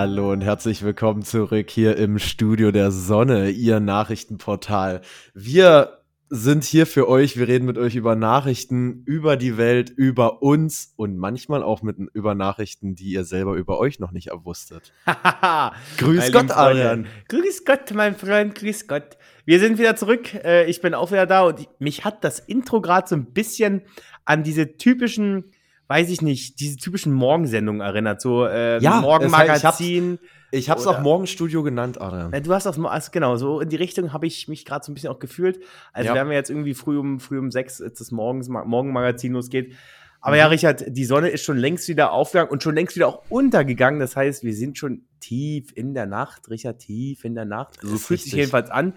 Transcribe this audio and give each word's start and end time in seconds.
Hallo 0.00 0.30
und 0.30 0.42
herzlich 0.42 0.84
willkommen 0.84 1.24
zurück 1.24 1.70
hier 1.70 1.96
im 1.96 2.20
Studio 2.20 2.70
der 2.70 2.92
Sonne, 2.92 3.50
Ihr 3.50 3.80
Nachrichtenportal. 3.80 5.00
Wir 5.34 6.04
sind 6.28 6.62
hier 6.62 6.86
für 6.86 7.08
euch, 7.08 7.36
wir 7.36 7.48
reden 7.48 7.64
mit 7.64 7.78
euch 7.78 7.96
über 7.96 8.14
Nachrichten, 8.14 9.02
über 9.06 9.36
die 9.36 9.56
Welt, 9.56 9.90
über 9.90 10.40
uns 10.40 10.92
und 10.94 11.18
manchmal 11.18 11.64
auch 11.64 11.82
mit 11.82 11.96
über 12.14 12.36
Nachrichten, 12.36 12.94
die 12.94 13.10
ihr 13.10 13.24
selber 13.24 13.54
über 13.56 13.80
euch 13.80 13.98
noch 13.98 14.12
nicht 14.12 14.28
erwusstet. 14.28 14.92
grüß 15.96 16.30
Gott, 16.30 16.52
Adrian. 16.52 17.08
Grüß 17.28 17.64
Gott, 17.64 17.92
mein 17.92 18.14
Freund, 18.14 18.54
grüß 18.54 18.86
Gott. 18.86 19.18
Wir 19.46 19.58
sind 19.58 19.80
wieder 19.80 19.96
zurück. 19.96 20.32
Äh, 20.32 20.66
ich 20.66 20.80
bin 20.80 20.94
auch 20.94 21.10
wieder 21.10 21.26
da 21.26 21.42
und 21.42 21.68
mich 21.80 22.04
hat 22.04 22.22
das 22.22 22.38
Intro 22.38 22.80
gerade 22.80 23.08
so 23.08 23.16
ein 23.16 23.32
bisschen 23.32 23.82
an 24.24 24.44
diese 24.44 24.76
typischen 24.76 25.50
weiß 25.88 26.10
ich 26.10 26.22
nicht, 26.22 26.60
diese 26.60 26.76
typischen 26.76 27.12
Morgensendungen 27.12 27.80
erinnert. 27.80 28.20
So 28.20 28.46
äh, 28.46 28.78
ja, 28.78 29.00
Morgenmagazin. 29.00 30.18
Ich 30.50 30.70
habe 30.70 30.80
es 30.80 30.86
auch 30.86 31.00
Morgenstudio 31.00 31.62
genannt, 31.62 32.00
Adrian. 32.00 32.42
Du 32.42 32.54
hast 32.54 32.66
auch, 32.66 32.78
also 32.84 33.10
genau, 33.10 33.36
so 33.36 33.60
in 33.60 33.68
die 33.68 33.76
Richtung 33.76 34.12
habe 34.12 34.26
ich 34.26 34.48
mich 34.48 34.64
gerade 34.64 34.84
so 34.84 34.92
ein 34.92 34.94
bisschen 34.94 35.10
auch 35.10 35.18
gefühlt. 35.18 35.60
Also 35.92 36.14
ja. 36.14 36.24
wir 36.24 36.32
jetzt 36.34 36.50
irgendwie 36.50 36.74
früh 36.74 36.98
um, 36.98 37.20
früh 37.20 37.38
um 37.38 37.50
sechs, 37.50 37.82
als 37.82 37.98
das 37.98 38.10
Morgens, 38.10 38.48
Morgenmagazin 38.48 39.32
losgeht. 39.32 39.74
Aber 40.20 40.34
mhm. 40.34 40.38
ja, 40.38 40.46
Richard, 40.48 40.84
die 40.88 41.04
Sonne 41.04 41.28
ist 41.28 41.44
schon 41.44 41.58
längst 41.58 41.88
wieder 41.88 42.12
aufgegangen 42.12 42.50
und 42.50 42.62
schon 42.62 42.74
längst 42.74 42.96
wieder 42.96 43.08
auch 43.08 43.22
untergegangen. 43.30 44.00
Das 44.00 44.16
heißt, 44.16 44.42
wir 44.42 44.54
sind 44.54 44.78
schon 44.78 45.02
tief 45.20 45.72
in 45.74 45.94
der 45.94 46.06
Nacht, 46.06 46.50
Richard, 46.50 46.80
tief 46.80 47.24
in 47.24 47.34
der 47.34 47.44
Nacht. 47.44 47.80
So 47.80 47.88
also 47.88 47.98
fühlt 47.98 48.20
sich 48.20 48.32
jedenfalls 48.32 48.70
an. 48.70 48.94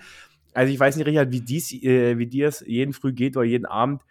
Also 0.54 0.74
ich 0.74 0.80
weiß 0.80 0.96
nicht, 0.98 1.06
Richard, 1.06 1.32
wie 1.32 1.42
dies, 1.42 1.72
äh, 1.72 2.18
wie 2.18 2.28
dir 2.28 2.48
es 2.48 2.64
jeden 2.66 2.94
früh 2.94 3.14
geht 3.14 3.38
oder 3.38 3.46
jeden 3.46 3.66
Abend. 3.66 4.02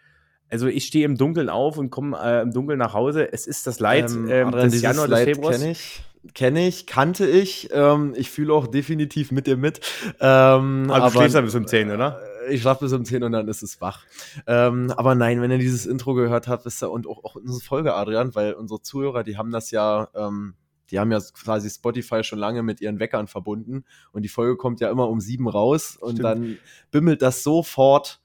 Also 0.51 0.67
ich 0.67 0.85
stehe 0.85 1.05
im 1.05 1.17
Dunkeln 1.17 1.49
auf 1.49 1.77
und 1.77 1.89
komme 1.89 2.17
äh, 2.21 2.41
im 2.41 2.51
Dunkeln 2.51 2.77
nach 2.77 2.93
Hause. 2.93 3.31
Es 3.31 3.47
ist 3.47 3.65
das 3.67 3.79
Leid 3.79 4.11
ähm, 4.11 4.27
ähm, 4.29 4.51
des 4.51 4.81
Januar 4.81 5.07
des 5.07 5.21
Februars. 5.21 5.59
Kenn 5.59 5.71
ich, 5.71 6.03
kenne 6.33 6.67
ich, 6.67 6.85
kannte 6.85 7.25
ich. 7.25 7.69
Ähm, 7.71 8.13
ich 8.17 8.29
fühle 8.29 8.53
auch 8.53 8.67
definitiv 8.67 9.31
mit 9.31 9.47
dir 9.47 9.55
mit. 9.55 9.79
Ähm, 10.19 10.87
aber, 10.89 10.95
aber 10.95 11.05
du 11.07 11.17
schläfst 11.17 11.35
ja 11.35 11.41
bis 11.41 11.55
um 11.55 11.65
10, 11.65 11.91
oder? 11.91 12.19
Äh, 12.47 12.53
ich 12.53 12.61
schlafe 12.61 12.83
bis 12.83 12.91
um 12.91 13.05
10 13.05 13.23
und 13.23 13.31
dann 13.31 13.47
ist 13.47 13.63
es 13.63 13.79
wach. 13.79 14.03
Ähm, 14.45 14.91
aber 14.97 15.15
nein, 15.15 15.41
wenn 15.41 15.51
ihr 15.51 15.57
dieses 15.57 15.85
Intro 15.85 16.13
gehört 16.15 16.49
habt, 16.49 16.65
wisst 16.65 16.83
ihr, 16.83 16.91
und 16.91 17.07
auch, 17.07 17.23
auch 17.23 17.35
unsere 17.35 17.61
Folge, 17.61 17.93
Adrian, 17.93 18.35
weil 18.35 18.53
unsere 18.53 18.81
Zuhörer, 18.81 19.23
die 19.23 19.37
haben 19.37 19.51
das 19.51 19.71
ja, 19.71 20.09
ähm, 20.13 20.55
die 20.89 20.99
haben 20.99 21.13
ja 21.13 21.19
quasi 21.33 21.69
Spotify 21.69 22.25
schon 22.25 22.39
lange 22.39 22.61
mit 22.61 22.81
ihren 22.81 22.99
Weckern 22.99 23.27
verbunden 23.27 23.85
und 24.11 24.23
die 24.23 24.29
Folge 24.29 24.57
kommt 24.57 24.81
ja 24.81 24.91
immer 24.91 25.07
um 25.07 25.21
sieben 25.21 25.47
raus 25.47 25.95
und 25.95 26.17
Stimmt. 26.17 26.23
dann 26.25 26.57
bimmelt 26.91 27.21
das 27.21 27.43
sofort 27.43 28.19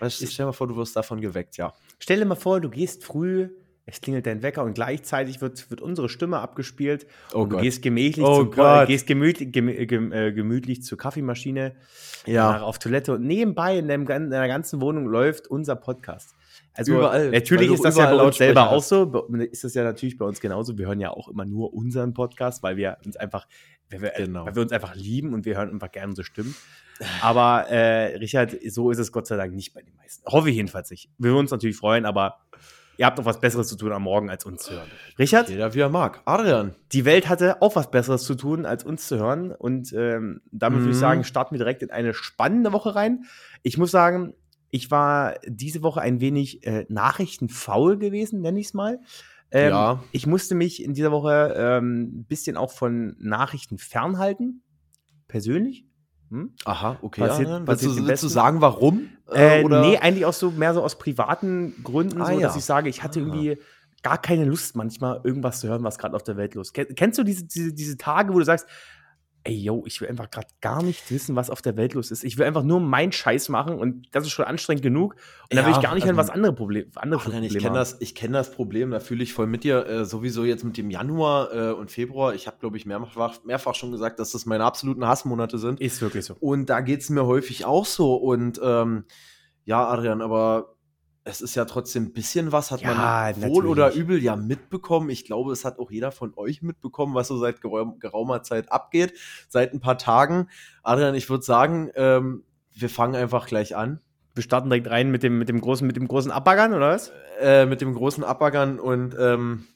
Weißt, 0.00 0.16
stell 0.18 0.28
dir 0.28 0.46
mal 0.46 0.52
vor, 0.52 0.68
du 0.68 0.76
wirst 0.76 0.96
davon 0.96 1.20
geweckt, 1.20 1.56
ja. 1.56 1.72
Stell 1.98 2.18
dir 2.18 2.26
mal 2.26 2.34
vor, 2.34 2.60
du 2.60 2.68
gehst 2.68 3.04
früh, 3.04 3.48
es 3.86 4.00
klingelt 4.00 4.26
dein 4.26 4.42
Wecker 4.42 4.64
und 4.64 4.74
gleichzeitig 4.74 5.40
wird, 5.40 5.70
wird 5.70 5.80
unsere 5.80 6.08
Stimme 6.08 6.40
abgespielt. 6.40 7.06
Oh 7.32 7.42
und 7.42 7.50
Gott. 7.50 7.60
du 7.60 7.62
gehst 7.62 7.82
gemächlich, 7.82 8.26
oh 8.26 8.44
zu, 8.44 8.86
gehst 8.86 9.06
gemütlich, 9.06 9.52
gemü 9.52 9.72
äh, 9.72 10.32
gemütlich 10.32 10.82
zur 10.82 10.98
Kaffeemaschine, 10.98 11.76
ja. 12.26 12.60
auf 12.62 12.78
Toilette 12.80 13.14
und 13.14 13.22
nebenbei 13.22 13.78
in, 13.78 13.86
dem, 13.86 14.02
in 14.02 14.30
deiner 14.30 14.48
ganzen 14.48 14.80
Wohnung 14.80 15.06
läuft 15.06 15.46
unser 15.46 15.76
Podcast. 15.76 16.34
Also 16.74 16.94
überall, 16.94 17.30
natürlich 17.30 17.70
ist 17.70 17.84
das 17.84 17.96
ja 17.96 18.14
bei 18.14 18.22
uns 18.22 18.36
selber 18.36 18.70
auch 18.70 18.82
so, 18.82 19.26
ist 19.50 19.64
das 19.64 19.74
ja 19.74 19.84
natürlich 19.84 20.18
bei 20.18 20.26
uns 20.26 20.40
genauso. 20.40 20.76
Wir 20.76 20.88
hören 20.88 21.00
ja 21.00 21.10
auch 21.10 21.28
immer 21.28 21.44
nur 21.44 21.72
unseren 21.72 22.12
Podcast, 22.12 22.62
weil 22.62 22.76
wir 22.76 22.98
uns 23.06 23.16
einfach, 23.16 23.46
weil 23.88 24.02
wir, 24.02 24.10
genau. 24.10 24.44
weil 24.44 24.56
wir 24.56 24.62
uns 24.62 24.72
einfach 24.72 24.94
lieben 24.94 25.32
und 25.32 25.46
wir 25.46 25.56
hören 25.56 25.70
einfach 25.70 25.90
gerne 25.90 26.10
unsere 26.10 26.26
Stimmen. 26.26 26.54
Aber 27.22 27.68
äh, 27.68 28.16
Richard, 28.16 28.56
so 28.68 28.90
ist 28.90 28.98
es 28.98 29.12
Gott 29.12 29.26
sei 29.26 29.36
Dank 29.36 29.54
nicht 29.54 29.74
bei 29.74 29.82
den 29.82 29.94
meisten. 29.96 30.24
Hoffe 30.30 30.50
ich 30.50 30.56
jedenfalls 30.56 30.90
nicht. 30.90 31.10
Wir 31.18 31.30
würden 31.30 31.40
uns 31.40 31.50
natürlich 31.50 31.76
freuen, 31.76 32.06
aber 32.06 32.38
ihr 32.96 33.06
habt 33.06 33.18
noch 33.18 33.24
was 33.24 33.40
Besseres 33.40 33.68
zu 33.68 33.76
tun 33.76 33.92
am 33.92 34.02
Morgen, 34.02 34.30
als 34.30 34.44
uns 34.44 34.62
zu 34.62 34.72
hören. 34.74 34.88
Richard? 35.18 35.48
Jeder 35.48 35.74
wie 35.74 35.80
er 35.80 35.88
mag. 35.88 36.22
Adrian. 36.24 36.74
Die 36.92 37.04
Welt 37.04 37.28
hatte 37.28 37.60
auch 37.62 37.76
was 37.76 37.90
Besseres 37.90 38.24
zu 38.24 38.34
tun, 38.34 38.66
als 38.66 38.84
uns 38.84 39.08
zu 39.08 39.18
hören. 39.18 39.52
Und 39.52 39.92
ähm, 39.92 40.40
damit 40.50 40.78
mhm. 40.78 40.84
würde 40.84 40.92
ich 40.92 40.96
mhm. 40.96 41.00
sagen, 41.00 41.24
starten 41.24 41.54
wir 41.54 41.58
direkt 41.58 41.82
in 41.82 41.90
eine 41.90 42.14
spannende 42.14 42.72
Woche 42.72 42.94
rein. 42.94 43.24
Ich 43.62 43.78
muss 43.78 43.90
sagen, 43.90 44.34
ich 44.70 44.90
war 44.90 45.36
diese 45.46 45.82
Woche 45.82 46.00
ein 46.00 46.20
wenig 46.20 46.66
äh, 46.66 46.86
nachrichtenfaul 46.88 47.98
gewesen, 47.98 48.40
nenne 48.40 48.60
ich 48.60 48.66
es 48.66 48.74
mal. 48.74 49.00
Ähm, 49.50 49.70
ja. 49.70 50.02
Ich 50.12 50.26
musste 50.26 50.54
mich 50.54 50.82
in 50.82 50.92
dieser 50.92 51.12
Woche 51.12 51.54
ähm, 51.56 52.20
ein 52.20 52.24
bisschen 52.24 52.56
auch 52.56 52.72
von 52.72 53.16
Nachrichten 53.18 53.78
fernhalten. 53.78 54.62
Persönlich. 55.28 55.85
Hm? 56.30 56.52
Aha, 56.64 56.98
okay. 57.02 57.20
Passiert, 57.20 57.48
ja, 57.48 57.60
passiert 57.60 57.90
willst, 57.90 58.00
du, 58.00 58.08
willst 58.08 58.22
du 58.24 58.28
sagen, 58.28 58.60
warum? 58.60 59.10
Äh, 59.30 59.62
oder? 59.64 59.80
Nee, 59.80 59.98
eigentlich 59.98 60.24
auch 60.24 60.32
so 60.32 60.50
mehr 60.50 60.74
so 60.74 60.82
aus 60.82 60.98
privaten 60.98 61.74
Gründen, 61.82 62.20
ah, 62.20 62.26
so, 62.26 62.32
ja. 62.32 62.48
dass 62.48 62.56
ich 62.56 62.64
sage, 62.64 62.88
ich 62.88 63.02
hatte 63.02 63.20
irgendwie 63.20 63.58
gar 64.02 64.18
keine 64.18 64.44
Lust 64.44 64.76
manchmal 64.76 65.20
irgendwas 65.24 65.60
zu 65.60 65.68
hören, 65.68 65.82
was 65.82 65.98
gerade 65.98 66.14
auf 66.14 66.22
der 66.22 66.36
Welt 66.36 66.54
los. 66.54 66.72
Kennst 66.72 67.18
du 67.18 67.24
diese, 67.24 67.44
diese, 67.44 67.72
diese 67.72 67.96
Tage, 67.96 68.34
wo 68.34 68.38
du 68.38 68.44
sagst, 68.44 68.66
ey, 69.46 69.54
yo, 69.54 69.84
ich 69.86 70.00
will 70.00 70.08
einfach 70.08 70.30
gerade 70.30 70.48
gar 70.60 70.82
nicht 70.82 71.10
wissen, 71.10 71.36
was 71.36 71.50
auf 71.50 71.62
der 71.62 71.76
Welt 71.76 71.94
los 71.94 72.10
ist. 72.10 72.24
Ich 72.24 72.36
will 72.36 72.46
einfach 72.46 72.64
nur 72.64 72.80
meinen 72.80 73.12
Scheiß 73.12 73.48
machen 73.48 73.78
und 73.78 74.08
das 74.12 74.24
ist 74.24 74.32
schon 74.32 74.44
anstrengend 74.44 74.82
genug. 74.82 75.14
Und 75.14 75.56
ja, 75.56 75.62
dann 75.62 75.66
will 75.66 75.76
ich 75.76 75.82
gar 75.82 75.94
nicht 75.94 76.02
also, 76.02 76.06
hören, 76.06 76.16
was 76.16 76.30
andere, 76.30 76.52
Problem, 76.52 76.90
andere 76.96 77.20
ach, 77.20 77.24
Probleme 77.24 77.46
Ich 77.46 77.58
kenne 77.58 77.76
das, 77.76 77.98
kenn 78.14 78.32
das 78.32 78.50
Problem, 78.50 78.90
da 78.90 79.00
fühle 79.00 79.22
ich 79.22 79.32
voll 79.32 79.46
mit 79.46 79.64
dir. 79.64 79.86
Äh, 79.86 80.04
sowieso 80.04 80.44
jetzt 80.44 80.64
mit 80.64 80.76
dem 80.76 80.90
Januar 80.90 81.52
äh, 81.52 81.72
und 81.72 81.90
Februar. 81.90 82.34
Ich 82.34 82.46
habe, 82.46 82.56
glaube 82.58 82.76
ich, 82.76 82.86
mehrfach, 82.86 83.44
mehrfach 83.44 83.74
schon 83.74 83.92
gesagt, 83.92 84.18
dass 84.18 84.32
das 84.32 84.46
meine 84.46 84.64
absoluten 84.64 85.06
Hassmonate 85.06 85.58
sind. 85.58 85.80
Ist 85.80 86.02
wirklich 86.02 86.24
so. 86.24 86.36
Und 86.40 86.68
da 86.68 86.80
geht 86.80 87.00
es 87.00 87.10
mir 87.10 87.26
häufig 87.26 87.64
auch 87.64 87.86
so. 87.86 88.16
Und 88.16 88.60
ähm, 88.62 89.04
ja, 89.64 89.86
Adrian, 89.88 90.22
aber 90.22 90.75
es 91.26 91.40
ist 91.40 91.56
ja 91.56 91.64
trotzdem 91.64 92.04
ein 92.04 92.12
bisschen 92.12 92.52
was, 92.52 92.70
hat 92.70 92.82
ja, 92.82 92.94
man 92.94 93.50
wohl 93.50 93.66
oder 93.66 93.92
übel 93.92 94.22
ja 94.22 94.36
mitbekommen. 94.36 95.10
Ich 95.10 95.24
glaube, 95.24 95.52
es 95.52 95.64
hat 95.64 95.78
auch 95.80 95.90
jeder 95.90 96.12
von 96.12 96.32
euch 96.36 96.62
mitbekommen, 96.62 97.14
was 97.14 97.28
so 97.28 97.36
seit 97.36 97.60
geraumer 97.60 98.42
Zeit 98.44 98.70
abgeht, 98.70 99.12
seit 99.48 99.74
ein 99.74 99.80
paar 99.80 99.98
Tagen. 99.98 100.48
Adrian, 100.84 101.16
ich 101.16 101.28
würde 101.28 101.42
sagen, 101.42 101.90
ähm, 101.96 102.44
wir 102.72 102.88
fangen 102.88 103.16
einfach 103.16 103.46
gleich 103.46 103.74
an. 103.74 104.00
Wir 104.34 104.44
starten 104.44 104.70
direkt 104.70 104.88
rein 104.88 105.10
mit 105.10 105.24
dem, 105.24 105.38
mit 105.38 105.48
dem 105.48 105.60
großen, 105.60 105.84
mit 105.84 105.96
dem 105.96 106.06
großen 106.06 106.30
Abbaggern, 106.30 106.72
oder 106.72 106.90
was? 106.90 107.12
Äh, 107.40 107.66
mit 107.66 107.80
dem 107.80 107.94
großen 107.94 108.22
Abbaggern 108.22 108.78
und 108.78 109.16
ähm, 109.18 109.66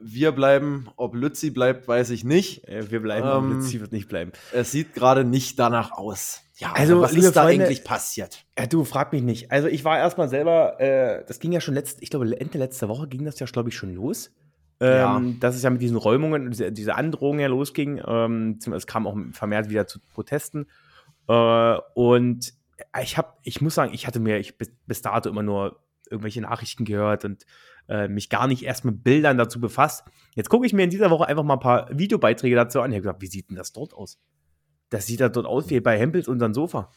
wir 0.00 0.32
bleiben. 0.32 0.88
Ob 0.96 1.14
Lützi 1.14 1.50
bleibt, 1.50 1.88
weiß 1.88 2.10
ich 2.10 2.24
nicht. 2.24 2.66
Äh, 2.68 2.90
wir 2.90 3.00
bleiben, 3.00 3.28
ähm, 3.28 3.52
Lützi 3.52 3.80
wird 3.80 3.92
nicht 3.92 4.08
bleiben. 4.08 4.32
Es 4.52 4.72
sieht 4.72 4.94
gerade 4.94 5.24
nicht 5.24 5.58
danach 5.58 5.92
aus. 5.92 6.42
Ja, 6.56 6.72
also 6.72 7.00
was 7.00 7.14
ist 7.14 7.36
da 7.36 7.42
Freunde, 7.42 7.64
eigentlich 7.64 7.84
passiert? 7.84 8.44
Ja, 8.58 8.66
du 8.66 8.84
frag 8.84 9.12
mich 9.12 9.22
nicht. 9.22 9.52
Also 9.52 9.68
ich 9.68 9.84
war 9.84 9.98
erstmal 9.98 10.28
selber, 10.28 10.80
äh, 10.80 11.24
das 11.26 11.38
ging 11.38 11.52
ja 11.52 11.60
schon 11.60 11.74
letzt, 11.74 12.02
ich 12.02 12.10
glaube 12.10 12.38
Ende 12.38 12.58
letzter 12.58 12.88
Woche 12.88 13.06
ging 13.06 13.24
das 13.24 13.38
ja, 13.38 13.46
glaube 13.46 13.68
ich, 13.68 13.76
schon 13.76 13.94
los. 13.94 14.32
Ähm, 14.80 14.96
ja. 14.96 15.22
Dass 15.40 15.54
es 15.54 15.62
ja 15.62 15.70
mit 15.70 15.80
diesen 15.80 15.96
Räumungen, 15.96 16.50
diese, 16.50 16.72
diese 16.72 16.94
Androhungen 16.96 17.40
ja 17.40 17.48
losging. 17.48 18.00
Ähm, 18.06 18.58
es 18.74 18.86
kam 18.86 19.06
auch 19.06 19.16
vermehrt 19.32 19.70
wieder 19.70 19.86
zu 19.86 20.00
Protesten. 20.00 20.66
Äh, 21.28 21.76
und 21.94 22.54
ich 23.02 23.16
habe, 23.18 23.28
ich 23.42 23.60
muss 23.60 23.74
sagen, 23.74 23.92
ich 23.92 24.06
hatte 24.06 24.20
mir 24.20 24.38
ich 24.38 24.58
bis, 24.58 24.72
bis 24.86 25.02
dato 25.02 25.28
immer 25.28 25.42
nur 25.42 25.80
irgendwelche 26.10 26.40
Nachrichten 26.40 26.84
gehört 26.84 27.24
und 27.24 27.44
äh, 27.88 28.08
mich 28.08 28.28
gar 28.28 28.46
nicht 28.46 28.62
erst 28.62 28.84
mit 28.84 29.02
Bildern 29.02 29.38
dazu 29.38 29.60
befasst. 29.60 30.04
Jetzt 30.34 30.48
gucke 30.50 30.66
ich 30.66 30.72
mir 30.72 30.84
in 30.84 30.90
dieser 30.90 31.10
Woche 31.10 31.26
einfach 31.26 31.44
mal 31.44 31.54
ein 31.54 31.60
paar 31.60 31.88
Videobeiträge 31.90 32.54
dazu 32.54 32.80
an. 32.80 32.90
Ich 32.90 32.96
habe 32.96 33.02
gesagt, 33.02 33.22
wie 33.22 33.26
sieht 33.26 33.50
denn 33.50 33.56
das 33.56 33.72
dort 33.72 33.94
aus? 33.94 34.18
Das 34.90 35.06
sieht 35.06 35.20
da 35.20 35.28
dort 35.28 35.46
aus 35.46 35.68
wie 35.70 35.80
bei 35.80 35.98
Hempels 35.98 36.28
unter 36.28 36.52
Sofa. 36.52 36.90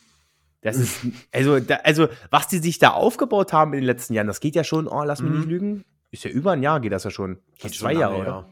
Das 0.62 0.78
ist, 0.78 1.06
also, 1.32 1.60
da, 1.60 1.78
also, 1.84 2.08
was 2.30 2.48
die 2.48 2.60
sich 2.60 2.78
da 2.78 2.92
aufgebaut 2.92 3.52
haben 3.52 3.74
in 3.74 3.80
den 3.80 3.86
letzten 3.86 4.14
Jahren, 4.14 4.28
das 4.28 4.40
geht 4.40 4.56
ja 4.56 4.64
schon, 4.64 4.88
oh, 4.88 5.04
lass 5.04 5.22
mich 5.22 5.32
mhm. 5.32 5.38
nicht 5.38 5.50
lügen, 5.50 5.86
ist 6.12 6.24
ja 6.24 6.30
über 6.30 6.52
ein 6.52 6.62
Jahr 6.62 6.80
geht 6.80 6.92
das 6.92 7.04
ja 7.04 7.10
schon. 7.10 7.40
Geht 7.58 7.74
zwei 7.74 7.94
Jahre, 7.94 8.16
oder? 8.18 8.28
Ja. 8.28 8.50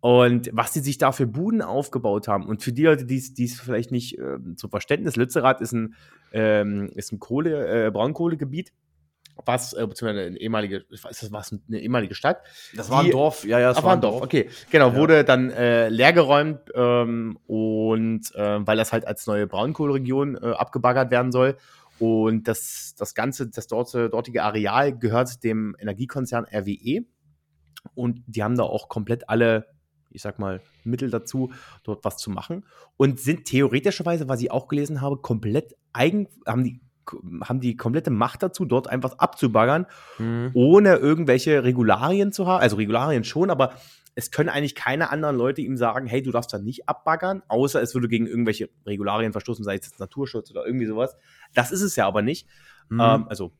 Und 0.00 0.50
was 0.52 0.72
die 0.72 0.80
sich 0.80 0.98
da 0.98 1.10
für 1.10 1.26
Buden 1.26 1.62
aufgebaut 1.62 2.28
haben. 2.28 2.46
Und 2.46 2.62
für 2.62 2.72
die 2.72 2.84
Leute, 2.84 3.06
die 3.06 3.16
es 3.16 3.60
vielleicht 3.60 3.90
nicht 3.90 4.18
äh, 4.18 4.38
zum 4.54 4.70
Verständnis, 4.70 5.16
Lützerath 5.16 5.60
ist 5.60 5.72
ein, 5.72 5.94
ähm, 6.32 6.90
ist 6.94 7.12
ein 7.12 7.18
Kohle, 7.18 7.86
äh, 7.86 7.90
Braunkohlegebiet 7.90 8.72
was, 9.44 9.72
äh, 9.72 9.86
beziehungsweise 9.86 10.26
eine 10.26 10.38
ehemalige, 10.38 10.84
ist 10.90 11.04
das 11.04 11.32
was, 11.32 11.52
eine 11.68 11.80
ehemalige 11.80 12.14
Stadt? 12.14 12.42
Das 12.74 12.90
war 12.90 13.00
ein 13.02 13.10
Dorf, 13.10 13.44
ja, 13.44 13.58
ja, 13.58 13.72
das 13.72 13.82
war 13.82 13.92
ein 13.92 14.00
Dorf. 14.00 14.14
Dorf. 14.14 14.24
Okay, 14.24 14.48
genau, 14.70 14.90
ja. 14.90 14.96
wurde 14.96 15.24
dann 15.24 15.50
äh, 15.50 15.88
leergeräumt 15.88 16.60
ähm, 16.74 17.38
und 17.46 18.34
äh, 18.34 18.66
weil 18.66 18.76
das 18.76 18.92
halt 18.92 19.06
als 19.06 19.26
neue 19.26 19.46
Braunkohleregion 19.46 20.36
äh, 20.36 20.52
abgebaggert 20.52 21.10
werden 21.10 21.32
soll. 21.32 21.56
Und 21.98 22.46
das, 22.46 22.94
das 22.98 23.14
ganze, 23.14 23.48
das 23.48 23.66
dort, 23.68 23.94
dortige 23.94 24.42
Areal 24.42 24.96
gehört 24.96 25.42
dem 25.44 25.74
Energiekonzern 25.78 26.44
RWE. 26.44 27.06
Und 27.94 28.22
die 28.26 28.42
haben 28.42 28.56
da 28.56 28.64
auch 28.64 28.88
komplett 28.88 29.28
alle, 29.30 29.66
ich 30.10 30.20
sag 30.20 30.38
mal, 30.38 30.60
Mittel 30.84 31.10
dazu, 31.10 31.52
dort 31.84 32.04
was 32.04 32.18
zu 32.18 32.30
machen. 32.30 32.66
Und 32.98 33.18
sind 33.18 33.46
theoretischerweise, 33.46 34.28
was 34.28 34.42
ich 34.42 34.50
auch 34.50 34.68
gelesen 34.68 35.00
habe, 35.00 35.16
komplett 35.18 35.74
eigen, 35.92 36.28
haben 36.46 36.64
die 36.64 36.80
haben 37.44 37.60
die 37.60 37.76
komplette 37.76 38.10
Macht 38.10 38.42
dazu, 38.42 38.64
dort 38.64 38.88
einfach 38.88 39.18
abzubaggern, 39.18 39.86
mhm. 40.18 40.50
ohne 40.54 40.96
irgendwelche 40.96 41.64
Regularien 41.64 42.32
zu 42.32 42.46
haben. 42.46 42.60
Also 42.60 42.76
Regularien 42.76 43.24
schon, 43.24 43.50
aber 43.50 43.74
es 44.14 44.30
können 44.30 44.48
eigentlich 44.48 44.74
keine 44.74 45.10
anderen 45.10 45.36
Leute 45.36 45.60
ihm 45.60 45.76
sagen, 45.76 46.06
hey, 46.06 46.22
du 46.22 46.32
darfst 46.32 46.52
da 46.52 46.58
nicht 46.58 46.88
abbaggern, 46.88 47.42
außer 47.48 47.82
es 47.82 47.94
würde 47.94 48.08
gegen 48.08 48.26
irgendwelche 48.26 48.70
Regularien 48.86 49.32
verstoßen, 49.32 49.64
sei 49.64 49.76
es 49.76 49.86
jetzt 49.86 50.00
Naturschutz 50.00 50.50
oder 50.50 50.64
irgendwie 50.64 50.86
sowas. 50.86 51.16
Das 51.54 51.70
ist 51.70 51.82
es 51.82 51.96
ja 51.96 52.06
aber 52.06 52.22
nicht. 52.22 52.48
Mhm. 52.88 53.00
Ähm, 53.00 53.26
also 53.28 53.52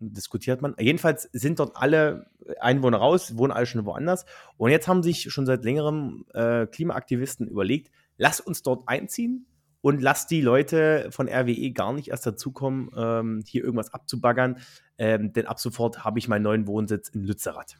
diskutiert 0.00 0.62
man. 0.62 0.74
Jedenfalls 0.78 1.28
sind 1.32 1.58
dort 1.58 1.76
alle 1.76 2.30
Einwohner 2.60 2.98
raus, 2.98 3.36
wohnen 3.36 3.52
alle 3.52 3.66
schon 3.66 3.84
woanders. 3.84 4.24
Und 4.56 4.70
jetzt 4.70 4.88
haben 4.88 5.02
sich 5.02 5.30
schon 5.30 5.44
seit 5.44 5.64
längerem 5.64 6.24
äh, 6.32 6.66
Klimaaktivisten 6.66 7.46
überlegt, 7.48 7.90
lass 8.16 8.40
uns 8.40 8.62
dort 8.62 8.88
einziehen 8.88 9.46
und 9.80 10.02
lass 10.02 10.26
die 10.26 10.40
Leute 10.40 11.08
von 11.10 11.28
RWE 11.28 11.70
gar 11.72 11.92
nicht 11.92 12.08
erst 12.08 12.26
dazukommen, 12.26 12.90
ähm, 12.96 13.42
hier 13.46 13.64
irgendwas 13.64 13.94
abzubaggern. 13.94 14.58
Ähm, 14.98 15.32
denn 15.32 15.46
ab 15.46 15.60
sofort 15.60 16.04
habe 16.04 16.18
ich 16.18 16.28
meinen 16.28 16.42
neuen 16.42 16.66
Wohnsitz 16.66 17.08
in 17.08 17.24
Lützerath. 17.24 17.76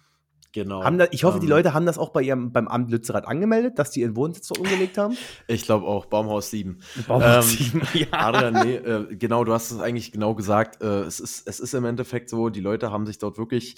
Genau. 0.52 0.82
Da, 0.82 1.06
ich 1.10 1.24
hoffe, 1.24 1.40
die 1.40 1.46
ähm. 1.46 1.50
Leute 1.50 1.74
haben 1.74 1.84
das 1.84 1.98
auch 1.98 2.08
bei 2.10 2.22
ihrem, 2.22 2.52
beim 2.52 2.68
Amt 2.68 2.90
Lützerath 2.90 3.26
angemeldet, 3.26 3.78
dass 3.78 3.90
die 3.90 4.00
ihren 4.00 4.16
Wohnsitz 4.16 4.48
dort 4.48 4.60
umgelegt 4.60 4.96
haben. 4.96 5.16
Ich 5.46 5.62
glaube 5.62 5.86
auch, 5.86 6.06
Baumhaus 6.06 6.50
7. 6.50 6.80
Baumhaus 7.06 7.52
ähm, 7.52 7.82
7, 7.82 7.82
ja. 7.94 8.06
Adrian, 8.12 8.54
nee, 8.66 8.76
äh, 8.76 9.14
genau, 9.14 9.44
du 9.44 9.52
hast 9.52 9.70
es 9.70 9.78
eigentlich 9.78 10.10
genau 10.10 10.34
gesagt. 10.34 10.82
Äh, 10.82 11.02
es, 11.02 11.20
ist, 11.20 11.46
es 11.46 11.60
ist 11.60 11.74
im 11.74 11.84
Endeffekt 11.84 12.30
so, 12.30 12.48
die 12.48 12.60
Leute 12.60 12.90
haben 12.90 13.04
sich 13.04 13.18
dort 13.18 13.36
wirklich 13.36 13.76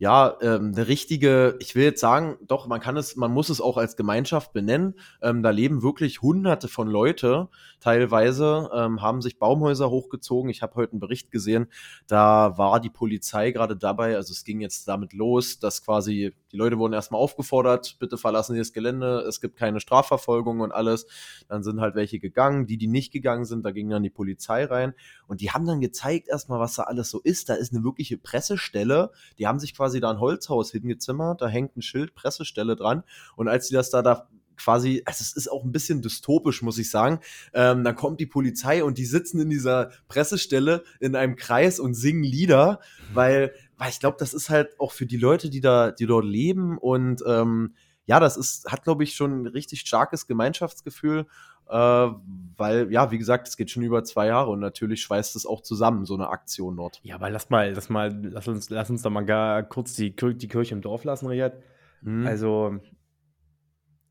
ja, 0.00 0.36
ähm, 0.42 0.72
eine 0.74 0.86
richtige, 0.86 1.56
ich 1.58 1.74
will 1.74 1.82
jetzt 1.82 2.00
sagen, 2.00 2.36
doch, 2.46 2.68
man 2.68 2.80
kann 2.80 2.96
es, 2.96 3.16
man 3.16 3.32
muss 3.32 3.48
es 3.48 3.60
auch 3.60 3.76
als 3.76 3.96
Gemeinschaft 3.96 4.52
benennen. 4.52 4.94
Ähm, 5.20 5.42
da 5.42 5.50
leben 5.50 5.82
wirklich 5.82 6.22
hunderte 6.22 6.68
von 6.68 6.86
Leute, 6.86 7.48
teilweise 7.80 8.70
ähm, 8.72 9.02
haben 9.02 9.22
sich 9.22 9.40
Baumhäuser 9.40 9.90
hochgezogen. 9.90 10.50
Ich 10.50 10.62
habe 10.62 10.76
heute 10.76 10.92
einen 10.92 11.00
Bericht 11.00 11.32
gesehen, 11.32 11.66
da 12.06 12.56
war 12.58 12.78
die 12.80 12.90
Polizei 12.90 13.50
gerade 13.50 13.76
dabei, 13.76 14.14
also 14.14 14.32
es 14.32 14.44
ging 14.44 14.60
jetzt 14.60 14.86
damit 14.86 15.12
los, 15.14 15.58
dass 15.58 15.84
quasi 15.84 16.32
die 16.52 16.56
Leute 16.56 16.78
wurden 16.78 16.92
erstmal 16.92 17.20
aufgefordert, 17.20 17.96
bitte 17.98 18.16
verlassen 18.16 18.54
Sie 18.54 18.58
das 18.58 18.72
Gelände, 18.72 19.20
es 19.28 19.40
gibt 19.40 19.56
keine 19.56 19.80
Strafverfolgung 19.80 20.60
und 20.60 20.72
alles. 20.72 21.06
Dann 21.48 21.62
sind 21.62 21.80
halt 21.80 21.94
welche 21.94 22.18
gegangen, 22.18 22.66
die, 22.66 22.78
die 22.78 22.86
nicht 22.86 23.12
gegangen 23.12 23.44
sind, 23.44 23.64
da 23.64 23.70
ging 23.70 23.90
dann 23.90 24.02
die 24.02 24.10
Polizei 24.10 24.64
rein 24.64 24.94
und 25.26 25.40
die 25.40 25.50
haben 25.50 25.66
dann 25.66 25.80
gezeigt 25.80 26.28
erstmal, 26.28 26.60
was 26.60 26.74
da 26.74 26.84
alles 26.84 27.10
so 27.10 27.20
ist. 27.20 27.48
Da 27.48 27.54
ist 27.54 27.72
eine 27.74 27.84
wirkliche 27.84 28.18
Pressestelle, 28.18 29.10
die 29.38 29.46
haben 29.46 29.58
sich 29.58 29.74
quasi 29.74 30.00
da 30.00 30.10
ein 30.10 30.20
Holzhaus 30.20 30.70
hingezimmert, 30.70 31.42
da 31.42 31.48
hängt 31.48 31.76
ein 31.76 31.82
Schild, 31.82 32.14
Pressestelle 32.14 32.76
dran 32.76 33.02
und 33.36 33.48
als 33.48 33.68
die 33.68 33.74
das 33.74 33.90
da, 33.90 34.02
da 34.02 34.28
quasi, 34.58 35.02
also 35.06 35.22
es 35.22 35.32
ist 35.32 35.50
auch 35.50 35.64
ein 35.64 35.72
bisschen 35.72 36.02
dystopisch, 36.02 36.62
muss 36.62 36.78
ich 36.78 36.90
sagen. 36.90 37.20
Ähm, 37.54 37.84
dann 37.84 37.94
kommt 37.94 38.20
die 38.20 38.26
Polizei 38.26 38.84
und 38.84 38.98
die 38.98 39.06
sitzen 39.06 39.40
in 39.40 39.48
dieser 39.48 39.90
Pressestelle 40.08 40.84
in 41.00 41.16
einem 41.16 41.36
Kreis 41.36 41.80
und 41.80 41.94
singen 41.94 42.24
Lieder, 42.24 42.80
weil 43.14 43.52
weil 43.78 43.90
ich 43.90 44.00
glaube, 44.00 44.16
das 44.18 44.34
ist 44.34 44.50
halt 44.50 44.78
auch 44.78 44.92
für 44.92 45.06
die 45.06 45.16
Leute, 45.16 45.48
die 45.48 45.60
da, 45.60 45.92
die 45.92 46.06
dort 46.06 46.24
leben 46.24 46.76
und 46.76 47.22
ähm, 47.26 47.74
ja, 48.04 48.20
das 48.20 48.36
ist, 48.36 48.70
hat, 48.70 48.84
glaube 48.84 49.04
ich, 49.04 49.14
schon 49.14 49.42
ein 49.42 49.46
richtig 49.46 49.80
starkes 49.80 50.26
Gemeinschaftsgefühl, 50.26 51.26
äh, 51.68 51.74
weil, 51.74 52.90
ja, 52.90 53.10
wie 53.10 53.18
gesagt, 53.18 53.46
es 53.48 53.56
geht 53.56 53.70
schon 53.70 53.82
über 53.82 54.02
zwei 54.02 54.26
Jahre 54.26 54.50
und 54.50 54.60
natürlich 54.60 55.02
schweißt 55.02 55.36
es 55.36 55.44
auch 55.44 55.60
zusammen, 55.60 56.06
so 56.06 56.14
eine 56.14 56.28
Aktion 56.28 56.76
dort. 56.76 57.00
Ja, 57.02 57.16
aber 57.16 57.30
lass 57.30 57.50
mal, 57.50 57.72
lass 57.72 57.90
mal, 57.90 58.18
lass 58.22 58.48
uns, 58.48 58.70
lass 58.70 58.88
uns 58.88 59.02
da 59.02 59.10
mal 59.10 59.26
gar 59.26 59.62
kurz 59.62 59.94
die, 59.94 60.16
die 60.16 60.48
Kirche 60.48 60.74
im 60.74 60.80
Dorf 60.80 61.04
lassen, 61.04 61.26
Riyad. 61.26 61.62
Hm. 62.02 62.26
Also, 62.26 62.80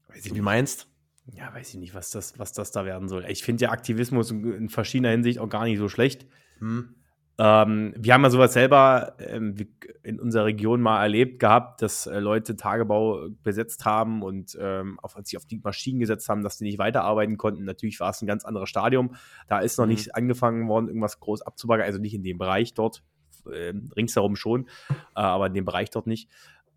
weiß 0.10 0.28
ich 0.28 0.36
Wie 0.36 0.42
meinst? 0.42 0.88
Ja, 1.34 1.54
weiß 1.54 1.74
ich 1.74 1.80
nicht, 1.80 1.94
was 1.94 2.12
das, 2.12 2.38
was 2.40 2.54
das 2.54 2.72
da 2.72 2.86
werden 2.86 3.10
soll. 3.10 3.26
Ich 3.28 3.44
finde 3.44 3.66
ja 3.66 3.72
Aktivismus 3.72 4.32
in 4.32 4.70
verschiedener 4.70 5.10
Hinsicht 5.10 5.40
auch 5.40 5.50
gar 5.50 5.66
nicht 5.66 5.80
so 5.80 5.90
schlecht. 5.90 6.26
Hm. 6.60 6.96
Ähm, 7.40 7.94
wir 7.96 8.14
haben 8.14 8.24
ja 8.24 8.30
sowas 8.32 8.54
selber 8.54 9.16
ähm, 9.20 9.56
in 10.04 10.20
unserer 10.20 10.46
Region 10.46 10.82
mal 10.82 11.02
erlebt 11.04 11.40
gehabt, 11.40 11.84
dass 11.84 12.08
äh, 12.08 12.20
Leute 12.20 12.56
Tagebau 12.56 13.30
besetzt 13.44 13.86
haben 13.86 14.24
und 14.24 14.58
ähm, 14.60 15.00
auf, 15.02 15.16
sich 15.24 15.38
auf 15.38 15.46
die 15.46 15.62
Maschinen 15.64 16.00
gesetzt 16.00 16.30
haben, 16.30 16.42
dass 16.42 16.58
die 16.58 16.64
nicht 16.64 16.80
weiterarbeiten 16.80 17.38
konnten. 17.38 17.64
Natürlich 17.64 18.00
war 18.00 18.10
es 18.10 18.22
ein 18.22 18.28
ganz 18.28 18.44
anderes 18.44 18.70
Stadium. 18.70 19.16
Da 19.48 19.60
ist 19.60 19.78
noch 19.78 19.86
mhm. 19.86 19.92
nicht 19.92 20.16
angefangen 20.16 20.68
worden, 20.68 20.88
irgendwas 20.88 21.20
groß 21.20 21.44
abzubaggern, 21.44 21.86
also 21.86 22.00
nicht 22.00 22.16
in 22.16 22.24
dem 22.24 22.40
Bereich 22.40 22.74
dort, 22.74 23.04
äh, 23.52 23.74
ringsherum 23.96 24.36
schon, 24.36 24.68
äh, 24.90 24.94
aber 25.14 25.48
in 25.48 25.54
dem 25.54 25.66
Bereich 25.66 25.92
dort 25.92 26.08
nicht 26.08 26.30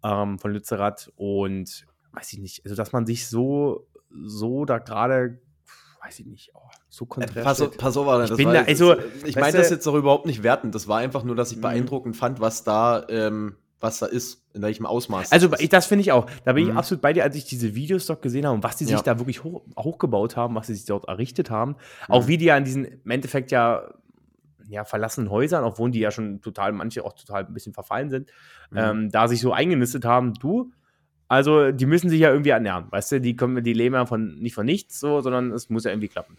ähm, 0.05 0.39
von 0.39 0.53
Lützerath. 0.53 1.11
Und 1.17 1.87
weiß 2.13 2.35
ich 2.35 2.39
nicht, 2.39 2.65
also 2.65 2.77
dass 2.77 2.93
man 2.93 3.07
sich 3.07 3.29
so, 3.29 3.87
so 4.11 4.67
da 4.67 4.77
gerade 4.77 5.41
weiß 6.11 6.19
ich 6.19 6.27
nicht, 6.27 6.51
oh, 6.55 6.59
so 6.89 7.07
konträr. 7.07 7.43
Äh, 7.43 7.45
pass, 7.45 7.63
pass 7.79 7.97
auf, 7.97 8.09
Alter, 8.09 8.33
ich, 8.33 8.37
bin 8.37 8.53
da, 8.53 8.63
also, 8.63 8.97
ich 9.25 9.37
meine 9.37 9.57
das 9.57 9.71
jetzt 9.71 9.87
doch 9.87 9.95
überhaupt 9.95 10.27
nicht 10.27 10.43
wertend. 10.43 10.75
Das 10.75 10.89
war 10.89 10.99
einfach 10.99 11.23
nur, 11.23 11.37
dass 11.37 11.53
ich 11.53 11.59
mhm. 11.59 11.63
beeindruckend 11.63 12.17
fand, 12.17 12.41
was 12.41 12.65
da, 12.65 13.07
ähm, 13.09 13.55
was 13.79 14.01
da 14.01 14.07
ist, 14.07 14.45
in 14.53 14.63
welchem 14.63 14.87
Ausmaß. 14.87 15.31
Also 15.31 15.47
das, 15.47 15.61
das 15.69 15.87
finde 15.87 16.03
ich 16.03 16.11
auch. 16.11 16.27
Da 16.45 16.53
bin 16.53 16.65
mhm. 16.65 16.71
ich 16.71 16.77
absolut 16.77 17.01
bei 17.01 17.13
dir, 17.13 17.23
als 17.23 17.37
ich 17.37 17.45
diese 17.45 17.77
Videos 17.77 18.07
dort 18.07 18.23
gesehen 18.23 18.45
habe 18.45 18.57
und 18.57 18.65
was 18.65 18.77
die 18.77 18.85
sich 18.85 18.95
ja. 18.95 19.03
da 19.03 19.21
wirklich 19.21 19.45
hoch, 19.45 19.63
hochgebaut 19.79 20.37
haben, 20.37 20.57
was 20.57 20.67
sie 20.67 20.75
sich 20.75 20.85
dort 20.85 21.07
errichtet 21.07 21.49
haben. 21.49 21.77
Mhm. 22.09 22.15
Auch 22.15 22.27
wie 22.27 22.37
die 22.37 22.47
ja 22.47 22.57
in 22.57 22.65
diesen 22.65 22.85
im 22.85 23.11
Endeffekt 23.11 23.53
ja 23.53 23.95
ja, 24.69 24.85
verlassenen 24.85 25.31
Häusern, 25.31 25.65
obwohl 25.65 25.91
die 25.91 25.99
ja 25.99 26.13
schon 26.13 26.41
total, 26.43 26.71
manche 26.71 27.05
auch 27.05 27.13
total 27.13 27.45
ein 27.45 27.53
bisschen 27.53 27.73
verfallen 27.73 28.09
sind, 28.09 28.31
mhm. 28.71 28.79
ähm, 28.79 29.11
da 29.11 29.27
sich 29.27 29.41
so 29.41 29.53
eingenistet 29.53 30.05
haben, 30.05 30.35
du, 30.35 30.71
also, 31.31 31.71
die 31.71 31.87
müssen 31.87 32.11
sich 32.11 32.19
ja 32.19 32.33
irgendwie 32.33 32.51
ernähren, 32.51 32.87
weißt 32.91 33.13
du? 33.13 33.21
Die, 33.21 33.37
kommen, 33.37 33.63
die 33.63 33.73
leben 33.73 33.95
ja 33.95 34.05
von, 34.05 34.35
nicht 34.41 34.53
von 34.53 34.67
nichts, 34.67 34.99
so, 34.99 35.21
sondern 35.21 35.53
es 35.53 35.71
muss 35.71 35.85
ja 35.85 35.93
irgendwie 35.93 36.09
klappen. 36.09 36.37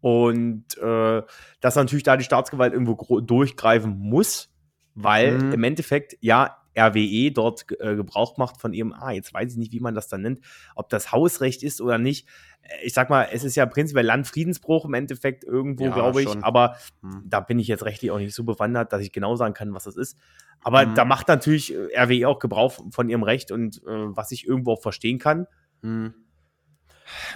Und 0.00 0.64
äh, 0.78 1.22
dass 1.60 1.76
natürlich 1.76 2.02
da 2.02 2.16
die 2.16 2.24
Staatsgewalt 2.24 2.72
irgendwo 2.72 3.20
durchgreifen 3.20 3.96
muss, 3.96 4.52
weil 4.96 5.38
mhm. 5.38 5.52
im 5.52 5.62
Endeffekt 5.62 6.16
ja 6.20 6.61
RWE 6.76 7.30
dort 7.32 7.66
äh, 7.80 7.96
Gebrauch 7.96 8.36
macht 8.36 8.60
von 8.60 8.72
ihrem, 8.72 8.92
ah, 8.92 9.10
jetzt 9.10 9.32
weiß 9.32 9.52
ich 9.52 9.58
nicht, 9.58 9.72
wie 9.72 9.80
man 9.80 9.94
das 9.94 10.08
dann 10.08 10.22
nennt, 10.22 10.40
ob 10.74 10.88
das 10.88 11.12
Hausrecht 11.12 11.62
ist 11.62 11.80
oder 11.80 11.98
nicht. 11.98 12.28
Äh, 12.62 12.86
ich 12.86 12.94
sag 12.94 13.10
mal, 13.10 13.28
es 13.32 13.44
ist 13.44 13.56
ja 13.56 13.66
prinzipiell 13.66 14.06
Landfriedensbruch 14.06 14.84
im 14.84 14.94
Endeffekt 14.94 15.44
irgendwo, 15.44 15.84
ja, 15.84 15.94
glaube 15.94 16.22
ich, 16.22 16.28
schon. 16.28 16.42
aber 16.44 16.76
hm. 17.02 17.24
da 17.26 17.40
bin 17.40 17.58
ich 17.58 17.68
jetzt 17.68 17.84
rechtlich 17.84 18.10
auch 18.10 18.18
nicht 18.18 18.34
so 18.34 18.44
bewandert, 18.44 18.92
dass 18.92 19.02
ich 19.02 19.12
genau 19.12 19.36
sagen 19.36 19.54
kann, 19.54 19.74
was 19.74 19.84
das 19.84 19.96
ist. 19.96 20.18
Aber 20.62 20.82
hm. 20.82 20.94
da 20.94 21.04
macht 21.04 21.28
natürlich 21.28 21.74
äh, 21.74 21.98
RWE 21.98 22.28
auch 22.28 22.38
Gebrauch 22.38 22.78
von 22.90 23.08
ihrem 23.08 23.22
Recht 23.22 23.50
und 23.50 23.78
äh, 23.78 24.16
was 24.16 24.30
ich 24.30 24.46
irgendwo 24.46 24.72
auch 24.72 24.82
verstehen 24.82 25.18
kann. 25.18 25.46
Hm. 25.82 26.14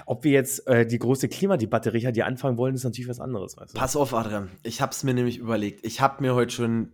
Ob 0.06 0.24
wir 0.24 0.32
jetzt 0.32 0.66
äh, 0.66 0.86
die 0.86 0.98
große 0.98 1.28
Klimadebatte, 1.28 1.92
Richard, 1.92 2.16
die 2.16 2.22
anfangen 2.22 2.56
wollen, 2.56 2.74
ist 2.74 2.84
natürlich 2.84 3.08
was 3.08 3.20
anderes. 3.20 3.56
Weißt 3.56 3.74
du? 3.74 3.78
Pass 3.78 3.96
auf, 3.96 4.14
Adrian. 4.14 4.50
Ich 4.62 4.80
habe 4.80 4.92
es 4.92 5.04
mir 5.04 5.12
nämlich 5.12 5.38
überlegt. 5.38 5.84
Ich 5.84 6.00
habe 6.00 6.22
mir 6.22 6.34
heute 6.34 6.54
schon 6.54 6.92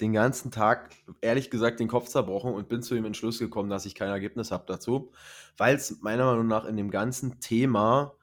den 0.00 0.12
ganzen 0.12 0.50
Tag, 0.50 0.94
ehrlich 1.20 1.50
gesagt, 1.50 1.80
den 1.80 1.88
Kopf 1.88 2.08
zerbrochen 2.08 2.52
und 2.52 2.68
bin 2.68 2.82
zu 2.82 2.94
dem 2.94 3.04
Entschluss 3.04 3.38
gekommen, 3.38 3.70
dass 3.70 3.86
ich 3.86 3.94
kein 3.94 4.08
Ergebnis 4.08 4.50
habe 4.50 4.64
dazu, 4.66 5.12
weil 5.56 5.76
es 5.76 6.00
meiner 6.00 6.24
Meinung 6.26 6.48
nach 6.48 6.64
in 6.64 6.76
dem 6.76 6.90
ganzen 6.90 7.40
Thema 7.40 8.14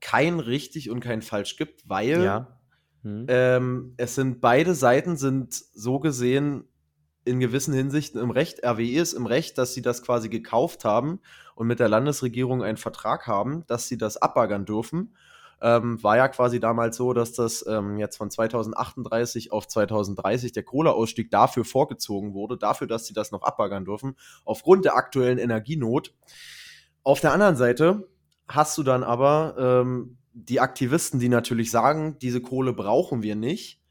kein 0.00 0.40
richtig 0.40 0.90
und 0.90 1.00
kein 1.00 1.22
falsch 1.22 1.56
gibt, 1.56 1.88
weil 1.88 2.22
ja. 2.22 2.58
hm. 3.02 3.26
ähm, 3.28 3.94
es 3.96 4.14
sind 4.14 4.40
beide 4.40 4.74
Seiten 4.74 5.16
sind 5.16 5.52
so 5.52 5.98
gesehen 5.98 6.64
in 7.24 7.40
gewissen 7.40 7.74
Hinsichten 7.74 8.20
im 8.20 8.30
Recht. 8.30 8.64
RWE 8.64 9.00
ist 9.00 9.12
im 9.12 9.26
Recht, 9.26 9.58
dass 9.58 9.74
sie 9.74 9.82
das 9.82 10.02
quasi 10.02 10.28
gekauft 10.28 10.84
haben 10.84 11.20
und 11.54 11.66
mit 11.66 11.80
der 11.80 11.88
Landesregierung 11.88 12.62
einen 12.62 12.78
Vertrag 12.78 13.26
haben, 13.26 13.66
dass 13.66 13.88
sie 13.88 13.98
das 13.98 14.16
abbaggern 14.16 14.64
dürfen 14.64 15.14
ähm, 15.62 16.02
war 16.02 16.16
ja 16.16 16.28
quasi 16.28 16.60
damals 16.60 16.96
so, 16.96 17.12
dass 17.12 17.32
das 17.32 17.64
ähm, 17.66 17.98
jetzt 17.98 18.16
von 18.16 18.30
2038 18.30 19.52
auf 19.52 19.68
2030 19.68 20.52
der 20.52 20.62
Kohleausstieg 20.62 21.30
dafür 21.30 21.64
vorgezogen 21.64 22.34
wurde, 22.34 22.56
dafür, 22.56 22.86
dass 22.86 23.06
sie 23.06 23.14
das 23.14 23.30
noch 23.30 23.42
abbaggern 23.42 23.84
dürfen, 23.84 24.16
aufgrund 24.44 24.84
der 24.84 24.96
aktuellen 24.96 25.38
Energienot. 25.38 26.14
Auf 27.02 27.20
der 27.20 27.32
anderen 27.32 27.56
Seite 27.56 28.08
hast 28.48 28.76
du 28.78 28.82
dann 28.82 29.02
aber 29.02 29.54
ähm, 29.58 30.18
die 30.32 30.60
Aktivisten, 30.60 31.20
die 31.20 31.28
natürlich 31.28 31.70
sagen, 31.70 32.18
diese 32.20 32.40
Kohle 32.40 32.72
brauchen 32.72 33.22
wir 33.22 33.36
nicht. 33.36 33.82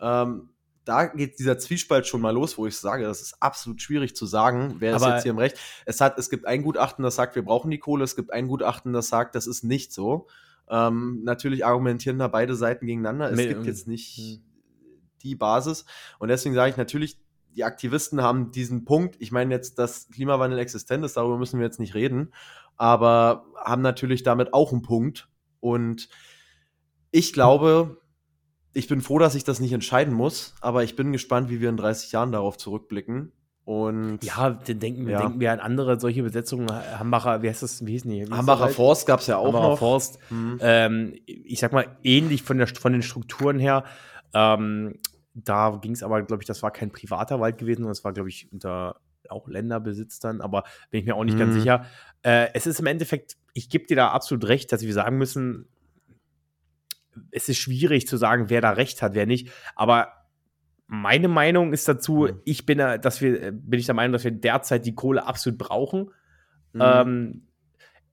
Ähm, 0.00 0.50
da 0.84 1.04
geht 1.04 1.38
dieser 1.38 1.58
Zwiespalt 1.58 2.06
schon 2.06 2.22
mal 2.22 2.30
los, 2.30 2.56
wo 2.56 2.66
ich 2.66 2.78
sage, 2.78 3.04
das 3.04 3.20
ist 3.20 3.42
absolut 3.42 3.82
schwierig 3.82 4.16
zu 4.16 4.24
sagen, 4.24 4.76
wer 4.78 4.96
ist 4.96 5.04
jetzt 5.04 5.22
hier 5.22 5.32
im 5.32 5.38
Recht. 5.38 5.58
Es, 5.84 6.00
hat, 6.00 6.18
es 6.18 6.30
gibt 6.30 6.46
ein 6.46 6.62
Gutachten, 6.62 7.02
das 7.02 7.16
sagt, 7.16 7.34
wir 7.34 7.44
brauchen 7.44 7.70
die 7.70 7.78
Kohle, 7.78 8.04
es 8.04 8.16
gibt 8.16 8.32
ein 8.32 8.48
Gutachten, 8.48 8.94
das 8.94 9.08
sagt, 9.08 9.34
das 9.34 9.46
ist 9.46 9.64
nicht 9.64 9.92
so. 9.92 10.28
Ähm, 10.70 11.22
natürlich 11.24 11.64
argumentieren 11.64 12.18
da 12.18 12.28
beide 12.28 12.54
Seiten 12.54 12.86
gegeneinander. 12.86 13.30
Es 13.30 13.36
Mit, 13.36 13.48
gibt 13.48 13.66
jetzt 13.66 13.88
nicht 13.88 14.18
mh. 14.18 14.42
die 15.22 15.34
Basis. 15.34 15.84
Und 16.18 16.28
deswegen 16.28 16.54
sage 16.54 16.70
ich 16.70 16.76
natürlich, 16.76 17.18
die 17.54 17.64
Aktivisten 17.64 18.22
haben 18.22 18.52
diesen 18.52 18.84
Punkt. 18.84 19.16
Ich 19.18 19.32
meine 19.32 19.54
jetzt, 19.54 19.78
dass 19.78 20.08
Klimawandel 20.10 20.58
existent 20.58 21.04
ist, 21.04 21.16
darüber 21.16 21.38
müssen 21.38 21.58
wir 21.58 21.66
jetzt 21.66 21.80
nicht 21.80 21.94
reden, 21.94 22.32
aber 22.76 23.46
haben 23.56 23.82
natürlich 23.82 24.22
damit 24.22 24.54
auch 24.54 24.72
einen 24.72 24.82
Punkt. 24.82 25.28
Und 25.60 26.08
ich 27.10 27.32
glaube, 27.32 28.00
ich 28.74 28.86
bin 28.86 29.00
froh, 29.00 29.18
dass 29.18 29.34
ich 29.34 29.44
das 29.44 29.60
nicht 29.60 29.72
entscheiden 29.72 30.14
muss, 30.14 30.54
aber 30.60 30.84
ich 30.84 30.94
bin 30.94 31.12
gespannt, 31.12 31.50
wie 31.50 31.60
wir 31.60 31.68
in 31.68 31.76
30 31.76 32.12
Jahren 32.12 32.32
darauf 32.32 32.58
zurückblicken 32.58 33.32
und 33.68 34.24
ja, 34.24 34.48
dann 34.48 34.78
denken, 34.78 35.06
ja. 35.10 35.20
denken 35.20 35.40
wir 35.40 35.52
an 35.52 35.60
andere 35.60 36.00
solche 36.00 36.22
Besetzungen. 36.22 36.70
Hambacher, 36.70 37.42
wie 37.42 37.50
heißt 37.50 37.62
das? 37.62 37.84
Wie 37.84 37.92
hieß? 37.92 38.06
Wie 38.06 38.24
Hambacher 38.24 38.64
halt? 38.64 38.74
Forst 38.74 39.06
gab 39.06 39.20
es 39.20 39.26
ja 39.26 39.36
auch 39.36 39.48
Hambacher 39.48 39.68
noch. 39.68 39.78
Forst. 39.78 40.18
Mhm. 40.30 40.58
Ähm, 40.62 41.14
ich 41.26 41.60
sag 41.60 41.72
mal, 41.72 41.98
ähnlich 42.02 42.42
von, 42.42 42.56
der, 42.56 42.66
von 42.68 42.94
den 42.94 43.02
Strukturen 43.02 43.58
her. 43.58 43.84
Ähm, 44.32 44.94
da 45.34 45.78
ging 45.82 45.92
es 45.92 46.02
aber, 46.02 46.22
glaube 46.22 46.42
ich, 46.42 46.46
das 46.46 46.62
war 46.62 46.70
kein 46.70 46.92
privater 46.92 47.40
Wald 47.40 47.58
gewesen, 47.58 47.80
sondern 47.80 47.92
es 47.92 48.04
war, 48.04 48.14
glaube 48.14 48.30
ich, 48.30 48.50
unter 48.50 49.02
auch 49.28 49.46
Länderbesitz 49.48 50.18
dann, 50.18 50.40
aber 50.40 50.64
bin 50.90 51.00
ich 51.00 51.06
mir 51.06 51.14
auch 51.14 51.24
nicht 51.24 51.34
mhm. 51.34 51.40
ganz 51.40 51.54
sicher. 51.54 51.84
Äh, 52.22 52.48
es 52.54 52.66
ist 52.66 52.80
im 52.80 52.86
Endeffekt, 52.86 53.36
ich 53.52 53.68
gebe 53.68 53.84
dir 53.84 53.96
da 53.96 54.08
absolut 54.12 54.48
recht, 54.48 54.72
dass 54.72 54.80
wir 54.80 54.94
sagen 54.94 55.18
müssen, 55.18 55.68
es 57.32 57.50
ist 57.50 57.58
schwierig 57.58 58.08
zu 58.08 58.16
sagen, 58.16 58.48
wer 58.48 58.62
da 58.62 58.70
recht 58.70 59.02
hat, 59.02 59.12
wer 59.12 59.26
nicht. 59.26 59.50
Aber 59.76 60.17
meine 60.88 61.28
Meinung 61.28 61.72
ist 61.74 61.86
dazu, 61.86 62.26
mhm. 62.30 62.40
ich 62.44 62.66
bin, 62.66 62.78
dass 62.78 63.20
wir, 63.20 63.52
bin 63.52 63.78
ich 63.78 63.86
der 63.86 63.94
Meinung, 63.94 64.14
dass 64.14 64.24
wir 64.24 64.30
derzeit 64.30 64.86
die 64.86 64.94
Kohle 64.94 65.26
absolut 65.26 65.58
brauchen. 65.58 66.10
Mhm. 66.72 66.82
Ähm, 66.82 67.42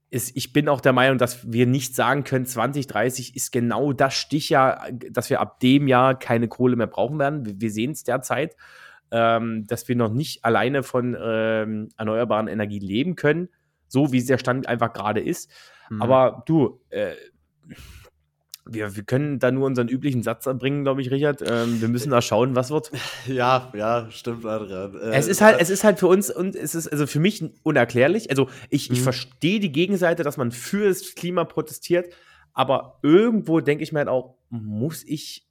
ist, 0.10 0.36
ich 0.36 0.54
bin 0.54 0.70
auch 0.70 0.82
der 0.82 0.94
Meinung, 0.94 1.18
dass 1.18 1.52
wir 1.52 1.66
nicht 1.66 1.96
sagen 1.96 2.24
können, 2.26 2.46
2030 2.46 3.36
ist 3.36 3.52
genau 3.52 3.94
das 3.94 4.14
Stichjahr, 4.14 4.88
dass 4.92 5.30
wir 5.30 5.40
ab 5.40 5.60
dem 5.62 5.88
Jahr 5.88 6.20
keine 6.20 6.48
Kohle 6.48 6.76
mehr 6.76 6.88
brauchen 6.88 7.18
werden. 7.18 7.46
Wir, 7.46 7.60
wir 7.60 7.72
sehen 7.72 7.92
es 7.92 8.04
derzeit, 8.04 8.56
ähm, 9.10 9.66
dass 9.68 9.88
wir 9.88 9.96
noch 9.96 10.12
nicht 10.12 10.44
alleine 10.44 10.84
von 10.84 11.18
ähm, 11.20 11.90
erneuerbaren 11.98 12.48
Energien 12.48 12.84
leben 12.84 13.16
können, 13.16 13.50
so 13.88 14.12
wie 14.12 14.24
der 14.24 14.38
Stand 14.38 14.68
einfach 14.68 14.94
gerade 14.94 15.22
ist. 15.22 15.50
Mhm. 15.90 16.02
Aber 16.02 16.44
du, 16.46 16.82
äh, 16.90 17.14
wir, 18.68 18.96
wir 18.96 19.04
können 19.04 19.40
da 19.40 19.52
nur 19.52 19.66
unseren 19.66 19.88
üblichen 19.88 20.24
Satz 20.24 20.46
erbringen, 20.46 20.84
glaube 20.84 21.02
ich, 21.02 21.12
Richard. 21.12 21.44
Ähm, 21.46 21.82
wir 21.82 21.88
müssen 21.88 22.10
da 22.10 22.22
schauen, 22.22 22.56
was 22.56 22.72
wird. 22.72 22.92
Ja, 23.28 23.72
ja, 23.76 24.08
stimmt, 24.10 24.46
Adrian. 24.46 24.96
Äh, 24.96 25.16
es 25.16 25.28
ist 25.28 25.42
halt, 25.42 25.60
es 25.60 25.70
ist 25.70 25.84
halt 25.84 26.00
für 26.00 26.08
uns 26.08 26.30
und 26.30 26.56
es 26.56 26.76
ist 26.76 26.88
also 26.88 27.08
für 27.08 27.20
mich 27.20 27.44
unerklärlich. 27.64 28.30
Also 28.30 28.50
ich, 28.70 28.90
mhm. 28.90 28.96
ich 28.96 29.02
verstehe 29.02 29.60
die 29.60 29.72
Gegenseite, 29.72 30.24
dass 30.24 30.38
man 30.38 30.52
für 30.52 30.88
das 30.88 31.16
Klima 31.16 31.44
protestiert, 31.44 32.14
aber 32.54 33.00
irgendwo 33.04 33.60
denke 33.60 33.84
ich 33.84 33.92
mir 33.92 34.00
halt 34.00 34.10
auch, 34.10 34.36
muss 34.50 35.04
ich 35.04 35.45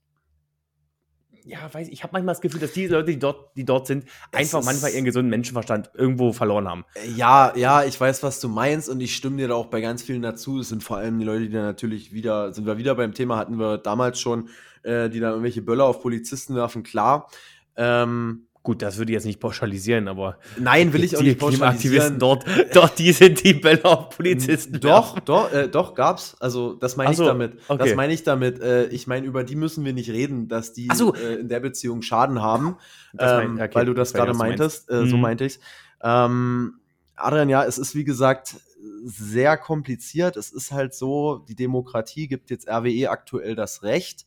ja, 1.45 1.73
weiß 1.73 1.89
ich, 1.89 2.03
habe 2.03 2.13
manchmal 2.15 2.35
das 2.35 2.41
Gefühl, 2.41 2.61
dass 2.61 2.73
die 2.73 2.87
Leute, 2.87 3.13
die 3.13 3.19
dort, 3.19 3.55
die 3.57 3.65
dort 3.65 3.87
sind, 3.87 4.07
einfach 4.33 4.65
manchmal 4.65 4.93
ihren 4.93 5.05
gesunden 5.05 5.29
Menschenverstand 5.29 5.91
irgendwo 5.95 6.33
verloren 6.33 6.69
haben. 6.69 6.85
Ja, 7.17 7.55
ja, 7.55 7.85
ich 7.85 8.01
weiß, 8.01 8.23
was 8.23 8.41
du 8.41 8.49
meinst 8.49 8.89
und 8.89 9.01
ich 9.01 9.15
stimme 9.15 9.37
dir 9.37 9.49
da 9.49 9.55
auch 9.55 9.67
bei 9.67 9.81
ganz 9.83 10.03
vielen 10.03 10.23
dazu. 10.23 10.61
Es 10.61 10.71
sind 10.71 10.83
vor 10.83 10.97
allem 10.97 11.19
die 11.19 11.25
Leute, 11.25 11.47
die 11.47 11.53
da 11.53 11.63
natürlich 11.63 12.13
wieder, 12.13 12.53
sind 12.55 12.67
wir 12.67 12.79
wieder 12.79 12.95
beim 12.95 13.13
Thema, 13.13 13.37
hatten 13.37 13.59
wir 13.59 13.77
damals 13.77 14.19
schon, 14.19 14.49
äh, 14.83 15.11
die 15.11 15.21
da 15.21 15.31
irgendwelche 15.31 15.61
Böller 15.61 15.85
auf 15.85 16.01
Polizisten 16.01 16.55
werfen, 16.55 16.83
klar. 16.83 17.29
Ähm, 17.77 18.47
Gut, 18.65 18.81
das 18.81 18.97
würde 18.97 19.13
ich 19.13 19.15
jetzt 19.15 19.27
nicht 19.27 19.41
pauschalisieren, 19.41 20.09
aber. 20.09 20.39
Nein, 20.59 20.95
will 20.95 21.05
ich 21.05 21.15
auch 21.19 21.21
nicht 21.21 21.39
pauschalisieren. 21.39 22.19
dort, 22.19 22.47
dort, 22.73 22.99
die 22.99 23.13
sind 23.13 23.45
die 23.45 23.53
Bälle 23.53 23.85
auf 23.85 24.09
Polizisten. 24.17 24.81
Doch, 24.81 25.21
doch, 25.21 25.53
äh, 25.53 25.69
doch, 25.69 25.95
gab's. 25.95 26.35
Also, 26.41 26.73
das 26.73 26.97
meine 26.97 27.11
ich 27.11 27.19
so, 27.19 27.27
damit. 27.27 27.59
Okay. 27.69 27.85
Das 27.85 27.95
meine 27.95 28.15
ich 28.15 28.23
damit. 28.23 28.61
Äh, 28.63 28.87
ich 28.87 29.07
meine, 29.07 29.27
über 29.27 29.45
die 29.45 29.55
müssen 29.55 29.85
wir 29.85 29.93
nicht 29.93 30.09
reden, 30.09 30.49
dass 30.49 30.73
die 30.73 30.89
so. 30.95 31.15
äh, 31.15 31.35
in 31.41 31.51
der 31.51 31.61
Beziehung 31.61 32.01
Schaden 32.01 32.41
haben. 32.41 32.79
Ähm, 33.19 33.57
okay. 33.61 33.69
Weil 33.75 33.85
du 33.85 33.93
das 33.93 34.15
gerade 34.15 34.33
meintest. 34.33 34.89
Äh, 34.89 35.03
mhm. 35.03 35.11
So 35.11 35.17
meinte 35.19 35.45
ich's. 35.45 35.61
Ähm, 36.03 36.81
Adrian, 37.17 37.51
ja, 37.51 37.65
es 37.65 37.77
ist 37.77 37.95
wie 37.95 38.05
gesagt 38.05 38.57
sehr 39.05 39.59
kompliziert. 39.59 40.39
Es 40.39 40.51
ist 40.51 40.73
halt 40.73 40.95
so, 40.95 41.45
die 41.49 41.55
Demokratie 41.55 42.29
gibt 42.29 42.49
jetzt 42.49 42.67
RWE 42.67 43.11
aktuell 43.11 43.57
das 43.57 43.83
Recht 43.83 44.25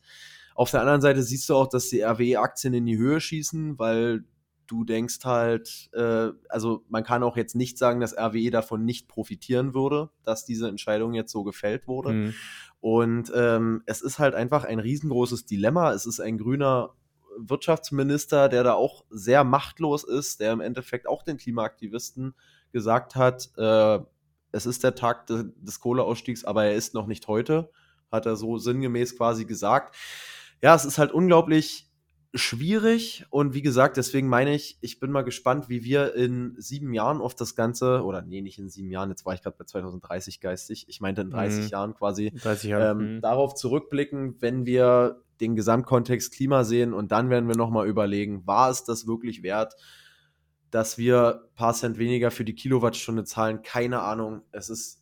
auf 0.58 0.72
der 0.72 0.80
anderen 0.80 1.00
Seite 1.00 1.22
siehst 1.22 1.48
du 1.48 1.54
auch, 1.54 1.68
dass 1.68 1.88
die 1.88 2.02
RWE-Aktien 2.02 2.74
in 2.74 2.84
die 2.84 2.98
Höhe 2.98 3.20
schießen, 3.20 3.78
weil 3.78 4.24
du 4.66 4.82
denkst 4.82 5.20
halt, 5.22 5.88
äh, 5.92 6.30
also 6.48 6.84
man 6.88 7.04
kann 7.04 7.22
auch 7.22 7.36
jetzt 7.36 7.54
nicht 7.54 7.78
sagen, 7.78 8.00
dass 8.00 8.18
RWE 8.18 8.50
davon 8.50 8.84
nicht 8.84 9.06
profitieren 9.06 9.72
würde, 9.72 10.10
dass 10.24 10.44
diese 10.44 10.66
Entscheidung 10.66 11.14
jetzt 11.14 11.30
so 11.30 11.44
gefällt 11.44 11.86
wurde. 11.86 12.12
Mhm. 12.12 12.34
Und 12.80 13.32
ähm, 13.36 13.84
es 13.86 14.02
ist 14.02 14.18
halt 14.18 14.34
einfach 14.34 14.64
ein 14.64 14.80
riesengroßes 14.80 15.46
Dilemma. 15.46 15.92
Es 15.92 16.06
ist 16.06 16.18
ein 16.18 16.38
grüner 16.38 16.90
Wirtschaftsminister, 17.36 18.48
der 18.48 18.64
da 18.64 18.72
auch 18.72 19.04
sehr 19.10 19.44
machtlos 19.44 20.02
ist, 20.02 20.40
der 20.40 20.52
im 20.52 20.60
Endeffekt 20.60 21.06
auch 21.06 21.22
den 21.22 21.36
Klimaaktivisten 21.36 22.34
gesagt 22.72 23.14
hat, 23.14 23.48
äh, 23.56 24.00
es 24.50 24.66
ist 24.66 24.82
der 24.82 24.96
Tag 24.96 25.28
de 25.28 25.44
des 25.54 25.78
Kohleausstiegs, 25.78 26.44
aber 26.44 26.64
er 26.64 26.74
ist 26.74 26.94
noch 26.94 27.06
nicht 27.06 27.28
heute, 27.28 27.70
hat 28.10 28.26
er 28.26 28.34
so 28.34 28.58
sinngemäß 28.58 29.16
quasi 29.16 29.44
gesagt 29.44 29.94
ja, 30.62 30.74
es 30.74 30.84
ist 30.84 30.98
halt 30.98 31.12
unglaublich 31.12 31.88
schwierig 32.34 33.24
und 33.30 33.54
wie 33.54 33.62
gesagt, 33.62 33.96
deswegen 33.96 34.28
meine 34.28 34.54
ich, 34.54 34.76
ich 34.82 35.00
bin 35.00 35.10
mal 35.10 35.22
gespannt, 35.22 35.68
wie 35.68 35.82
wir 35.82 36.14
in 36.14 36.54
sieben 36.58 36.92
Jahren 36.92 37.20
auf 37.20 37.34
das 37.34 37.54
Ganze, 37.54 38.04
oder 38.04 38.20
nee, 38.22 38.42
nicht 38.42 38.58
in 38.58 38.68
sieben 38.68 38.90
Jahren, 38.90 39.08
jetzt 39.08 39.24
war 39.24 39.32
ich 39.32 39.42
gerade 39.42 39.56
bei 39.58 39.64
2030 39.64 40.40
geistig, 40.40 40.86
ich 40.88 41.00
meinte 41.00 41.22
in 41.22 41.30
30 41.30 41.64
mhm. 41.64 41.68
Jahren 41.70 41.94
quasi, 41.94 42.30
30 42.30 42.70
Jahre. 42.70 42.90
Ähm, 42.90 43.16
mhm. 43.16 43.20
darauf 43.22 43.54
zurückblicken, 43.54 44.36
wenn 44.40 44.66
wir 44.66 45.22
den 45.40 45.56
Gesamtkontext 45.56 46.32
Klima 46.32 46.64
sehen 46.64 46.92
und 46.92 47.12
dann 47.12 47.30
werden 47.30 47.48
wir 47.48 47.56
nochmal 47.56 47.88
überlegen, 47.88 48.46
war 48.46 48.70
es 48.70 48.84
das 48.84 49.06
wirklich 49.06 49.42
wert, 49.42 49.74
dass 50.70 50.98
wir 50.98 51.42
ein 51.44 51.54
paar 51.54 51.72
Cent 51.72 51.98
weniger 51.98 52.30
für 52.30 52.44
die 52.44 52.54
Kilowattstunde 52.54 53.24
zahlen? 53.24 53.62
Keine 53.62 54.02
Ahnung, 54.02 54.42
es 54.52 54.68
ist 54.68 54.97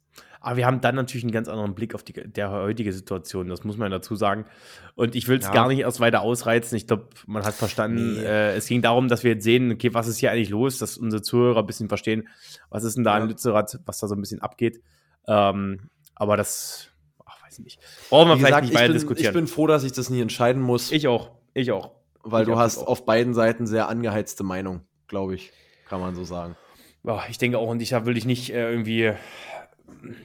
aber 0.47 0.59
wir 0.59 0.67
haben 0.67 0.81
dann 0.81 0.95
natürlich 0.95 1.25
einen 1.25 1.33
ganz 1.33 1.49
anderen 1.49 1.75
Blick 1.75 1.93
auf 1.93 2.05
die 2.05 2.13
der 2.13 2.53
heutige 2.53 2.93
Situation, 2.93 3.49
das 3.49 3.65
muss 3.65 3.79
man 3.79 3.91
dazu 3.91 4.15
sagen. 4.15 4.47
Und 4.95 5.17
ich 5.17 5.27
will 5.27 5.39
es 5.39 5.47
ja. 5.47 5.53
gar 5.53 5.67
nicht 5.67 5.81
erst 5.81 5.99
weiter 5.99 6.21
ausreizen. 6.21 6.77
Ich 6.77 6.87
glaube, 6.87 7.09
man 7.27 7.45
hat 7.45 7.55
verstanden, 7.55 8.15
nee. 8.15 8.25
äh, 8.25 8.55
es 8.55 8.69
ging 8.69 8.81
darum, 8.81 9.09
dass 9.09 9.25
wir 9.25 9.33
jetzt 9.33 9.43
sehen, 9.43 9.73
okay, 9.73 9.93
was 9.93 10.07
ist 10.07 10.19
hier 10.19 10.31
eigentlich 10.31 10.51
los, 10.51 10.79
dass 10.79 10.99
unsere 10.99 11.21
Zuhörer 11.21 11.59
ein 11.59 11.67
bisschen 11.67 11.89
verstehen, 11.89 12.29
was 12.71 12.85
ist 12.85 12.97
denn 12.97 13.03
da 13.03 13.17
ja. 13.17 13.25
in 13.25 13.29
Lützerath, 13.29 13.81
was 13.87 13.99
da 13.99 14.07
so 14.07 14.15
ein 14.15 14.21
bisschen 14.21 14.41
abgeht. 14.41 14.81
Ähm, 15.27 15.91
aber 16.15 16.37
das, 16.37 16.91
ach, 17.25 17.45
weiß 17.45 17.59
ich 17.59 17.65
nicht. 17.65 17.81
Brauchen 18.09 18.29
wir 18.29 18.37
vielleicht 18.37 18.63
nicht 18.63 18.75
weiter 18.75 18.93
diskutieren. 18.93 19.31
Ich 19.31 19.35
bin 19.35 19.49
froh, 19.49 19.67
dass 19.67 19.83
ich 19.83 19.95
das 19.95 20.11
nie 20.11 20.21
entscheiden 20.21 20.63
muss. 20.63 20.93
Ich 20.93 21.09
auch, 21.09 21.33
ich 21.55 21.73
auch. 21.73 21.91
Weil 22.23 22.43
ich 22.43 22.49
du 22.49 22.57
hast 22.57 22.79
auch. 22.79 22.87
auf 22.87 23.05
beiden 23.05 23.35
Seiten 23.35 23.67
sehr 23.67 23.89
angeheizte 23.89 24.45
Meinung, 24.45 24.83
glaube 25.09 25.35
ich, 25.35 25.51
kann 25.89 25.99
man 25.99 26.15
so 26.15 26.23
sagen. 26.23 26.55
Ja, 27.03 27.25
ich 27.29 27.39
denke 27.39 27.59
auch, 27.59 27.69
und 27.69 27.83
ich 27.83 27.91
will 27.91 28.15
dich 28.15 28.27
nicht 28.27 28.51
äh, 28.51 28.71
irgendwie 28.71 29.13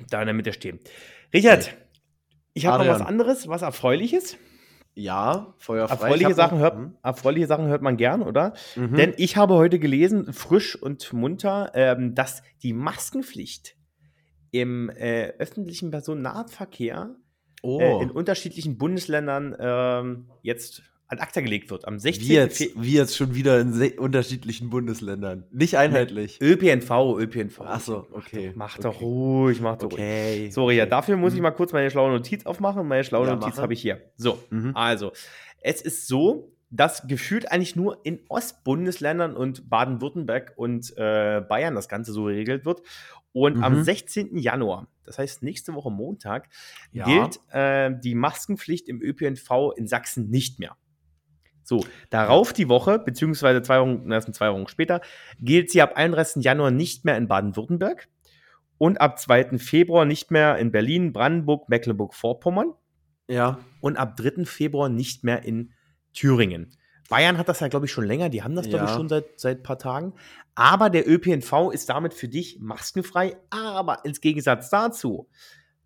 da 0.10 0.22
in 0.22 0.28
der 0.28 0.34
Mitte 0.34 0.54
stehen. 0.54 0.80
Richard, 1.34 1.68
okay. 1.68 1.76
ich 2.54 2.66
habe 2.66 2.86
noch 2.86 2.94
was 2.94 3.02
anderes, 3.02 3.48
was 3.48 3.62
Erfreuliches. 3.62 4.38
Ja, 4.94 5.54
feuerfrei. 5.58 5.94
Erfreuliche 5.94 6.34
Sachen, 6.34 6.60
hört, 6.60 6.78
mhm. 6.78 6.98
erfreuliche 7.02 7.48
Sachen 7.48 7.68
hört 7.68 7.82
man 7.82 7.96
gern, 7.96 8.22
oder? 8.22 8.54
Mhm. 8.76 8.96
Denn 8.96 9.14
ich 9.18 9.38
habe 9.38 9.56
heute 9.56 9.80
gelesen, 9.80 10.34
frisch 10.34 10.76
und 10.76 11.14
munter, 11.14 11.72
ähm, 11.76 12.14
dass 12.14 12.44
die 12.62 12.74
Maskenpflicht 12.74 13.78
im 14.52 14.90
äh, 14.90 15.30
öffentlichen 15.40 15.92
Personennahverkehr 15.92 17.16
oh. 17.62 17.80
äh, 17.80 18.04
in 18.04 18.12
unterschiedlichen 18.12 18.78
Bundesländern 18.78 19.56
ähm, 19.58 20.30
jetzt 20.42 20.84
an 21.12 21.20
ACTA 21.20 21.42
gelegt 21.42 21.70
wird. 21.70 21.88
Am 21.88 22.00
16. 22.00 22.28
Wie 22.28 22.34
jetzt, 22.34 22.60
wie 22.82 22.94
jetzt 22.94 23.18
schon 23.18 23.36
wieder 23.36 23.60
in 23.60 24.00
unterschiedlichen 24.00 24.70
Bundesländern. 24.70 25.44
Nicht 25.52 25.78
einheitlich. 25.78 26.40
ÖPNV, 26.42 27.20
ÖPNV. 27.20 27.62
Achso, 27.62 28.08
okay. 28.14 28.54
Mach 28.56 28.78
doch, 28.78 28.96
okay. 28.96 29.04
ruhig, 29.04 29.62
mach 29.62 29.78
doch 29.78 29.92
okay. 29.92 30.40
ruhig. 30.40 30.54
Sorry, 30.54 30.78
ja, 30.78 30.86
dafür 30.86 31.18
muss 31.18 31.34
ich 31.34 31.40
mhm. 31.40 31.44
mal 31.44 31.52
kurz 31.52 31.74
meine 31.74 31.92
schlaue 31.92 32.12
Notiz 32.12 32.46
aufmachen. 32.46 32.88
Meine 32.88 33.04
schlaue 33.04 33.28
ja, 33.28 33.36
Notiz 33.36 33.58
habe 33.58 33.74
ich 33.74 33.82
hier. 33.82 34.02
So, 34.16 34.42
mhm. 34.50 34.72
also, 34.74 35.12
es 35.60 35.82
ist 35.82 36.08
so, 36.08 36.56
dass 36.70 37.06
gefühlt 37.06 37.52
eigentlich 37.52 37.76
nur 37.76 38.00
in 38.06 38.22
Ostbundesländern 38.30 39.36
und 39.36 39.70
Baden-Württemberg 39.70 40.54
und 40.56 40.96
äh, 40.96 41.42
Bayern 41.42 41.76
das 41.76 41.90
Ganze 41.90 42.14
so 42.14 42.24
geregelt 42.24 42.66
wird. 42.66 42.82
Und 43.34 43.58
mhm. 43.58 43.64
am 43.64 43.84
16. 43.84 44.38
Januar, 44.38 44.88
das 45.04 45.20
heißt 45.20 45.44
nächste 45.44 45.74
Woche 45.74 45.92
Montag, 45.92 46.48
ja. 46.94 47.04
gilt 47.04 47.42
äh, 47.52 47.92
die 48.00 48.16
Maskenpflicht 48.16 48.88
im 48.88 49.02
ÖPNV 49.02 49.74
in 49.76 49.88
Sachsen 49.88 50.30
nicht 50.30 50.60
mehr. 50.60 50.78
So, 51.72 51.86
darauf 52.10 52.52
die 52.52 52.68
Woche, 52.68 53.00
beziehungsweise 53.00 53.62
zwei 53.62 53.80
Wochen, 53.80 54.12
ersten 54.12 54.34
zwei 54.34 54.52
Wochen 54.52 54.68
später, 54.68 55.00
gilt 55.40 55.72
sie 55.72 55.82
ab 55.82 55.94
31. 55.96 56.44
Januar 56.44 56.70
nicht 56.70 57.06
mehr 57.06 57.16
in 57.16 57.30
Baden-Württemberg 57.30 58.10
und 58.78 59.00
ab 59.00 59.18
2. 59.18 59.58
Februar 59.58 60.04
nicht 60.04 60.32
mehr 60.32 60.58
in 60.58 60.74
Berlin, 60.74 61.14
Brandenburg, 61.14 61.70
Mecklenburg-Vorpommern. 61.70 62.74
Ja. 63.30 63.60
Und 63.80 63.96
ab 63.96 64.18
3. 64.18 64.44
Februar 64.44 64.90
nicht 64.90 65.24
mehr 65.24 65.46
in 65.46 65.72
Thüringen. 66.12 66.76
Bayern 67.08 67.38
hat 67.38 67.48
das 67.48 67.62
ja, 67.62 67.70
glaube 67.70 67.86
ich, 67.86 67.94
schon 67.94 68.06
länger. 68.06 68.28
Die 68.28 68.44
haben 68.44 68.56
das, 68.58 68.68
glaube 68.68 68.84
ich, 68.84 68.92
schon 68.92 69.08
seit, 69.08 69.40
seit 69.40 69.60
ein 69.60 69.64
paar 69.64 69.80
Tagen. 69.80 70.12
Aber 70.56 70.90
der 70.90 71.10
ÖPNV 71.10 71.72
ist 71.72 71.88
damit 71.88 72.14
für 72.14 72.28
dich 72.28 72.60
maskenfrei. 72.60 73.38
Aber 73.50 74.04
ins 74.04 74.20
Gegensatz 74.20 74.70
dazu, 74.70 75.30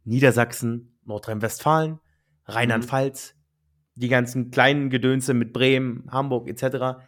Niedersachsen, 0.03 0.97
Nordrhein-Westfalen, 1.05 1.99
Rheinland-Pfalz, 2.45 3.34
die 3.95 4.09
ganzen 4.09 4.51
kleinen 4.51 4.89
Gedönse 4.89 5.33
mit 5.33 5.53
Bremen, 5.53 6.07
Hamburg 6.11 6.47
etc. 6.47 6.99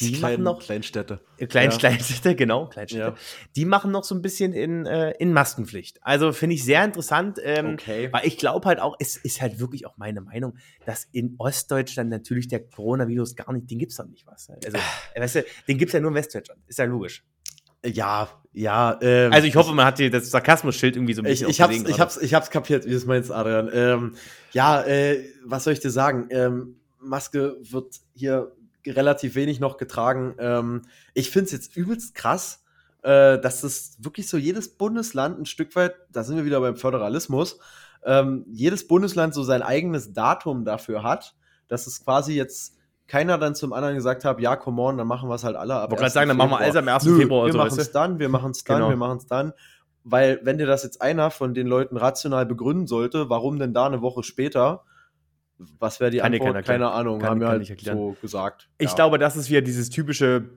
Die, 0.00 0.12
die 0.12 0.20
machen 0.20 0.42
noch 0.44 0.60
Kleinstädte. 0.60 1.20
Äh, 1.38 1.46
Klein, 1.46 1.70
ja. 1.70 1.76
Kleinstädte, 1.76 2.36
genau, 2.36 2.66
Kleinstädte. 2.66 3.02
Ja. 3.02 3.14
Die 3.56 3.64
machen 3.64 3.90
noch 3.90 4.04
so 4.04 4.14
ein 4.14 4.22
bisschen 4.22 4.52
in, 4.52 4.86
äh, 4.86 5.10
in 5.18 5.32
Maskenpflicht. 5.32 5.98
Also 6.02 6.32
finde 6.32 6.54
ich 6.54 6.64
sehr 6.64 6.84
interessant, 6.84 7.40
ähm, 7.42 7.74
okay. 7.74 8.08
weil 8.12 8.26
ich 8.26 8.38
glaube 8.38 8.66
halt 8.68 8.80
auch, 8.80 8.94
es 9.00 9.16
ist 9.16 9.40
halt 9.40 9.58
wirklich 9.58 9.86
auch 9.86 9.96
meine 9.96 10.20
Meinung, 10.20 10.56
dass 10.86 11.08
in 11.10 11.34
Ostdeutschland 11.38 12.10
natürlich 12.10 12.46
der 12.46 12.60
Coronavirus 12.60 13.34
gar 13.34 13.52
nicht, 13.52 13.70
den 13.70 13.78
gibt 13.78 13.90
es 13.90 13.98
doch 13.98 14.06
nicht 14.06 14.26
was. 14.26 14.50
Also, 14.50 14.78
äh, 15.14 15.20
weißt 15.20 15.36
du, 15.36 15.44
den 15.66 15.78
gibt 15.78 15.88
es 15.88 15.94
ja 15.94 16.00
nur 16.00 16.10
in 16.10 16.16
Westdeutschland. 16.16 16.60
Ist 16.68 16.78
ja 16.78 16.84
logisch. 16.84 17.24
Ja, 17.84 18.28
ja. 18.52 18.98
Ähm, 19.00 19.32
also 19.32 19.46
ich 19.46 19.56
hoffe, 19.56 19.72
man 19.72 19.86
hat 19.86 19.98
dir 19.98 20.10
das 20.10 20.30
Sarkasmus-Schild 20.30 20.96
irgendwie 20.96 21.14
so 21.14 21.22
ein 21.22 21.24
bisschen 21.24 21.48
ich, 21.48 21.56
ich, 21.56 21.60
hab's, 21.60 21.76
ich, 21.76 22.00
hab's, 22.00 22.16
ich 22.16 22.34
hab's 22.34 22.50
kapiert, 22.50 22.84
wie 22.86 22.90
du 22.90 22.96
es 22.96 23.06
meinst, 23.06 23.30
Adrian. 23.30 23.70
Ähm, 23.72 24.14
ja, 24.52 24.82
äh, 24.82 25.24
was 25.44 25.64
soll 25.64 25.72
ich 25.72 25.80
dir 25.80 25.90
sagen? 25.90 26.28
Ähm, 26.30 26.76
Maske 27.00 27.56
wird 27.60 28.00
hier 28.14 28.52
relativ 28.86 29.34
wenig 29.34 29.60
noch 29.60 29.76
getragen. 29.76 30.34
Ähm, 30.38 30.82
ich 31.14 31.30
finde 31.30 31.46
es 31.46 31.52
jetzt 31.52 31.76
übelst 31.76 32.14
krass, 32.14 32.64
äh, 33.02 33.38
dass 33.38 33.60
das 33.60 33.96
wirklich 34.00 34.28
so 34.28 34.36
jedes 34.36 34.76
Bundesland 34.76 35.38
ein 35.38 35.46
Stück 35.46 35.74
weit, 35.76 35.94
da 36.10 36.24
sind 36.24 36.36
wir 36.36 36.44
wieder 36.44 36.60
beim 36.60 36.76
Föderalismus, 36.76 37.58
ähm, 38.04 38.44
jedes 38.48 38.86
Bundesland 38.86 39.34
so 39.34 39.42
sein 39.42 39.62
eigenes 39.62 40.12
Datum 40.12 40.64
dafür 40.64 41.02
hat, 41.02 41.34
dass 41.68 41.86
es 41.86 42.02
quasi 42.02 42.34
jetzt 42.34 42.77
keiner 43.08 43.38
dann 43.38 43.54
zum 43.54 43.72
anderen 43.72 43.94
gesagt 43.94 44.24
hat, 44.24 44.38
ja, 44.38 44.54
come 44.54 44.80
on, 44.82 44.98
dann 44.98 45.06
machen 45.06 45.28
wir 45.28 45.34
es 45.34 45.42
halt 45.42 45.56
alle. 45.56 45.74
Ich 45.74 45.80
wollte 45.80 45.96
gerade 45.96 46.10
sagen, 46.10 46.28
dann 46.28 46.36
machen 46.36 46.50
wir 46.50 46.58
alles 46.58 46.76
am 46.76 46.86
1. 46.86 47.04
Nö, 47.04 47.16
Februar. 47.16 47.46
Wir 47.46 47.52
so, 47.52 47.58
machen 47.58 47.78
es 47.78 47.90
dann, 47.90 48.18
wir 48.18 48.28
machen 48.28 48.50
es 48.50 48.62
dann, 48.62 48.76
genau. 48.76 48.90
wir 48.90 48.96
machen 48.96 49.18
es 49.18 49.26
dann. 49.26 49.52
Weil, 50.04 50.40
wenn 50.44 50.58
dir 50.58 50.66
das 50.66 50.84
jetzt 50.84 51.02
einer 51.02 51.30
von 51.30 51.54
den 51.54 51.66
Leuten 51.66 51.96
rational 51.96 52.46
begründen 52.46 52.86
sollte, 52.86 53.28
warum 53.30 53.58
denn 53.58 53.74
da 53.74 53.86
eine 53.86 54.02
Woche 54.02 54.22
später, 54.22 54.84
was 55.78 56.00
wäre 56.00 56.10
die 56.10 56.18
kann 56.18 56.34
Antwort? 56.34 56.64
Keine 56.64 56.90
Ahnung, 56.90 57.18
kann, 57.18 57.30
haben 57.30 57.40
wir 57.40 57.48
halt 57.48 57.66
so 57.80 58.16
gesagt. 58.20 58.68
Ich 58.78 58.90
ja. 58.90 58.94
glaube, 58.94 59.18
das 59.18 59.36
ist 59.36 59.50
wieder 59.50 59.62
dieses 59.62 59.90
typische 59.90 60.50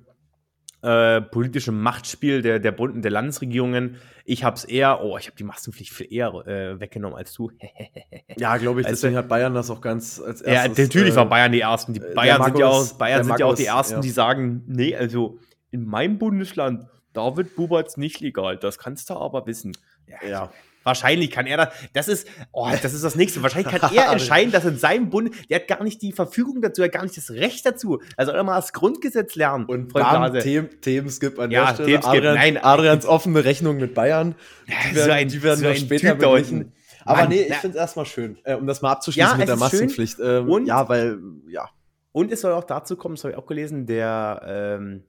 äh, 0.82 1.22
politische 1.22 1.72
Machtspiel 1.72 2.42
der, 2.42 2.60
der 2.60 2.72
Bund 2.72 3.04
der 3.04 3.12
Landesregierungen. 3.12 3.98
Ich 4.26 4.44
habe 4.44 4.56
es 4.56 4.64
eher, 4.64 5.04
oh, 5.04 5.18
ich 5.18 5.28
habe 5.28 5.38
die 5.38 5.44
Maskenpflicht 5.44 5.94
viel 5.94 6.12
eher 6.12 6.34
äh, 6.48 6.80
weggenommen 6.80 7.18
als 7.18 7.34
du. 7.34 7.52
ja, 8.38 8.58
glaube 8.58 8.82
ich, 8.82 8.88
deswegen 8.88 9.16
hat 9.16 9.28
Bayern 9.28 9.54
das 9.54 9.70
auch 9.70 9.82
ganz 9.82 10.20
als 10.20 10.42
erstes. 10.42 10.78
Ja, 10.78 10.84
natürlich 10.84 11.14
äh, 11.14 11.18
war 11.18 11.28
Bayern 11.28 11.52
die 11.52 11.62
Ersten. 11.62 11.94
Die 11.94 12.00
Bayern 12.00 12.40
Markus, 12.40 12.46
sind, 12.46 12.60
ja 12.60 12.68
auch, 12.68 12.94
Bayern 12.98 13.24
sind 13.24 13.40
ja 13.40 13.46
auch 13.46 13.56
die 13.56 13.66
Ersten, 13.66 13.96
ja. 13.96 14.02
die 14.02 14.10
sagen, 14.10 14.64
nee, 14.68 14.96
also 14.96 15.40
in 15.72 15.86
meinem 15.86 16.18
Bundesland, 16.18 16.86
da 17.14 17.36
wird 17.38 17.56
Buberts 17.56 17.98
nicht 17.98 18.20
legal. 18.20 18.58
Das 18.58 18.78
kannst 18.78 19.10
du 19.10 19.16
aber 19.16 19.46
wissen. 19.48 19.76
Ja. 20.08 20.28
ja. 20.28 20.52
Wahrscheinlich 20.84 21.30
kann 21.30 21.46
er 21.46 21.58
das. 21.58 21.68
Das 21.94 22.08
ist, 22.08 22.28
oh, 22.52 22.68
das 22.82 22.94
ist 22.94 23.04
das 23.04 23.16
nächste. 23.16 23.44
Wahrscheinlich 23.44 23.72
kann 23.72 23.94
er 23.96 24.12
entscheiden, 24.12 24.52
dass 24.52 24.66
in 24.66 24.78
seinem 24.78 25.10
Bund, 25.10 25.32
der 25.50 25.60
hat 25.60 25.68
gar 25.68 25.84
nicht 25.84 26.02
die 26.02 26.12
Verfügung 26.12 26.62
dazu, 26.62 26.82
er 26.82 26.86
hat 26.86 26.94
gar 26.94 27.04
nicht 27.04 27.16
das 27.16 27.30
Recht 27.30 27.66
dazu. 27.66 28.02
Also 28.18 28.32
er 28.32 28.44
mal 28.44 28.56
das 28.56 28.74
Grundgesetz 28.74 29.36
lernen. 29.36 29.66
Und 29.66 29.94
bam, 29.94 30.34
Themen, 30.40 30.70
Themenskip 30.82 31.38
an 31.38 31.52
ja, 31.52 31.74
der 31.74 31.84
Stelle. 31.84 32.04
Adrian, 32.04 32.36
Nein, 32.36 32.58
Adrians 32.58 33.06
offene 33.06 33.44
Rechnung 33.44 33.78
mit 33.78 33.94
Bayern. 33.94 34.36
Die 34.68 34.96
werden, 34.96 35.06
so 35.06 35.12
ein, 35.12 35.28
die 35.28 35.44
werden 35.44 35.60
so 35.60 35.66
wir 35.66 35.76
später 35.76 36.16
beglichen. 36.16 36.72
Aber 37.06 37.20
Mann, 37.20 37.30
nee, 37.30 37.44
ich 37.44 37.56
finde 37.56 37.78
es 37.78 37.82
erstmal 37.82 38.06
schön, 38.06 38.38
äh, 38.44 38.56
um 38.56 38.68
das 38.68 38.82
mal 38.82 38.92
abzuschließen 38.92 39.32
ja, 39.32 39.38
mit 39.38 39.48
der 39.48 39.56
Maskenpflicht. 39.56 40.20
Ähm, 40.20 40.50
und, 40.50 40.66
ja, 40.66 40.88
weil, 40.88 41.20
ja. 41.48 41.70
Und 42.12 42.32
es 42.32 42.42
soll 42.42 42.54
auch 42.54 42.64
dazu 42.64 42.96
kommen, 42.96 43.16
das 43.16 43.24
habe 43.24 43.34
ich 43.34 43.40
auch 43.40 43.46
gelesen, 43.46 43.86
der 43.86 44.42
ähm, 44.46 45.04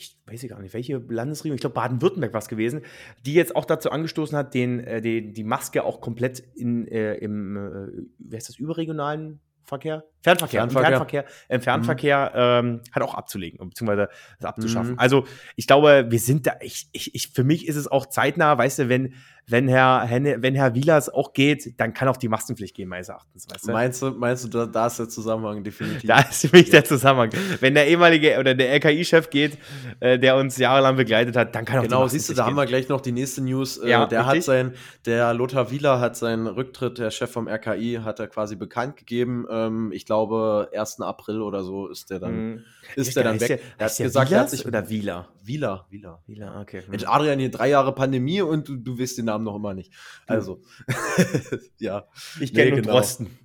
ich 0.00 0.18
weiß 0.26 0.48
gar 0.48 0.60
nicht, 0.60 0.74
welche 0.74 0.96
Landesregierung, 0.96 1.56
ich 1.56 1.60
glaube 1.60 1.74
Baden-Württemberg 1.74 2.32
war 2.32 2.40
es 2.40 2.48
gewesen, 2.48 2.82
die 3.26 3.34
jetzt 3.34 3.54
auch 3.54 3.64
dazu 3.64 3.90
angestoßen 3.90 4.36
hat, 4.36 4.54
den, 4.54 4.80
äh, 4.80 5.00
den, 5.00 5.34
die 5.34 5.44
Maske 5.44 5.84
auch 5.84 6.00
komplett 6.00 6.40
in, 6.54 6.88
äh, 6.88 7.14
im, 7.14 7.56
äh, 7.56 8.06
wie 8.18 8.36
heißt 8.36 8.48
das, 8.48 8.58
überregionalen 8.58 9.40
Verkehr? 9.62 10.04
Fernverkehr, 10.22 10.60
Fernverkehr, 10.60 10.88
im 10.88 10.90
Fernverkehr, 10.90 11.24
im 11.48 11.60
Fernverkehr 11.60 12.62
mhm. 12.62 12.68
ähm, 12.68 12.80
hat 12.92 13.02
auch 13.02 13.14
abzulegen, 13.14 13.58
beziehungsweise 13.68 14.08
das 14.38 14.48
abzuschaffen. 14.48 14.92
Mhm. 14.92 14.98
Also 14.98 15.24
ich 15.56 15.66
glaube, 15.66 16.06
wir 16.08 16.18
sind 16.18 16.46
da, 16.46 16.52
ich, 16.60 16.88
ich, 16.92 17.14
ich, 17.14 17.28
für 17.28 17.44
mich 17.44 17.66
ist 17.66 17.76
es 17.76 17.86
auch 17.88 18.06
zeitnah, 18.06 18.56
weißt 18.58 18.80
du, 18.80 18.88
wenn, 18.88 19.14
wenn 19.50 19.68
Herr, 19.68 20.06
wenn 20.10 20.54
Herr 20.54 20.74
Wielers 20.74 21.08
auch 21.08 21.32
geht, 21.32 21.80
dann 21.80 21.92
kann 21.92 22.08
auch 22.08 22.16
die 22.16 22.28
Maskenpflicht 22.28 22.74
gehen, 22.74 22.88
meines 22.88 23.08
Erachtens. 23.08 23.46
Weißt 23.50 23.66
du? 23.66 23.72
Meinst 23.72 24.02
du, 24.02 24.10
meinst 24.10 24.44
du 24.44 24.48
da, 24.48 24.66
da 24.66 24.86
ist 24.86 24.98
der 24.98 25.08
Zusammenhang 25.08 25.64
definitiv? 25.64 26.08
Da 26.08 26.20
ist 26.20 26.46
für 26.46 26.56
mich 26.56 26.66
ja. 26.66 26.72
der 26.72 26.84
Zusammenhang. 26.84 27.30
Wenn 27.60 27.74
der 27.74 27.88
ehemalige 27.88 28.38
oder 28.38 28.54
der 28.54 28.72
LKI-Chef 28.74 29.30
geht, 29.30 29.58
äh, 29.98 30.18
der 30.18 30.36
uns 30.36 30.56
jahrelang 30.56 30.96
begleitet 30.96 31.36
hat, 31.36 31.54
dann 31.54 31.64
kann 31.64 31.80
auch 31.80 31.82
Genau, 31.82 32.06
siehst 32.06 32.28
du, 32.28 32.34
da 32.34 32.42
gehen. 32.42 32.50
haben 32.50 32.56
wir 32.56 32.66
gleich 32.66 32.88
noch 32.88 33.00
die 33.00 33.12
nächste 33.12 33.42
News. 33.42 33.78
Äh, 33.78 33.90
ja, 33.90 34.06
der 34.06 34.20
richtig? 34.20 34.36
hat 34.36 34.44
sein, 34.44 34.74
der 35.06 35.34
Lothar 35.34 35.70
Wieler 35.70 36.00
hat 36.00 36.16
seinen 36.16 36.46
Rücktritt, 36.46 36.98
der 36.98 37.10
Chef 37.10 37.30
vom 37.30 37.48
RKI, 37.48 38.00
hat 38.04 38.20
er 38.20 38.28
quasi 38.28 38.56
bekannt 38.56 38.96
gegeben. 38.96 39.46
Ähm, 39.50 39.90
ich 39.92 40.04
glaube, 40.10 40.68
1. 40.74 41.02
April 41.02 41.40
oder 41.40 41.62
so 41.62 41.86
ist 41.86 42.10
der 42.10 42.18
dann, 42.18 42.34
mhm. 42.34 42.64
ist 42.96 43.14
der 43.14 43.22
dann 43.22 43.40
weg. 43.40 43.46
Der, 43.46 43.60
er 43.78 43.86
hat 43.88 43.96
gesagt, 43.96 44.32
er 44.32 44.40
hat 44.40 44.50
sich 44.50 44.66
oder 44.66 44.88
Wieler? 44.88 45.28
Wieler, 45.44 45.86
Wieler. 45.88 46.20
Wieler, 46.26 46.60
okay. 46.60 46.82
Mensch, 46.88 47.04
Adrian, 47.06 47.38
hier 47.38 47.52
drei 47.52 47.68
Jahre 47.68 47.94
Pandemie 47.94 48.42
und 48.42 48.68
du, 48.68 48.74
du 48.74 48.98
wirst 48.98 49.18
den 49.18 49.26
Namen 49.26 49.44
noch 49.44 49.54
immer 49.54 49.72
nicht. 49.72 49.92
Also, 50.26 50.62
ja. 51.78 52.08
Ich 52.40 52.52
kenne 52.52 52.72
nee, 52.72 52.76
genau. 52.80 52.94
Drosten. 52.94 53.38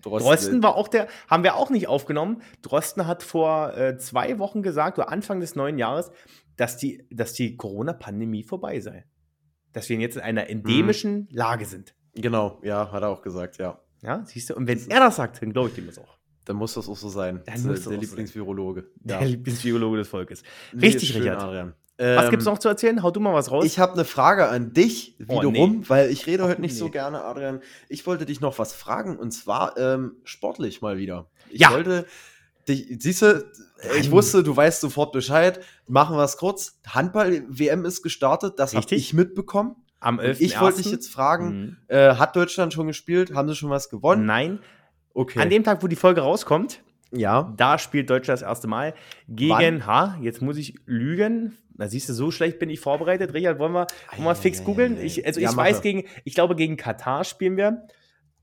Drosten. 0.00 0.28
Drosten. 0.28 0.62
war 0.64 0.74
auch 0.74 0.88
der, 0.88 1.06
haben 1.28 1.44
wir 1.44 1.54
auch 1.54 1.70
nicht 1.70 1.86
aufgenommen. 1.86 2.42
Drosten 2.62 3.06
hat 3.06 3.22
vor 3.22 3.76
äh, 3.76 3.96
zwei 3.98 4.40
Wochen 4.40 4.64
gesagt, 4.64 4.98
oder 4.98 5.10
Anfang 5.10 5.38
des 5.38 5.54
neuen 5.54 5.78
Jahres, 5.78 6.10
dass 6.56 6.76
die, 6.76 7.06
dass 7.12 7.34
die 7.34 7.56
Corona-Pandemie 7.56 8.42
vorbei 8.42 8.80
sei. 8.80 9.04
Dass 9.72 9.88
wir 9.88 9.96
jetzt 9.98 10.16
in 10.16 10.22
einer 10.22 10.50
endemischen 10.50 11.20
mhm. 11.20 11.28
Lage 11.30 11.66
sind. 11.66 11.94
Genau, 12.14 12.58
ja, 12.64 12.90
hat 12.90 13.04
er 13.04 13.10
auch 13.10 13.22
gesagt, 13.22 13.58
ja. 13.58 13.78
Ja, 14.02 14.24
siehst 14.26 14.50
du? 14.50 14.54
Und 14.54 14.66
wenn 14.66 14.90
er 14.90 15.00
das 15.00 15.16
sagt, 15.16 15.40
dann 15.42 15.52
glaube 15.52 15.68
ich 15.68 15.74
dem 15.74 15.86
das 15.86 15.98
auch. 15.98 16.18
Dann 16.44 16.56
muss 16.56 16.74
das 16.74 16.88
auch 16.88 16.96
so 16.96 17.08
sein. 17.08 17.40
Dann 17.46 17.68
das 17.68 17.84
der 17.84 17.98
Lieblingsvirologe. 17.98 18.90
Ja. 19.04 19.18
Der 19.18 19.28
Lieblingsvirologe 19.28 19.98
des 19.98 20.08
Volkes. 20.08 20.42
Richtig, 20.74 21.14
nee, 21.14 21.20
Richard. 21.20 21.42
Adrian. 21.42 21.74
was 21.98 22.30
gibt 22.30 22.42
es 22.42 22.46
ähm, 22.46 22.52
noch 22.52 22.58
zu 22.58 22.68
erzählen? 22.68 23.02
Hau 23.02 23.12
du 23.12 23.20
mal 23.20 23.32
was 23.32 23.50
raus. 23.52 23.64
Ich 23.64 23.78
habe 23.78 23.92
eine 23.92 24.04
Frage 24.04 24.48
an 24.48 24.72
dich 24.72 25.14
wiederum, 25.18 25.56
oh, 25.56 25.66
nee. 25.66 25.84
weil 25.86 26.10
ich 26.10 26.26
rede 26.26 26.42
heute 26.42 26.60
nicht 26.60 26.72
nee. 26.72 26.78
so 26.78 26.90
gerne, 26.90 27.22
Adrian. 27.22 27.60
Ich 27.88 28.04
wollte 28.06 28.26
dich 28.26 28.40
noch 28.40 28.58
was 28.58 28.72
fragen 28.72 29.16
und 29.18 29.30
zwar 29.30 29.78
ähm, 29.78 30.16
sportlich 30.24 30.82
mal 30.82 30.96
wieder. 30.96 31.30
Ich 31.48 31.60
ja. 31.60 31.70
wollte 31.70 32.06
dich, 32.68 32.96
siehst 32.98 33.22
du, 33.22 33.44
ich 34.00 34.10
wusste, 34.10 34.42
du 34.42 34.56
weißt 34.56 34.80
sofort 34.80 35.12
Bescheid. 35.12 35.60
Machen 35.86 36.16
wir 36.16 36.24
es 36.24 36.36
kurz. 36.36 36.80
Handball-WM 36.88 37.84
ist 37.84 38.02
gestartet, 38.02 38.58
das 38.58 38.74
habe 38.74 38.94
ich 38.94 39.12
mitbekommen. 39.12 39.76
Am 40.02 40.18
11. 40.18 40.40
Ich 40.40 40.60
wollte 40.60 40.82
dich 40.82 40.90
jetzt 40.90 41.10
fragen, 41.10 41.48
mhm. 41.48 41.76
äh, 41.88 42.14
hat 42.16 42.36
Deutschland 42.36 42.72
schon 42.72 42.86
gespielt? 42.86 43.34
Haben 43.34 43.48
sie 43.48 43.54
schon 43.54 43.70
was 43.70 43.88
gewonnen? 43.88 44.26
Nein. 44.26 44.58
Okay. 45.14 45.40
An 45.40 45.50
dem 45.50 45.62
Tag, 45.62 45.82
wo 45.82 45.86
die 45.86 45.96
Folge 45.96 46.22
rauskommt, 46.22 46.80
ja. 47.14 47.52
Da 47.56 47.78
spielt 47.78 48.08
Deutschland 48.08 48.40
das 48.40 48.48
erste 48.48 48.66
Mal 48.66 48.94
gegen, 49.28 49.50
Wann? 49.50 49.86
ha, 49.86 50.16
jetzt 50.22 50.40
muss 50.40 50.56
ich 50.56 50.74
lügen. 50.86 51.58
Da 51.74 51.86
siehst 51.86 52.08
du, 52.08 52.14
so 52.14 52.30
schlecht 52.30 52.58
bin 52.58 52.70
ich 52.70 52.80
vorbereitet. 52.80 53.34
Richard, 53.34 53.58
wollen 53.58 53.72
wir, 53.72 53.86
wollen 54.16 54.24
wir 54.24 54.34
fix 54.34 54.64
googeln? 54.64 54.98
Ich, 55.00 55.24
also 55.26 55.40
ja, 55.40 55.50
ich 55.50 55.56
weiß 55.56 55.82
gegen, 55.82 56.04
ich 56.24 56.34
glaube 56.34 56.56
gegen 56.56 56.76
Katar 56.76 57.24
spielen 57.24 57.56
wir. 57.56 57.86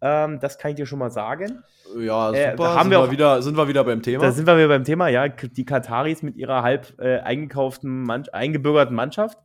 Ähm, 0.01 0.39
das 0.39 0.57
kann 0.59 0.71
ich 0.71 0.77
dir 0.77 0.85
schon 0.85 0.99
mal 0.99 1.09
sagen. 1.09 1.63
Ja, 1.99 2.31
äh, 2.31 2.51
super. 2.51 2.63
Äh, 2.63 2.67
haben 2.67 2.81
sind, 2.83 2.91
wir 2.91 2.99
auch, 2.99 3.11
wieder, 3.11 3.41
sind 3.41 3.57
wir 3.57 3.67
wieder 3.67 3.83
beim 3.83 4.01
Thema. 4.01 4.23
Da 4.23 4.31
sind 4.31 4.45
wir 4.45 4.55
wieder 4.55 4.67
beim 4.67 4.83
Thema, 4.83 5.07
ja. 5.07 5.27
Die 5.27 5.65
Kataris 5.65 6.21
mit 6.21 6.37
ihrer 6.37 6.61
halb 6.61 6.93
äh, 6.99 7.19
eingekauften, 7.19 8.03
Mann, 8.03 8.25
eingebürgerten 8.31 8.95
Mannschaft. 8.95 9.37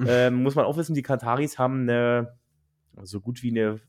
Ähm, 0.08 0.42
muss 0.42 0.54
man 0.54 0.64
auch 0.64 0.76
wissen, 0.76 0.94
die 0.94 1.02
Kataris 1.02 1.58
haben 1.58 1.82
eine, 1.82 2.36
so 3.02 3.20
gut 3.20 3.42
wie 3.42 3.50
eine 3.50 3.80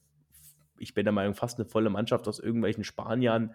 ich 0.81 0.93
bin 0.93 1.05
der 1.05 1.13
Meinung, 1.13 1.35
fast 1.35 1.59
eine 1.59 1.67
volle 1.67 1.89
Mannschaft 1.89 2.27
aus 2.27 2.39
irgendwelchen 2.39 2.83
Spaniern, 2.83 3.53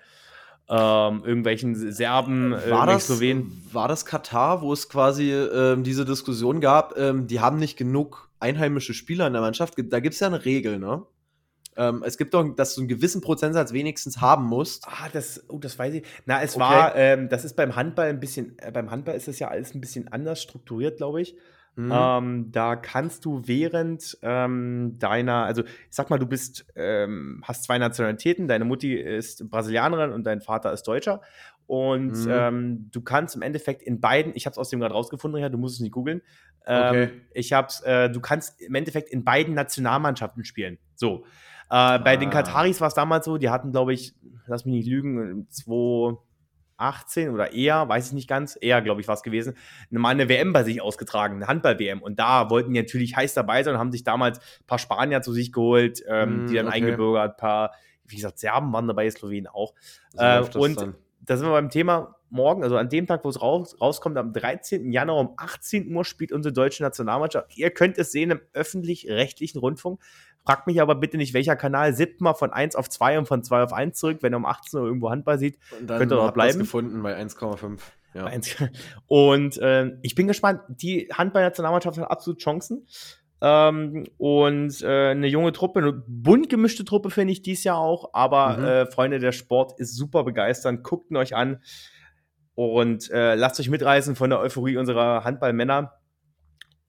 ähm, 0.69 1.23
irgendwelchen 1.25 1.93
Serben, 1.93 2.53
war 2.53 2.87
das, 2.87 3.07
Slowenen. 3.07 3.69
War 3.73 3.89
das 3.89 4.05
Katar, 4.05 4.63
wo 4.63 4.73
es 4.73 4.89
quasi 4.89 5.33
ähm, 5.33 5.85
diese 5.85 6.05
Diskussion 6.05 6.61
gab, 6.61 6.97
ähm, 6.97 7.27
die 7.27 7.41
haben 7.41 7.59
nicht 7.59 7.77
genug 7.77 8.31
einheimische 8.41 8.95
Spieler 8.95 9.27
in 9.27 9.33
der 9.33 9.43
Mannschaft? 9.43 9.75
Da 9.77 10.01
gibt 10.01 10.15
es 10.15 10.21
ja 10.21 10.27
eine 10.27 10.45
Regel, 10.45 10.79
ne? 10.79 11.03
Ähm, 11.79 12.03
es 12.07 12.17
gibt 12.17 12.33
doch, 12.33 12.43
dass 12.57 12.75
du 12.75 12.81
einen 12.81 12.89
gewissen 12.89 13.21
Prozentsatz 13.21 13.73
wenigstens 13.75 14.23
haben 14.23 14.47
musst. 14.47 14.89
Ah, 14.89 15.11
das, 15.13 15.45
oh, 15.49 15.59
das 15.59 15.79
weiß 15.79 15.93
ich. 15.93 16.07
Na, 16.25 16.43
es 16.43 16.55
okay. 16.57 16.61
war, 16.61 16.97
ähm, 16.97 17.29
das 17.29 17.45
ist 17.45 17.55
beim 17.55 17.77
Handball 17.77 18.09
ein 18.09 18.19
bisschen, 18.19 18.59
äh, 18.59 18.73
beim 18.73 18.91
Handball 18.91 19.15
ist 19.15 19.29
das 19.29 19.39
ja 19.39 19.49
alles 19.49 19.75
ein 19.75 19.83
bisschen 19.83 20.09
anders 20.09 20.41
strukturiert, 20.43 20.97
glaube 20.97 21.21
ich. 21.21 21.37
Mhm. 21.77 21.93
Ähm, 21.93 22.53
da 22.53 22.75
kannst 22.75 23.27
du 23.27 23.43
während 23.45 24.19
ähm, 24.23 24.99
deiner, 24.99 25.45
also 25.45 25.63
ich 25.63 25.71
sag 25.91 26.09
mal, 26.09 26.19
du 26.19 26.27
bist, 26.27 26.67
ähm, 26.75 27.43
hast 27.45 27.65
zwei 27.65 27.77
Nationalitäten, 27.77 28.49
deine 28.49 28.65
Mutti 28.65 28.95
ist 28.95 29.49
Brasilianerin 29.51 30.13
und 30.13 30.25
dein 30.25 30.41
Vater 30.41 30.73
ist 30.73 30.85
Deutscher. 30.85 31.21
Und 31.67 32.13
mhm. 32.13 32.31
Ähm, 32.31 32.91
du 32.93 33.01
kannst 33.03 33.37
im 33.37 33.43
Endeffekt 33.43 33.83
in 33.83 34.01
beiden, 34.01 34.33
ich 34.35 34.47
habe 34.47 34.53
es 34.53 34.59
aus 34.59 34.71
dem 34.71 34.81
gerade 34.81 34.95
rausgefunden, 34.95 35.41
ja, 35.41 35.49
du 35.49 35.59
musst 35.59 35.75
es 35.75 35.81
nicht 35.81 35.93
googeln. 35.93 36.23
Ähm, 36.67 36.89
okay. 36.89 37.11
Ich 37.35 37.53
hab's, 37.53 37.83
äh, 37.83 38.09
du 38.09 38.21
kannst 38.21 38.61
im 38.61 38.75
Endeffekt 38.75 39.11
in 39.11 39.25
beiden 39.25 39.55
Nationalmannschaften 39.55 40.45
spielen. 40.45 40.79
So. 40.95 41.25
Äh, 41.69 41.99
bei 41.99 42.15
ah. 42.15 42.17
den 42.17 42.31
Kataris 42.31 42.81
war 42.81 42.89
es 42.89 42.95
damals 42.95 43.25
so, 43.27 43.37
die 43.37 43.51
hatten, 43.51 43.73
glaube 43.73 43.93
ich, 43.93 44.15
lass 44.47 44.65
mich 44.65 44.77
nicht 44.77 44.89
lügen, 44.89 45.47
zwei 45.51 46.17
18 46.77 47.31
oder 47.31 47.53
eher, 47.53 47.89
weiß 47.89 48.09
ich 48.09 48.13
nicht 48.13 48.29
ganz, 48.29 48.59
eher, 48.61 48.83
glaube 48.83 49.01
ich, 49.01 49.09
war 49.09 49.15
es 49.15 49.23
gewesen, 49.23 49.57
mal 49.91 50.11
eine 50.11 50.29
WM 50.29 50.53
bei 50.53 50.65
sich 50.65 50.81
ausgetragen, 50.81 51.37
eine 51.37 51.47
Handball-WM. 51.47 52.03
Und 52.03 52.19
da 52.19 52.51
wollten 52.51 52.73
die 52.73 52.81
natürlich 52.81 53.17
heiß 53.17 53.35
dabei 53.35 53.63
sein 53.63 53.75
und 53.75 53.81
haben 53.81 53.93
sich 53.93 54.05
damals 54.05 54.39
ein 54.39 54.67
paar 54.67 54.79
Spanier 54.79 55.23
zu 55.23 55.33
sich 55.33 55.53
geholt, 55.53 56.03
ähm, 56.09 56.45
mm, 56.45 56.47
die 56.49 56.55
dann 56.55 56.67
okay. 56.69 56.77
eingebürgert, 56.77 57.33
ein 57.33 57.37
paar, 57.37 57.73
wie 58.05 58.17
gesagt, 58.17 58.39
Serben 58.39 58.73
waren 58.73 58.87
dabei, 58.87 59.11
Slowenen 59.11 59.47
auch. 59.47 59.75
Äh, 60.17 60.43
und 60.55 60.81
dann. 60.81 60.95
da 61.21 61.37
sind 61.37 61.47
wir 61.47 61.53
beim 61.53 61.71
Thema 61.71 62.17
morgen, 62.29 62.63
also 62.63 62.77
an 62.77 62.89
dem 62.89 63.07
Tag, 63.07 63.25
wo 63.25 63.29
es 63.29 63.41
raus, 63.41 63.77
rauskommt, 63.81 64.17
am 64.17 64.33
13. 64.33 64.93
Januar 64.93 65.19
um 65.19 65.35
18 65.37 65.95
Uhr 65.95 66.05
spielt 66.05 66.33
unsere 66.33 66.53
deutsche 66.53 66.83
Nationalmannschaft. 66.83 67.57
Ihr 67.57 67.71
könnt 67.71 67.99
es 67.99 68.13
sehen 68.13 68.31
im 68.31 68.41
öffentlich-rechtlichen 68.53 69.59
Rundfunk. 69.59 70.01
Fragt 70.47 70.69
mich 70.69 70.81
aber 70.81 70.95
bitte 70.95 71.17
nicht, 71.17 71.35
welcher 71.35 71.57
Kanal. 71.57 71.93
Sippt 71.93 72.21
mal 72.21 72.35
von 72.35 72.53
1 72.53 72.77
auf 72.77 72.89
2 72.89 73.19
und 73.19 73.27
von 73.27 73.43
2 73.43 73.65
auf 73.65 73.73
1 73.73 73.99
zurück. 73.99 74.19
Wenn 74.21 74.33
ihr 74.33 74.37
um 74.37 74.47
18 74.47 74.79
Uhr 74.79 74.87
irgendwo 74.87 75.11
Handball 75.11 75.39
sieht, 75.39 75.59
könnt 75.87 75.91
ihr 75.91 76.07
dort 76.07 76.35
bleiben. 76.35 76.61
gefunden 76.61 77.03
bei 77.03 77.21
1,5. 77.21 77.81
Ja. 78.15 78.31
Und 79.07 79.59
äh, 79.59 79.93
ich 80.03 80.15
bin 80.15 80.27
gespannt. 80.27 80.63
Die 80.69 81.09
Handball-Nationalmannschaft 81.13 81.99
hat 81.99 82.11
absolut 82.11 82.41
Chancen. 82.41 82.87
Ähm, 83.43 84.05
und 84.17 84.81
äh, 84.81 85.11
eine 85.11 85.27
junge 85.27 85.53
Truppe, 85.53 85.81
eine 85.81 85.93
bunt 85.93 86.49
gemischte 86.49 86.87
Truppe 86.87 87.11
finde 87.11 87.33
ich 87.33 87.43
dies 87.43 87.65
Jahr 87.65 87.79
auch. 87.79 88.15
Aber 88.15 88.57
mhm. 88.57 88.65
äh, 88.65 88.87
Freunde, 88.87 89.19
der 89.19 89.33
Sport 89.33 89.79
ist 89.79 89.95
super 89.95 90.25
begeisternd. 90.25 90.83
Guckt 90.83 91.11
ihn 91.11 91.17
euch 91.17 91.35
an 91.37 91.61
und 92.55 93.11
äh, 93.11 93.35
lasst 93.35 93.61
euch 93.61 93.69
mitreißen 93.69 94.17
von 94.17 94.31
der 94.31 94.41
Euphorie 94.41 94.79
unserer 94.79 95.25
Handballmänner. 95.25 95.93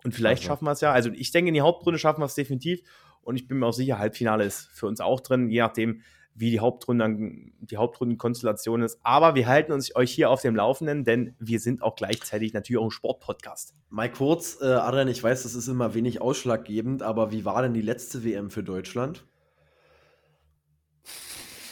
Und 0.05 0.13
vielleicht 0.13 0.43
also. 0.43 0.47
schaffen 0.47 0.65
wir 0.65 0.71
es 0.71 0.81
ja. 0.81 0.93
Also 0.93 1.09
ich 1.13 1.31
denke, 1.31 1.49
in 1.49 1.53
die 1.53 1.61
Hauptrunde 1.61 1.99
schaffen 1.99 2.21
wir 2.21 2.25
es 2.25 2.35
definitiv. 2.35 2.81
Und 3.27 3.35
ich 3.35 3.45
bin 3.45 3.59
mir 3.59 3.65
auch 3.65 3.73
sicher, 3.73 3.99
Halbfinale 3.99 4.45
ist 4.45 4.69
für 4.71 4.87
uns 4.87 5.01
auch 5.01 5.19
drin, 5.19 5.49
je 5.49 5.59
nachdem, 5.59 6.01
wie 6.33 6.49
die 6.49 6.61
Hauptrunde, 6.61 7.13
die 7.59 7.75
Hauptrundenkonstellation 7.75 8.81
ist. 8.81 8.99
Aber 9.03 9.35
wir 9.35 9.47
halten 9.47 9.73
uns 9.73 9.93
euch 9.97 10.13
hier 10.13 10.29
auf 10.29 10.41
dem 10.41 10.55
Laufenden, 10.55 11.03
denn 11.03 11.35
wir 11.37 11.59
sind 11.59 11.81
auch 11.81 11.97
gleichzeitig 11.97 12.53
natürlich 12.53 12.79
auch 12.79 12.85
ein 12.85 12.91
Sportpodcast. 12.91 13.75
Mal 13.89 14.09
kurz, 14.09 14.59
äh, 14.61 14.67
Adrian, 14.67 15.09
ich 15.09 15.21
weiß, 15.21 15.43
das 15.43 15.55
ist 15.55 15.67
immer 15.67 15.93
wenig 15.93 16.21
ausschlaggebend, 16.21 17.03
aber 17.03 17.33
wie 17.33 17.43
war 17.43 17.61
denn 17.61 17.73
die 17.73 17.81
letzte 17.81 18.23
WM 18.23 18.49
für 18.49 18.63
Deutschland? 18.63 19.25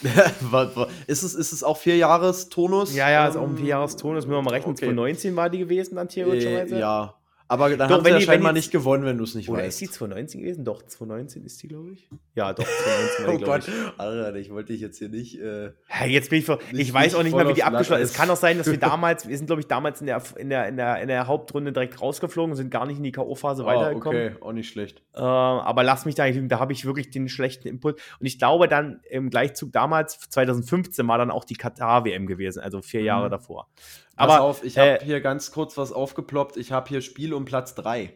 ist, 1.06 1.22
es, 1.22 1.34
ist 1.34 1.52
es 1.52 1.64
auch 1.64 1.78
vier 1.78 1.96
Jahres-Tonus? 1.96 2.94
Ja, 2.94 3.10
ja, 3.10 3.28
ist 3.28 3.36
auch 3.36 3.48
ein 3.48 3.56
vier 3.56 3.68
Jahres-Tonus. 3.68 4.26
Müssen 4.26 4.36
wir 4.36 4.42
mal 4.42 4.50
rechnen. 4.50 4.72
Okay. 4.72 4.84
2019 4.84 5.36
war 5.36 5.48
die 5.48 5.60
gewesen 5.60 5.96
dann 5.96 6.08
theoretischerweise? 6.08 6.76
Äh, 6.76 6.80
ja, 6.80 7.15
aber 7.48 7.76
dann 7.76 7.88
doch, 7.88 7.98
haben 7.98 8.04
sie 8.04 8.10
ja 8.10 8.20
scheinbar 8.20 8.52
nicht 8.52 8.72
gewonnen, 8.72 9.04
wenn 9.04 9.18
du 9.18 9.24
es 9.24 9.34
nicht 9.34 9.48
oder 9.48 9.62
weißt. 9.62 9.80
ist 9.80 9.92
die 9.92 9.94
2019 9.94 10.40
gewesen? 10.40 10.64
Doch, 10.64 10.82
2019 10.82 11.44
ist 11.44 11.62
die, 11.62 11.68
glaube 11.68 11.92
ich. 11.92 12.08
Ja, 12.34 12.52
doch, 12.52 12.64
2019 12.64 13.26
war 13.26 13.36
die, 13.36 13.42
Oh 13.42 13.46
Gott, 13.46 13.68
ich. 13.68 14.00
Alter, 14.00 14.34
ich 14.36 14.50
wollte 14.50 14.72
dich 14.72 14.80
jetzt 14.80 14.98
hier 14.98 15.08
nicht. 15.08 15.40
Äh, 15.40 15.66
ja, 15.66 16.06
jetzt 16.06 16.30
bin 16.30 16.40
ich 16.40 16.44
vor, 16.44 16.58
Ich 16.72 16.92
weiß 16.92 17.14
auch 17.14 17.22
nicht 17.22 17.36
mehr, 17.36 17.48
wie 17.48 17.54
die 17.54 17.62
abgeschlossen 17.62 18.02
ist. 18.02 18.10
Es 18.10 18.16
kann 18.16 18.28
auch 18.30 18.36
sein, 18.36 18.58
dass 18.58 18.66
wir 18.66 18.78
damals, 18.78 19.28
wir 19.28 19.36
sind, 19.36 19.46
glaube 19.46 19.60
ich, 19.60 19.68
damals 19.68 20.00
in 20.00 20.08
der, 20.08 20.22
in, 20.36 20.50
der, 20.50 20.68
in, 20.68 20.76
der, 20.76 21.00
in 21.00 21.08
der 21.08 21.26
Hauptrunde 21.28 21.72
direkt 21.72 22.00
rausgeflogen 22.00 22.50
und 22.50 22.56
sind 22.56 22.70
gar 22.70 22.86
nicht 22.86 22.96
in 22.96 23.04
die 23.04 23.12
K.O.-Phase 23.12 23.62
oh, 23.62 23.66
weitergekommen. 23.66 24.34
Okay, 24.34 24.42
auch 24.42 24.52
nicht 24.52 24.68
schlecht. 24.68 25.02
Äh, 25.14 25.20
aber 25.20 25.84
lass 25.84 26.04
mich 26.04 26.16
da 26.16 26.26
nicht 26.26 26.36
da 26.50 26.58
habe 26.58 26.72
ich 26.72 26.84
wirklich 26.84 27.10
den 27.10 27.28
schlechten 27.28 27.68
Impuls. 27.68 28.00
Und 28.18 28.26
ich 28.26 28.38
glaube 28.38 28.66
dann 28.66 29.00
im 29.08 29.30
Gleichzug 29.30 29.72
damals, 29.72 30.18
2015, 30.30 31.06
war 31.06 31.18
dann 31.18 31.30
auch 31.30 31.44
die 31.44 31.56
Katar-WM 31.56 32.26
gewesen, 32.26 32.60
also 32.60 32.82
vier 32.82 33.02
Jahre 33.02 33.26
mhm. 33.26 33.30
davor. 33.30 33.68
Aber 34.16 34.32
Pass 34.32 34.40
auf, 34.40 34.64
ich 34.64 34.78
habe 34.78 35.00
äh, 35.00 35.04
hier 35.04 35.20
ganz 35.20 35.52
kurz 35.52 35.76
was 35.76 35.92
aufgeploppt. 35.92 36.56
Ich 36.56 36.72
habe 36.72 36.88
hier 36.88 37.02
Spiel 37.02 37.34
um 37.34 37.44
Platz 37.44 37.74
3. 37.74 38.12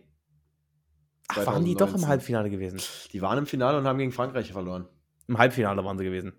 Ach, 1.28 1.46
waren 1.46 1.64
die 1.64 1.74
doch 1.74 1.94
im 1.94 2.08
Halbfinale 2.08 2.50
gewesen? 2.50 2.80
Die 3.12 3.22
waren 3.22 3.38
im 3.38 3.46
Finale 3.46 3.78
und 3.78 3.86
haben 3.86 3.98
gegen 3.98 4.10
Frankreich 4.10 4.50
verloren. 4.50 4.88
Im 5.28 5.38
Halbfinale 5.38 5.84
waren 5.84 5.96
sie 5.98 6.04
gewesen. 6.04 6.32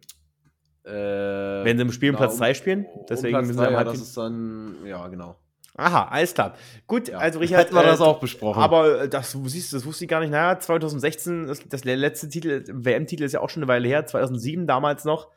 Äh, 0.83 0.91
Wenn 0.91 1.77
sie 1.77 1.83
im 1.83 1.91
Spiel 1.91 2.09
um 2.09 2.17
Platz 2.17 2.37
3 2.37 2.49
um, 2.49 2.55
spielen, 2.55 2.85
deswegen 3.07 3.37
um 3.37 3.41
müssen 3.41 3.59
sie 3.59 3.67
am 3.67 3.75
Halbfinale. 3.75 3.85
Ja, 3.85 3.91
das 3.93 4.01
ist 4.01 4.17
dann, 4.17 4.85
ja, 4.85 5.07
genau. 5.07 5.37
Aha, 5.77 6.09
alles 6.09 6.33
klar. 6.33 6.55
Gut, 6.87 7.07
ja. 7.07 7.17
also 7.19 7.39
Richard. 7.39 7.65
Hätten 7.65 7.75
wir 7.75 7.83
äh, 7.83 7.87
das 7.87 8.01
auch 8.01 8.19
besprochen. 8.19 8.61
Aber 8.61 9.07
das, 9.07 9.31
du 9.31 9.47
siehst, 9.47 9.73
das 9.73 9.85
wusste 9.85 10.05
ich 10.05 10.09
gar 10.09 10.19
nicht. 10.19 10.31
Naja, 10.31 10.59
2016, 10.59 11.47
das, 11.47 11.61
das 11.67 11.83
letzte 11.85 12.27
Titel, 12.29 12.63
WM-Titel 12.67 13.23
ist 13.23 13.31
ja 13.33 13.41
auch 13.41 13.49
schon 13.49 13.63
eine 13.63 13.69
Weile 13.69 13.87
her, 13.87 14.05
2007 14.05 14.67
damals 14.67 15.05
noch. 15.05 15.29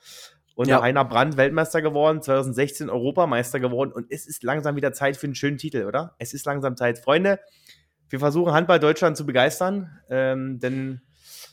Und 0.54 0.68
ja. 0.68 0.80
Heiner 0.80 1.04
Brandt 1.04 1.36
Weltmeister 1.36 1.82
geworden, 1.82 2.22
2016 2.22 2.88
Europameister 2.88 3.58
geworden. 3.58 3.92
Und 3.92 4.06
es 4.10 4.26
ist 4.26 4.42
langsam 4.42 4.76
wieder 4.76 4.92
Zeit 4.92 5.16
für 5.16 5.26
einen 5.26 5.34
schönen 5.34 5.58
Titel, 5.58 5.84
oder? 5.84 6.14
Es 6.18 6.32
ist 6.32 6.46
langsam 6.46 6.76
Zeit. 6.76 6.98
Freunde, 6.98 7.40
wir 8.08 8.20
versuchen 8.20 8.52
Handball 8.52 8.78
Deutschland 8.78 9.16
zu 9.16 9.26
begeistern, 9.26 9.98
ähm, 10.08 10.60
denn 10.60 11.00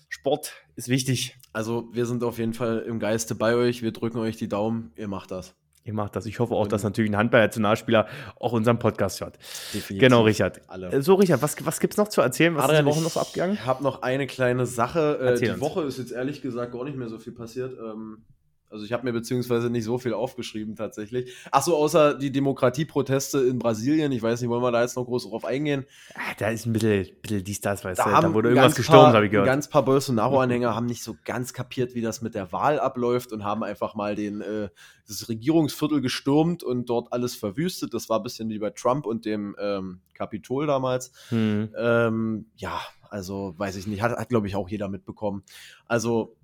Sport 0.09 0.53
ist 0.75 0.89
wichtig. 0.89 1.37
Also 1.53 1.89
wir 1.93 2.05
sind 2.05 2.23
auf 2.23 2.37
jeden 2.37 2.53
Fall 2.53 2.79
im 2.79 2.99
Geiste 2.99 3.33
bei 3.33 3.55
euch. 3.55 3.81
Wir 3.81 3.91
drücken 3.91 4.19
euch 4.19 4.37
die 4.37 4.47
Daumen. 4.47 4.91
Ihr 4.95 5.07
macht 5.07 5.31
das. 5.31 5.55
Ihr 5.83 5.93
macht 5.93 6.15
das. 6.15 6.27
Ich 6.27 6.39
hoffe 6.39 6.53
auch, 6.53 6.67
dass 6.67 6.83
natürlich 6.83 7.09
ein 7.09 7.17
Handball-Nationalspieler 7.17 8.07
auch 8.39 8.51
unseren 8.51 8.77
Podcast 8.77 9.21
hört. 9.21 9.37
Definitiv. 9.73 9.99
Genau, 9.99 10.21
Richard. 10.21 10.61
Alle. 10.67 10.91
Äh, 10.91 11.01
so, 11.01 11.15
Richard, 11.15 11.41
was, 11.41 11.55
was 11.65 11.79
gibt 11.79 11.93
es 11.93 11.97
noch 11.97 12.07
zu 12.07 12.21
erzählen? 12.21 12.55
Was 12.55 12.65
Adrian, 12.65 12.85
ist 12.85 12.91
die 12.91 12.95
Woche 12.97 13.03
noch 13.03 13.11
so 13.11 13.19
abgegangen? 13.19 13.55
Ich 13.55 13.65
habe 13.65 13.83
noch 13.83 14.03
eine 14.03 14.27
kleine 14.27 14.67
Sache. 14.67 15.17
Äh, 15.19 15.39
die 15.39 15.49
uns. 15.49 15.59
Woche 15.59 15.81
ist 15.83 15.97
jetzt 15.97 16.11
ehrlich 16.11 16.43
gesagt 16.43 16.73
gar 16.73 16.83
nicht 16.83 16.97
mehr 16.97 17.09
so 17.09 17.17
viel 17.17 17.33
passiert. 17.33 17.73
Ähm, 17.79 18.25
also 18.71 18.85
ich 18.85 18.93
habe 18.93 19.03
mir 19.03 19.11
beziehungsweise 19.11 19.69
nicht 19.69 19.83
so 19.83 19.97
viel 19.97 20.13
aufgeschrieben 20.13 20.75
tatsächlich. 20.75 21.33
Ach 21.51 21.61
so, 21.61 21.75
außer 21.75 22.17
die 22.17 22.31
Demokratieproteste 22.31 23.39
in 23.39 23.59
Brasilien. 23.59 24.11
Ich 24.11 24.21
weiß 24.21 24.39
nicht, 24.39 24.49
wollen 24.49 24.63
wir 24.63 24.71
da 24.71 24.81
jetzt 24.81 24.95
noch 24.95 25.05
groß 25.05 25.29
drauf 25.29 25.43
eingehen? 25.43 25.85
Ah, 26.15 26.33
da 26.37 26.49
ist 26.49 26.65
ein 26.65 26.73
bisschen, 26.73 27.07
bisschen 27.21 27.43
dies, 27.43 27.59
das, 27.59 27.83
weißt 27.83 27.99
da, 27.99 28.05
du, 28.05 28.27
da 28.27 28.33
wurde 28.33 28.49
irgendwas 28.49 28.75
gestorben, 28.75 29.13
habe 29.13 29.25
ich 29.25 29.31
gehört. 29.31 29.47
Ein 29.47 29.53
ganz 29.53 29.67
paar 29.67 29.83
Bolsonaro-Anhänger 29.83 30.73
haben 30.75 30.85
nicht 30.85 31.03
so 31.03 31.17
ganz 31.25 31.53
kapiert, 31.53 31.95
wie 31.95 32.01
das 32.01 32.21
mit 32.21 32.33
der 32.33 32.51
Wahl 32.51 32.79
abläuft 32.79 33.33
und 33.33 33.43
haben 33.43 33.63
einfach 33.63 33.93
mal 33.93 34.15
den, 34.15 34.41
äh, 34.41 34.69
das 35.07 35.27
Regierungsviertel 35.27 35.99
gestürmt 35.99 36.63
und 36.63 36.89
dort 36.89 37.11
alles 37.11 37.35
verwüstet. 37.35 37.93
Das 37.93 38.09
war 38.09 38.19
ein 38.19 38.23
bisschen 38.23 38.49
wie 38.49 38.59
bei 38.59 38.69
Trump 38.69 39.05
und 39.05 39.25
dem 39.25 39.55
ähm, 39.59 39.99
Kapitol 40.13 40.65
damals. 40.65 41.11
Hm. 41.29 41.73
Ähm, 41.77 42.45
ja, 42.55 42.79
also 43.09 43.53
weiß 43.57 43.75
ich 43.75 43.87
nicht, 43.87 44.01
hat, 44.01 44.17
hat 44.17 44.29
glaube 44.29 44.47
ich 44.47 44.55
auch 44.55 44.69
jeder 44.69 44.87
mitbekommen. 44.87 45.43
Also 45.87 46.37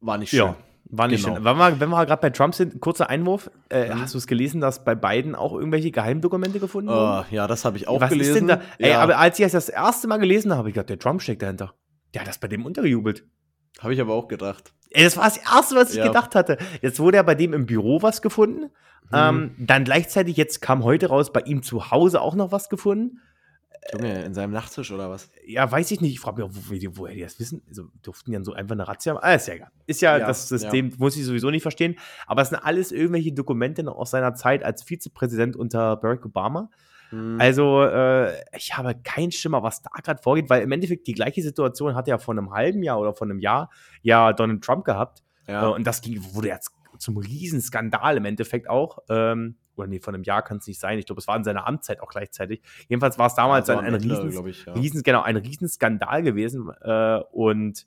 war 0.00 0.16
nicht 0.16 0.30
schön. 0.30 0.38
Ja. 0.38 0.56
War 0.86 1.08
nicht 1.08 1.24
genau. 1.24 1.36
schön. 1.36 1.44
Wenn 1.44 1.56
wir, 1.56 1.80
wenn 1.80 1.88
wir 1.88 2.06
gerade 2.06 2.20
bei 2.20 2.30
Trump 2.30 2.54
sind, 2.54 2.80
kurzer 2.80 3.08
Einwurf. 3.08 3.50
Äh, 3.70 3.88
mhm. 3.88 4.00
Hast 4.02 4.14
du 4.14 4.18
es 4.18 4.26
gelesen, 4.26 4.60
dass 4.60 4.84
bei 4.84 4.94
Biden 4.94 5.34
auch 5.34 5.52
irgendwelche 5.52 5.90
Geheimdokumente 5.90 6.60
gefunden 6.60 6.90
wurden? 6.90 7.24
Uh, 7.30 7.34
ja, 7.34 7.46
das 7.46 7.64
habe 7.64 7.76
ich 7.76 7.88
auch 7.88 8.00
Was 8.00 8.10
gelesen. 8.10 8.32
Ist 8.32 8.40
denn 8.40 8.48
da? 8.48 8.60
Ey, 8.78 8.92
aber 8.92 9.18
als 9.18 9.38
ich 9.38 9.44
das, 9.44 9.52
das 9.52 9.68
erste 9.68 10.08
Mal 10.08 10.18
gelesen 10.18 10.50
habe, 10.50 10.58
habe 10.58 10.68
ich 10.68 10.74
gedacht, 10.74 10.90
der 10.90 10.98
Trump 10.98 11.22
steckt 11.22 11.42
dahinter. 11.42 11.74
Der 12.12 12.20
hat 12.20 12.28
das 12.28 12.38
bei 12.38 12.48
dem 12.48 12.64
untergejubelt. 12.64 13.24
Habe 13.80 13.94
ich 13.94 14.00
aber 14.00 14.14
auch 14.14 14.28
gedacht. 14.28 14.72
Ey, 14.90 15.02
das 15.02 15.16
war 15.16 15.24
das 15.24 15.38
Erste, 15.38 15.74
was 15.74 15.90
ich 15.90 15.96
ja. 15.96 16.06
gedacht 16.06 16.34
hatte. 16.34 16.58
Jetzt 16.80 17.00
wurde 17.00 17.16
ja 17.16 17.22
bei 17.22 17.34
dem 17.34 17.52
im 17.52 17.66
Büro 17.66 18.02
was 18.02 18.22
gefunden. 18.22 18.70
Mhm. 19.10 19.10
Ähm, 19.12 19.56
dann 19.58 19.84
gleichzeitig, 19.84 20.36
jetzt 20.36 20.60
kam 20.60 20.84
heute 20.84 21.08
raus, 21.08 21.32
bei 21.32 21.40
ihm 21.40 21.62
zu 21.62 21.90
Hause 21.90 22.20
auch 22.20 22.34
noch 22.34 22.52
was 22.52 22.68
gefunden. 22.68 23.20
Junge, 23.92 24.24
in 24.24 24.34
seinem 24.34 24.52
Nachttisch 24.52 24.90
oder 24.92 25.10
was? 25.10 25.30
Ja, 25.46 25.70
weiß 25.70 25.90
ich 25.90 26.00
nicht. 26.00 26.12
Ich 26.12 26.20
frage 26.20 26.46
mich, 26.46 26.56
wo, 26.56 26.98
woher 26.98 27.14
die 27.14 27.20
das 27.20 27.38
wissen. 27.38 27.62
Also, 27.68 27.88
durften 28.02 28.30
die 28.30 28.34
dann 28.34 28.44
so 28.44 28.52
einfach 28.52 28.74
eine 28.74 28.88
Razzia 28.88 29.14
machen? 29.14 29.24
Ah, 29.24 29.34
ist 29.34 29.46
ja 29.46 29.54
egal. 29.54 29.70
Ist 29.86 30.00
ja, 30.00 30.18
ja 30.18 30.26
das 30.26 30.48
System, 30.48 30.90
ja. 30.90 30.96
muss 30.98 31.16
ich 31.16 31.24
sowieso 31.24 31.50
nicht 31.50 31.62
verstehen. 31.62 31.96
Aber 32.26 32.42
es 32.42 32.48
sind 32.48 32.58
alles 32.58 32.92
irgendwelche 32.92 33.32
Dokumente 33.32 33.86
aus 33.90 34.10
seiner 34.10 34.34
Zeit 34.34 34.64
als 34.64 34.82
Vizepräsident 34.82 35.56
unter 35.56 35.96
Barack 35.96 36.24
Obama. 36.24 36.70
Hm. 37.10 37.36
Also, 37.38 37.82
äh, 37.84 38.32
ich 38.56 38.76
habe 38.76 38.94
keinen 39.02 39.32
Schimmer, 39.32 39.62
was 39.62 39.82
da 39.82 39.90
gerade 40.02 40.22
vorgeht, 40.22 40.48
weil 40.48 40.62
im 40.62 40.72
Endeffekt 40.72 41.06
die 41.06 41.12
gleiche 41.12 41.42
Situation 41.42 41.94
hatte 41.94 42.10
ja 42.10 42.18
vor 42.18 42.32
einem 42.32 42.52
halben 42.52 42.82
Jahr 42.82 42.98
oder 42.98 43.14
vor 43.14 43.26
einem 43.26 43.38
Jahr 43.38 43.70
ja 44.02 44.32
Donald 44.32 44.64
Trump 44.64 44.84
gehabt. 44.84 45.22
Ja. 45.46 45.68
Äh, 45.68 45.72
und 45.72 45.86
das 45.86 46.00
ging, 46.00 46.22
wurde 46.34 46.48
jetzt 46.48 46.72
zum 46.98 47.18
Riesenskandal 47.18 48.16
im 48.16 48.24
Endeffekt 48.24 48.68
auch. 48.68 48.98
Ähm, 49.08 49.56
oder 49.76 49.86
nee, 49.86 50.00
von 50.00 50.14
einem 50.14 50.24
Jahr 50.24 50.42
kann 50.42 50.58
es 50.58 50.66
nicht 50.66 50.80
sein. 50.80 50.98
Ich 50.98 51.06
glaube, 51.06 51.20
es 51.20 51.28
war 51.28 51.36
in 51.36 51.44
seiner 51.44 51.66
Amtszeit 51.66 52.00
auch 52.00 52.08
gleichzeitig. 52.08 52.62
Jedenfalls 52.88 53.18
war 53.18 53.26
es 53.26 53.34
damals 53.34 53.68
ja, 53.68 53.78
ein, 53.78 53.86
ein, 53.86 53.94
Riesen, 53.94 54.46
ich, 54.46 54.64
ja. 54.64 54.72
Riesen, 54.72 55.02
genau, 55.02 55.22
ein 55.22 55.36
Riesenskandal 55.36 56.22
gewesen. 56.22 56.70
Äh, 56.80 57.20
und 57.32 57.86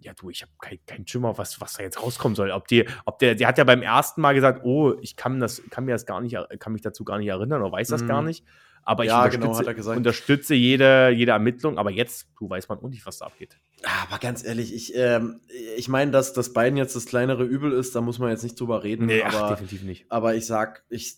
ja, 0.00 0.12
du, 0.14 0.30
ich 0.30 0.42
habe 0.42 0.52
kein, 0.60 0.78
kein 0.86 1.06
Schimmer, 1.06 1.36
was, 1.38 1.60
was 1.60 1.74
da 1.74 1.82
jetzt 1.82 2.02
rauskommen 2.02 2.36
soll. 2.36 2.50
Ob 2.50 2.68
die, 2.68 2.86
ob 3.04 3.18
der, 3.18 3.34
der 3.34 3.48
hat 3.48 3.58
ja 3.58 3.64
beim 3.64 3.82
ersten 3.82 4.20
Mal 4.20 4.34
gesagt, 4.34 4.64
oh, 4.64 4.94
ich 5.00 5.16
kann 5.16 5.40
das, 5.40 5.62
kann 5.70 5.84
mir 5.84 5.92
das 5.92 6.06
gar 6.06 6.20
nicht, 6.20 6.36
kann 6.58 6.72
mich 6.72 6.82
dazu 6.82 7.04
gar 7.04 7.18
nicht 7.18 7.28
erinnern 7.28 7.62
oder 7.62 7.72
weiß 7.72 7.88
das 7.88 8.02
mhm. 8.02 8.08
gar 8.08 8.22
nicht. 8.22 8.44
Aber 8.86 9.02
ich 9.02 9.08
ja, 9.08 9.24
unterstütze, 9.24 9.74
genau, 9.74 9.90
unterstütze 9.90 10.54
jede, 10.54 11.10
jede 11.10 11.32
Ermittlung, 11.32 11.76
aber 11.76 11.90
jetzt, 11.90 12.28
du 12.38 12.48
weißt 12.48 12.68
man 12.68 12.78
auch 12.78 12.88
nicht, 12.88 13.04
was 13.04 13.18
da 13.18 13.26
abgeht. 13.26 13.58
Aber 14.06 14.18
ganz 14.20 14.44
ehrlich, 14.44 14.72
ich, 14.72 14.94
ähm, 14.94 15.40
ich 15.76 15.88
meine, 15.88 16.12
dass 16.12 16.32
das 16.32 16.52
Beiden 16.52 16.76
jetzt 16.76 16.94
das 16.94 17.04
kleinere 17.04 17.42
Übel 17.42 17.72
ist, 17.72 17.96
da 17.96 18.00
muss 18.00 18.20
man 18.20 18.30
jetzt 18.30 18.44
nicht 18.44 18.58
drüber 18.60 18.84
reden. 18.84 19.06
Nee, 19.06 19.24
aber, 19.24 19.42
ach, 19.42 19.50
definitiv 19.50 19.82
nicht. 19.82 20.06
Aber 20.08 20.36
ich 20.36 20.46
sag, 20.46 20.84
ich, 20.88 21.16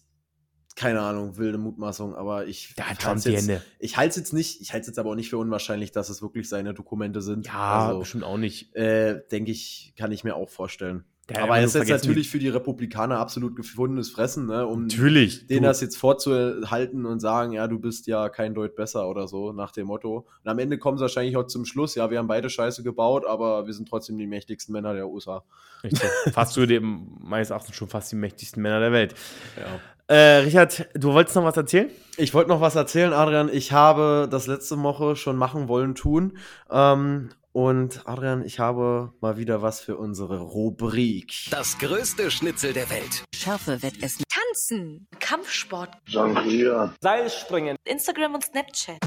keine 0.76 1.02
Ahnung, 1.02 1.37
wilde 1.37 1.59
Mutmaßung, 1.59 2.14
aber 2.14 2.46
ich 2.46 2.72
da 2.74 2.85
hat 2.85 3.24
die 3.26 3.37
Hände. 3.37 3.62
Ich 3.78 3.98
halte 3.98 4.11
es 4.11 4.16
jetzt 4.16 4.33
nicht, 4.33 4.62
ich 4.62 4.72
halte 4.72 4.83
es 4.83 4.87
jetzt 4.87 4.98
aber 4.98 5.11
auch 5.11 5.14
nicht 5.14 5.28
für 5.28 5.37
unwahrscheinlich, 5.37 5.92
dass 5.92 6.09
es 6.09 6.22
wirklich 6.22 6.48
seine 6.48 6.72
Dokumente 6.72 7.20
sind. 7.20 7.48
Ja, 7.48 7.88
also, 7.88 7.98
bestimmt 7.98 8.24
auch 8.24 8.38
nicht. 8.38 8.74
Äh, 8.76 9.20
Denke 9.31 9.50
ich, 9.50 9.92
kann 9.98 10.11
ich 10.11 10.24
mir 10.24 10.37
auch 10.37 10.48
vorstellen. 10.48 11.04
Der 11.28 11.42
aber 11.42 11.58
es 11.58 11.74
ist 11.74 11.88
jetzt 11.88 12.06
natürlich 12.06 12.30
für 12.30 12.38
die 12.38 12.48
Republikaner 12.48 13.18
absolut 13.18 13.54
gefundenes 13.54 14.10
Fressen, 14.10 14.46
ne, 14.46 14.66
um 14.66 14.82
natürlich, 14.82 15.46
denen 15.46 15.62
du. 15.62 15.68
das 15.68 15.82
jetzt 15.82 15.98
vorzuhalten 15.98 17.04
und 17.04 17.20
sagen, 17.20 17.52
ja, 17.52 17.68
du 17.68 17.78
bist 17.78 18.06
ja 18.06 18.30
kein 18.30 18.54
Deut 18.54 18.74
besser 18.76 19.06
oder 19.08 19.28
so, 19.28 19.52
nach 19.52 19.70
dem 19.70 19.88
Motto. 19.88 20.26
Und 20.42 20.50
am 20.50 20.58
Ende 20.58 20.78
kommen 20.78 20.96
sie 20.96 21.02
wahrscheinlich 21.02 21.36
auch 21.36 21.46
zum 21.46 21.66
Schluss, 21.66 21.94
ja, 21.96 22.10
wir 22.10 22.18
haben 22.18 22.28
beide 22.28 22.48
Scheiße 22.48 22.82
gebaut, 22.82 23.26
aber 23.26 23.66
wir 23.66 23.74
sind 23.74 23.88
trotzdem 23.88 24.16
die 24.16 24.26
mächtigsten 24.26 24.72
Männer 24.72 24.94
der 24.94 25.06
USA. 25.06 25.44
Richtig. 25.84 26.08
fast 26.32 26.54
zu 26.54 26.64
dem, 26.64 27.18
meines 27.20 27.50
Erachtens 27.50 27.76
schon 27.76 27.88
fast 27.88 28.10
die 28.10 28.16
mächtigsten 28.16 28.62
Männer 28.62 28.80
der 28.80 28.92
Welt. 28.92 29.14
Ja. 29.58 30.14
Äh, 30.14 30.38
Richard, 30.38 30.88
du 30.94 31.12
wolltest 31.12 31.36
noch 31.36 31.44
was 31.44 31.58
erzählen? 31.58 31.90
Ich 32.16 32.32
wollte 32.32 32.48
noch 32.48 32.62
was 32.62 32.74
erzählen, 32.74 33.12
Adrian. 33.12 33.50
Ich 33.52 33.72
habe 33.72 34.26
das 34.30 34.46
letzte 34.46 34.82
Woche 34.82 35.14
schon 35.14 35.36
machen 35.36 35.68
wollen 35.68 35.94
tun. 35.94 36.38
Ähm, 36.70 37.28
und 37.59 38.07
Adrian, 38.07 38.44
ich 38.44 38.61
habe 38.61 39.12
mal 39.21 39.37
wieder 39.37 39.62
was 39.62 39.81
für 39.81 39.97
unsere 39.97 40.38
Rubrik. 40.38 41.33
Das 41.51 41.77
größte 41.79 42.31
Schnitzel 42.31 42.73
der 42.73 42.88
Welt. 42.88 43.25
Scharfe 43.35 43.83
Wettessen. 43.83 44.23
Tanzen. 44.29 45.09
Kampfsport. 45.18 45.90
Jonglieren. 46.07 46.92
Seilspringen. 47.01 47.77
Instagram 47.85 48.37
und 48.37 48.44
Snapchat. 48.44 49.01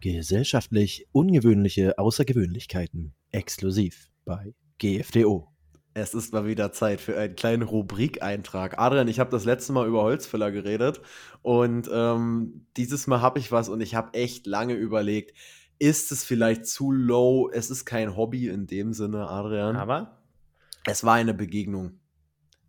Gesellschaftlich 0.00 1.06
ungewöhnliche 1.12 1.96
Außergewöhnlichkeiten. 2.00 3.14
Exklusiv 3.30 4.08
bei 4.24 4.52
GFDO. 4.78 5.46
Es 5.94 6.14
ist 6.14 6.32
mal 6.32 6.46
wieder 6.46 6.72
Zeit 6.72 7.00
für 7.00 7.16
einen 7.16 7.36
kleinen 7.36 7.62
Rubrikeintrag. 7.62 8.76
Adrian, 8.76 9.06
ich 9.06 9.20
habe 9.20 9.30
das 9.30 9.44
letzte 9.44 9.72
Mal 9.72 9.86
über 9.86 10.02
Holzfäller 10.02 10.50
geredet 10.50 11.00
und 11.42 11.88
ähm, 11.92 12.66
dieses 12.76 13.06
Mal 13.06 13.20
habe 13.20 13.38
ich 13.38 13.52
was 13.52 13.68
und 13.68 13.80
ich 13.80 13.94
habe 13.94 14.14
echt 14.14 14.48
lange 14.48 14.74
überlegt, 14.74 15.36
ist 15.78 16.10
es 16.12 16.24
vielleicht 16.24 16.66
zu 16.66 16.90
low. 16.92 17.50
Es 17.52 17.70
ist 17.70 17.84
kein 17.84 18.16
Hobby 18.16 18.48
in 18.48 18.66
dem 18.66 18.92
Sinne, 18.92 19.28
Adrian. 19.28 19.76
Aber? 19.76 20.22
Es 20.86 21.04
war 21.04 21.14
eine 21.14 21.34
Begegnung. 21.34 22.00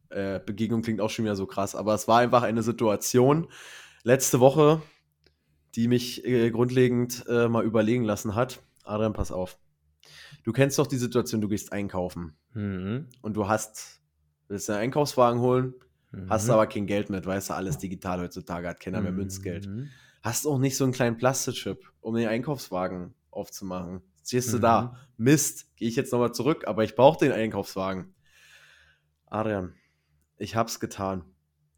Äh, 0.10 0.40
Begegnung 0.46 0.82
klingt 0.82 1.02
auch 1.02 1.10
schon 1.10 1.26
wieder 1.26 1.36
so 1.36 1.46
krass, 1.46 1.76
aber 1.76 1.94
es 1.94 2.08
war 2.08 2.20
einfach 2.20 2.44
eine 2.44 2.64
Situation 2.64 3.48
letzte 4.04 4.40
Woche, 4.40 4.82
die 5.76 5.88
mich 5.88 6.26
äh, 6.26 6.50
grundlegend 6.52 7.26
äh, 7.28 7.48
mal 7.48 7.64
überlegen 7.64 8.04
lassen 8.04 8.34
hat. 8.36 8.62
Adrian, 8.84 9.14
pass 9.14 9.32
auf. 9.32 9.60
Du 10.44 10.52
kennst 10.52 10.80
doch 10.80 10.88
die 10.88 10.98
Situation, 10.98 11.42
du 11.42 11.48
gehst 11.48 11.72
einkaufen 11.72 12.36
Mhm. 12.56 13.08
und 13.22 13.36
du 13.36 13.48
hast, 13.48 14.02
willst 14.48 14.70
einen 14.72 14.80
Einkaufswagen 14.80 15.40
holen, 15.42 15.76
hast 16.28 16.46
Mhm. 16.48 16.52
aber 16.54 16.66
kein 16.68 16.88
Geld 16.88 17.12
mit, 17.12 17.28
weißt 17.28 17.52
du, 17.52 17.54
alles 17.54 17.78
digital 17.78 18.20
heutzutage, 18.22 18.68
hat 18.68 18.80
keiner 18.80 19.02
mehr 19.02 19.12
Münzgeld. 19.12 19.70
Mhm. 20.22 20.28
Hast 20.28 20.46
auch 20.48 20.58
nicht 20.60 20.78
so 20.78 20.84
einen 20.84 20.94
kleinen 20.94 21.18
Plastikchip, 21.18 21.92
um 22.02 22.16
den 22.16 22.28
Einkaufswagen 22.28 23.14
aufzumachen. 23.32 24.02
Stehst 24.26 24.52
du 24.54 24.58
Mhm. 24.58 24.62
da, 24.62 24.98
Mist, 25.18 25.76
gehe 25.76 25.88
ich 25.88 25.96
jetzt 25.96 26.12
nochmal 26.12 26.34
zurück, 26.34 26.66
aber 26.68 26.84
ich 26.84 26.96
brauche 26.96 27.20
den 27.20 27.32
Einkaufswagen. 27.32 28.14
Adrian, 29.26 29.74
ich 30.38 30.56
hab's 30.56 30.80
getan. 30.80 31.24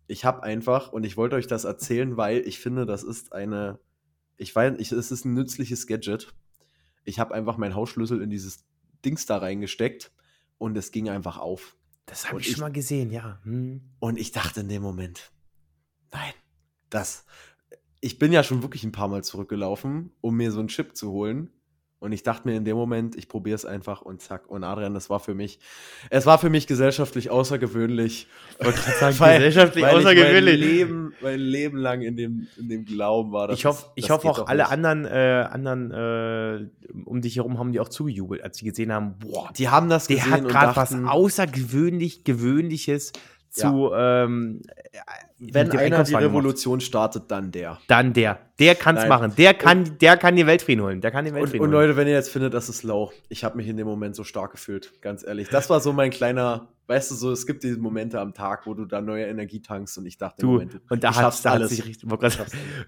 Ich 0.08 0.26
hab 0.26 0.42
einfach, 0.42 0.92
und 0.92 1.06
ich 1.06 1.16
wollte 1.18 1.36
euch 1.36 1.48
das 1.48 1.64
erzählen, 1.64 2.18
weil 2.18 2.40
ich 2.48 2.60
finde, 2.60 2.86
das 2.86 3.04
ist 3.04 3.32
eine, 3.34 3.80
ich 4.38 4.54
weiß, 4.56 4.74
ich, 4.80 4.92
es 4.92 5.12
ist 5.12 5.26
ein 5.26 5.34
nützliches 5.34 5.88
Gadget. 5.88 6.34
Ich 7.04 7.20
habe 7.20 7.34
einfach 7.34 7.58
meinen 7.58 7.76
Hausschlüssel 7.76 8.22
in 8.22 8.30
dieses 8.30 8.66
Dings 9.06 9.26
da 9.26 9.38
reingesteckt 9.38 10.12
und 10.58 10.78
es 10.78 10.92
ging 10.92 11.10
einfach 11.10 11.38
auf. 11.38 11.78
Das 12.06 12.28
habe 12.30 12.42
ich 12.42 12.48
ich- 12.48 12.54
schon 12.54 12.62
mal 12.62 12.72
gesehen, 12.72 13.12
ja. 13.12 13.40
Mhm. 13.44 13.82
Und 14.00 14.20
ich 14.20 14.32
dachte 14.32 14.62
in 14.62 14.70
dem 14.70 14.82
Moment, 14.82 15.32
nein, 16.12 16.34
das. 16.90 17.26
Ich 18.02 18.18
bin 18.20 18.32
ja 18.32 18.44
schon 18.44 18.62
wirklich 18.64 18.84
ein 18.84 18.92
paar 18.92 19.08
Mal 19.08 19.24
zurückgelaufen, 19.24 20.12
um 20.22 20.36
mir 20.36 20.52
so 20.52 20.60
einen 20.60 20.68
Chip 20.70 20.96
zu 20.98 21.12
holen. 21.12 21.50
Und 22.00 22.14
ich 22.14 22.24
dachte 22.24 22.48
mir 22.48 22.56
in 22.58 22.66
dem 22.66 22.76
Moment, 22.76 23.16
ich 23.16 23.28
probiere 23.28 23.54
es 23.54 23.64
einfach 23.64 24.02
und 24.02 24.24
zack. 24.24 24.50
Und 24.50 24.64
Adrian, 24.64 24.96
das 24.96 25.12
war 25.12 25.20
für 25.20 25.36
mich, 25.36 25.60
es 26.10 26.26
war 26.26 26.40
für 26.40 26.50
mich 26.50 26.66
gesellschaftlich 26.66 27.30
außergewöhnlich. 27.30 28.26
Sagen, 29.00 29.16
Weil- 29.20 29.38
gesellschaftlich 29.38 29.84
weil 29.86 29.92
ich 29.92 29.98
außergewöhnlich. 30.00 30.60
Mein 30.60 30.68
Leben, 30.70 31.14
mein 31.22 31.40
Leben 31.40 31.78
lang 31.78 32.02
in 32.02 32.18
dem, 32.18 32.48
in 32.58 32.70
dem 32.70 32.86
Glauben 32.86 33.32
war. 33.32 33.50
dass 33.50 33.60
Ich 33.60 33.66
hoffe, 33.66 33.86
ich 33.94 34.08
das 34.08 34.16
hoffe 34.18 34.30
auch 34.32 34.48
alle 34.48 34.64
nicht. 34.64 34.72
anderen, 34.72 35.06
äh, 35.06 35.46
anderen 35.52 35.92
äh, 35.92 36.68
um 37.06 37.22
dich 37.22 37.36
herum 37.36 37.60
haben 37.60 37.72
die 37.72 37.80
auch 37.80 37.90
zugejubelt, 37.90 38.42
als 38.44 38.58
sie 38.58 38.66
gesehen 38.66 38.92
haben, 38.92 39.20
boah, 39.20 39.52
Die 39.56 39.70
haben 39.70 39.88
das 39.88 40.08
der 40.08 40.16
gesehen 40.18 40.32
hat 40.32 40.42
und 40.42 40.48
gerade 40.48 40.76
was 40.76 40.96
außergewöhnlich 40.96 42.24
Gewöhnliches 42.24 43.12
zu 43.52 43.92
ähm, 43.94 44.64
wenn 45.42 45.72
einer 45.72 46.04
die. 46.04 46.14
Revolution 46.16 46.82
startet, 46.82 47.32
dann 47.32 47.52
der. 47.52 47.80
Dann 47.88 48.14
der. 48.14 48.40
Der 48.62 48.76
kann's 48.76 49.02
Nein. 49.02 49.10
machen. 49.10 49.34
Der 49.38 49.54
kann, 49.54 49.98
der 50.00 50.16
kann 50.18 50.36
die 50.36 50.46
Weltfrieden 50.48 50.84
holen. 50.86 51.02
Der 51.02 51.12
kann 51.12 51.26
die 51.26 51.32
Und, 51.32 51.38
Weltfrieden 51.38 51.66
und 51.68 51.74
holen. 51.74 51.88
Leute, 51.88 51.98
wenn 51.98 52.08
ihr 52.08 52.14
jetzt 52.14 52.30
findet, 52.30 52.54
das 52.54 52.70
ist 52.70 52.84
low, 52.84 53.12
ich 53.28 53.44
habe 53.44 53.58
mich 53.58 53.68
in 53.68 53.76
dem 53.76 53.88
Moment 53.88 54.16
so 54.16 54.24
stark 54.24 54.52
gefühlt, 54.52 54.94
ganz 55.02 55.26
ehrlich. 55.26 55.50
Das 55.50 55.70
war 55.70 55.80
so 55.82 55.92
mein 55.92 56.12
kleiner, 56.12 56.68
weißt 56.88 57.12
du, 57.12 57.16
so 57.16 57.32
es 57.32 57.46
gibt 57.48 57.64
diese 57.64 57.80
Momente 57.80 58.20
am 58.20 58.34
Tag, 58.34 58.66
wo 58.68 58.74
du 58.74 58.86
da 58.86 59.02
neue 59.02 59.26
Energie 59.26 59.62
tankst 59.62 59.98
und 59.98 60.06
ich 60.06 60.18
dachte, 60.18 60.42
Du, 60.42 60.52
Moment, 60.54 60.80
und 60.90 61.04
da 61.04 61.10
du 61.10 61.16
schaffst 61.16 61.46
hat 61.46 61.54
alles. 61.54 61.72
richtig, 61.72 62.06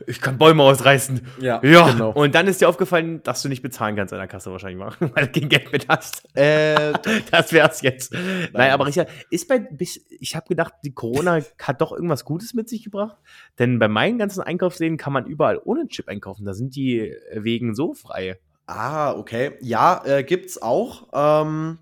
ich 0.07 0.21
kann 0.21 0.37
Bäume 0.37 0.61
ausreißen. 0.63 1.21
Ja, 1.39 1.61
Ja, 1.63 1.89
genau. 1.89 2.11
und 2.11 2.35
dann 2.35 2.47
ist 2.47 2.59
dir 2.61 2.67
aufgefallen, 2.69 3.21
dass 3.23 3.41
du 3.41 3.49
nicht 3.49 3.61
bezahlen 3.61 3.95
kannst 3.95 4.13
an 4.13 4.19
der 4.19 4.27
Kasse 4.27 4.51
wahrscheinlich 4.51 4.79
machen, 4.79 5.11
weil 5.15 5.27
du 5.27 5.39
kein 5.39 5.49
Geld 5.49 5.71
mit 5.71 5.87
hast. 5.87 6.23
Äh, 6.37 6.93
Das 7.31 7.51
wär's 7.53 7.81
jetzt. 7.81 8.13
Nein, 8.53 8.71
aber 8.71 8.85
Richard, 8.87 9.09
ist 9.29 9.47
bei, 9.47 9.67
ich 9.79 10.35
habe 10.35 10.47
gedacht, 10.47 10.73
die 10.83 10.93
Corona 10.93 11.39
hat 11.61 11.81
doch 11.81 11.91
irgendwas 11.93 12.25
Gutes 12.25 12.53
mit 12.53 12.69
sich 12.69 12.83
gebracht. 12.83 13.17
Denn 13.59 13.79
bei 13.79 13.87
meinen 13.87 14.17
ganzen 14.17 14.41
Einkaufsläden 14.41 14.97
kann 14.97 15.13
man 15.13 15.25
überall 15.25 15.57
ohne 15.65 15.87
Chip 15.87 16.07
einkaufen. 16.07 16.45
Da 16.45 16.53
sind 16.53 16.75
die 16.75 17.15
Wegen 17.33 17.75
so 17.75 17.93
frei. 17.93 18.39
ah, 18.67 19.13
okay. 19.13 19.57
Ja, 19.61 20.03
äh, 20.05 20.23
gibt's 20.23 20.61
auch. 20.61 21.09
Ähm, 21.13 21.79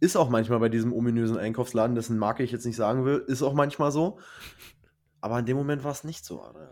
ist 0.00 0.16
auch 0.16 0.28
manchmal 0.28 0.58
bei 0.60 0.68
diesem 0.68 0.92
ominösen 0.92 1.38
Einkaufsladen, 1.38 1.94
dessen 1.94 2.18
Marke 2.18 2.42
ich 2.42 2.52
jetzt 2.52 2.66
nicht 2.66 2.76
sagen 2.76 3.04
will, 3.04 3.24
ist 3.26 3.42
auch 3.42 3.54
manchmal 3.54 3.90
so. 3.90 4.18
Aber 5.20 5.38
in 5.38 5.46
dem 5.46 5.56
Moment 5.56 5.84
war 5.84 5.92
es 5.92 6.04
nicht 6.04 6.24
so, 6.24 6.42
Adrian. 6.42 6.68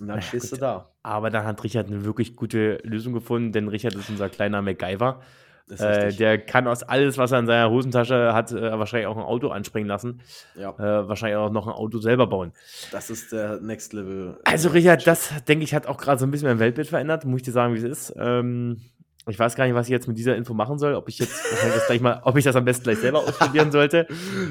Und 0.00 0.08
dann 0.08 0.16
ja, 0.16 0.22
stehst 0.22 0.50
gut. 0.50 0.58
du 0.58 0.60
da. 0.60 0.92
Aber 1.02 1.30
da 1.30 1.44
hat 1.44 1.62
Richard 1.62 1.86
eine 1.86 2.04
wirklich 2.04 2.34
gute 2.34 2.78
Lösung 2.82 3.12
gefunden, 3.12 3.52
denn 3.52 3.68
Richard 3.68 3.94
ist 3.94 4.10
unser 4.10 4.28
kleiner 4.28 4.62
MacGyver. 4.62 5.20
Äh, 5.70 6.12
der 6.12 6.38
kann 6.38 6.66
aus 6.66 6.82
alles, 6.82 7.18
was 7.18 7.32
er 7.32 7.38
in 7.38 7.46
seiner 7.46 7.70
Hosentasche 7.70 8.34
hat, 8.34 8.52
äh, 8.52 8.78
wahrscheinlich 8.78 9.06
auch 9.06 9.16
ein 9.16 9.22
Auto 9.22 9.48
anspringen 9.48 9.88
lassen. 9.88 10.20
ja, 10.54 10.70
Äh, 10.78 11.08
wahrscheinlich 11.08 11.36
auch 11.36 11.50
noch 11.50 11.66
ein 11.66 11.72
Auto 11.72 11.98
selber 11.98 12.26
bauen. 12.26 12.52
das 12.90 13.10
ist 13.10 13.32
der 13.32 13.60
Next 13.60 13.92
Level. 13.92 14.38
Also, 14.44 14.68
Richard, 14.70 15.06
das 15.06 15.30
denke 15.48 15.64
ich, 15.64 15.74
hat 15.74 15.86
auch 15.86 15.98
gerade 15.98 16.18
so 16.18 16.26
ein 16.26 16.30
bisschen 16.30 16.48
mein 16.48 16.58
Weltbild 16.58 16.88
verändert. 16.88 17.24
Muss 17.24 17.38
ich 17.38 17.44
dir 17.44 17.52
sagen, 17.52 17.74
wie 17.74 17.78
es 17.78 17.84
ist. 17.84 18.14
Ähm, 18.18 18.80
ich 19.28 19.38
weiß 19.38 19.54
gar 19.54 19.66
nicht, 19.66 19.74
was 19.76 19.86
ich 19.86 19.92
jetzt 19.92 20.08
mit 20.08 20.18
dieser 20.18 20.34
Info 20.34 20.52
machen 20.52 20.80
soll. 20.80 20.94
Ob 20.94 21.08
ich 21.08 21.20
jetzt 21.20 21.32
das 21.62 21.86
gleich 21.86 22.00
mal, 22.00 22.20
ob 22.24 22.36
ich 22.36 22.44
das 22.44 22.56
am 22.56 22.64
besten 22.64 22.82
gleich 22.82 22.98
selber 22.98 23.20
ausprobieren 23.26 23.70
sollte. 23.70 24.08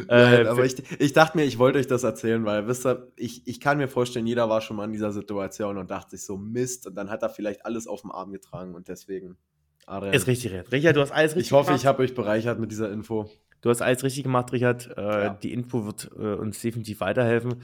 Nein, 0.07 0.45
Äh, 0.45 0.47
aber 0.47 0.63
ich, 0.63 0.81
ich 0.99 1.11
dachte 1.11 1.37
mir, 1.37 1.43
ich 1.43 1.59
wollte 1.59 1.77
euch 1.77 1.87
das 1.87 2.03
erzählen, 2.03 2.45
weil, 2.45 2.67
wisst 2.67 2.85
ihr, 2.87 3.11
ich, 3.17 3.45
ich 3.47 3.59
kann 3.59 3.77
mir 3.79 3.89
vorstellen, 3.89 4.25
jeder 4.27 4.47
war 4.49 4.61
schon 4.61 4.77
mal 4.77 4.85
in 4.85 4.93
dieser 4.93 5.11
Situation 5.11 5.77
und 5.77 5.91
dachte 5.91 6.11
sich 6.11 6.25
so, 6.25 6.37
Mist, 6.37 6.87
und 6.87 6.95
dann 6.95 7.09
hat 7.09 7.21
er 7.21 7.29
vielleicht 7.29 7.65
alles 7.65 7.85
auf 7.85 7.99
dem 8.01 8.11
Arm 8.11 8.31
getragen 8.31 8.73
und 8.73 8.87
deswegen, 8.87 9.37
Adrian, 9.85 10.13
ist 10.13 10.27
richtig, 10.27 10.51
Richard. 10.51 10.71
Richard, 10.71 10.95
du 10.95 11.01
hast 11.01 11.11
alles 11.11 11.31
richtig 11.35 11.47
ich 11.47 11.51
hoffe, 11.51 11.67
gemacht. 11.67 11.81
ich 11.81 11.85
habe 11.85 12.03
euch 12.03 12.13
bereichert 12.15 12.59
mit 12.59 12.71
dieser 12.71 12.91
Info. 12.91 13.29
Du 13.61 13.69
hast 13.69 13.81
alles 13.81 14.03
richtig 14.03 14.23
gemacht, 14.23 14.51
Richard. 14.53 14.89
Äh, 14.97 15.01
Ja. 15.01 15.29
Die 15.41 15.53
Info 15.53 15.85
wird 15.85 16.09
äh, 16.17 16.33
uns 16.33 16.59
definitiv 16.61 16.99
weiterhelfen. 17.01 17.55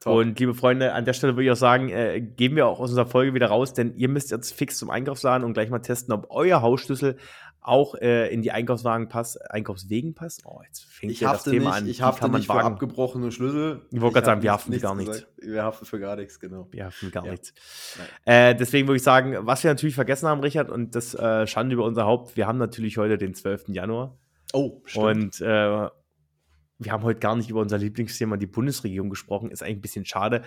Top. 0.00 0.14
Und 0.14 0.38
liebe 0.38 0.54
Freunde, 0.54 0.92
an 0.92 1.04
der 1.04 1.12
Stelle 1.14 1.34
würde 1.34 1.44
ich 1.44 1.50
auch 1.50 1.56
sagen, 1.56 1.88
äh, 1.88 2.20
gehen 2.20 2.54
wir 2.56 2.66
auch 2.66 2.80
aus 2.80 2.90
unserer 2.90 3.06
Folge 3.06 3.34
wieder 3.34 3.48
raus, 3.48 3.72
denn 3.72 3.94
ihr 3.96 4.08
müsst 4.08 4.30
jetzt 4.30 4.52
fix 4.54 4.78
zum 4.78 4.90
Einkaufsladen 4.90 5.44
und 5.44 5.54
gleich 5.54 5.70
mal 5.70 5.78
testen, 5.80 6.12
ob 6.14 6.26
euer 6.30 6.62
Hausschlüssel 6.62 7.16
auch 7.60 7.96
äh, 7.96 8.32
in 8.32 8.42
die 8.42 8.52
Einkaufswagen 8.52 9.08
passt, 9.08 9.40
Einkaufswegen 9.50 10.14
passt. 10.14 10.42
Oh, 10.46 10.60
jetzt 10.64 10.84
fängt 10.84 11.10
Ich 11.10 11.18
hier 11.18 11.28
das 11.32 11.42
Thema 11.42 11.70
nicht, 11.70 11.82
an. 11.82 11.88
ich 11.88 12.00
hafte 12.02 12.28
nicht 12.28 12.46
für 12.46 12.52
abgebrochene 12.62 13.32
Schlüssel. 13.32 13.82
Ich 13.90 14.00
wollte 14.00 14.14
gerade 14.14 14.26
sagen, 14.26 14.42
wir 14.42 14.52
nichts- 14.52 14.62
haften 14.64 14.72
für 14.74 14.80
gar 14.80 14.94
nichts. 14.94 15.26
Wir 15.38 15.62
haften 15.64 15.84
für 15.84 15.98
gar 15.98 16.14
nichts, 16.14 16.38
genau. 16.38 16.68
Wir 16.70 16.84
haben 16.84 17.10
gar 17.10 17.24
Ja. 17.24 17.30
nichts. 17.32 17.52
Äh, 18.24 18.54
deswegen 18.54 18.86
würde 18.86 18.98
ich 18.98 19.02
sagen, 19.02 19.34
was 19.40 19.64
wir 19.64 19.70
natürlich 19.72 19.96
vergessen 19.96 20.28
haben, 20.28 20.42
Richard, 20.42 20.70
und 20.70 20.94
das 20.94 21.14
äh, 21.14 21.48
Schande 21.48 21.74
über 21.74 21.84
unser 21.84 22.04
Haupt, 22.06 22.36
wir 22.36 22.46
haben 22.46 22.58
natürlich 22.58 22.98
heute 22.98 23.18
den 23.18 23.34
12. 23.34 23.64
Januar. 23.74 24.16
Oh, 24.52 24.80
Und 24.94 25.40
äh, 25.40 25.88
wir 26.78 26.92
haben 26.92 27.04
heute 27.04 27.20
gar 27.20 27.34
nicht 27.36 27.48
über 27.48 27.60
unser 27.60 27.78
Lieblingsthema, 27.78 28.36
die 28.36 28.46
Bundesregierung, 28.46 29.08
gesprochen. 29.08 29.50
Ist 29.50 29.62
eigentlich 29.62 29.78
ein 29.78 29.80
bisschen 29.82 30.04
schade. 30.04 30.42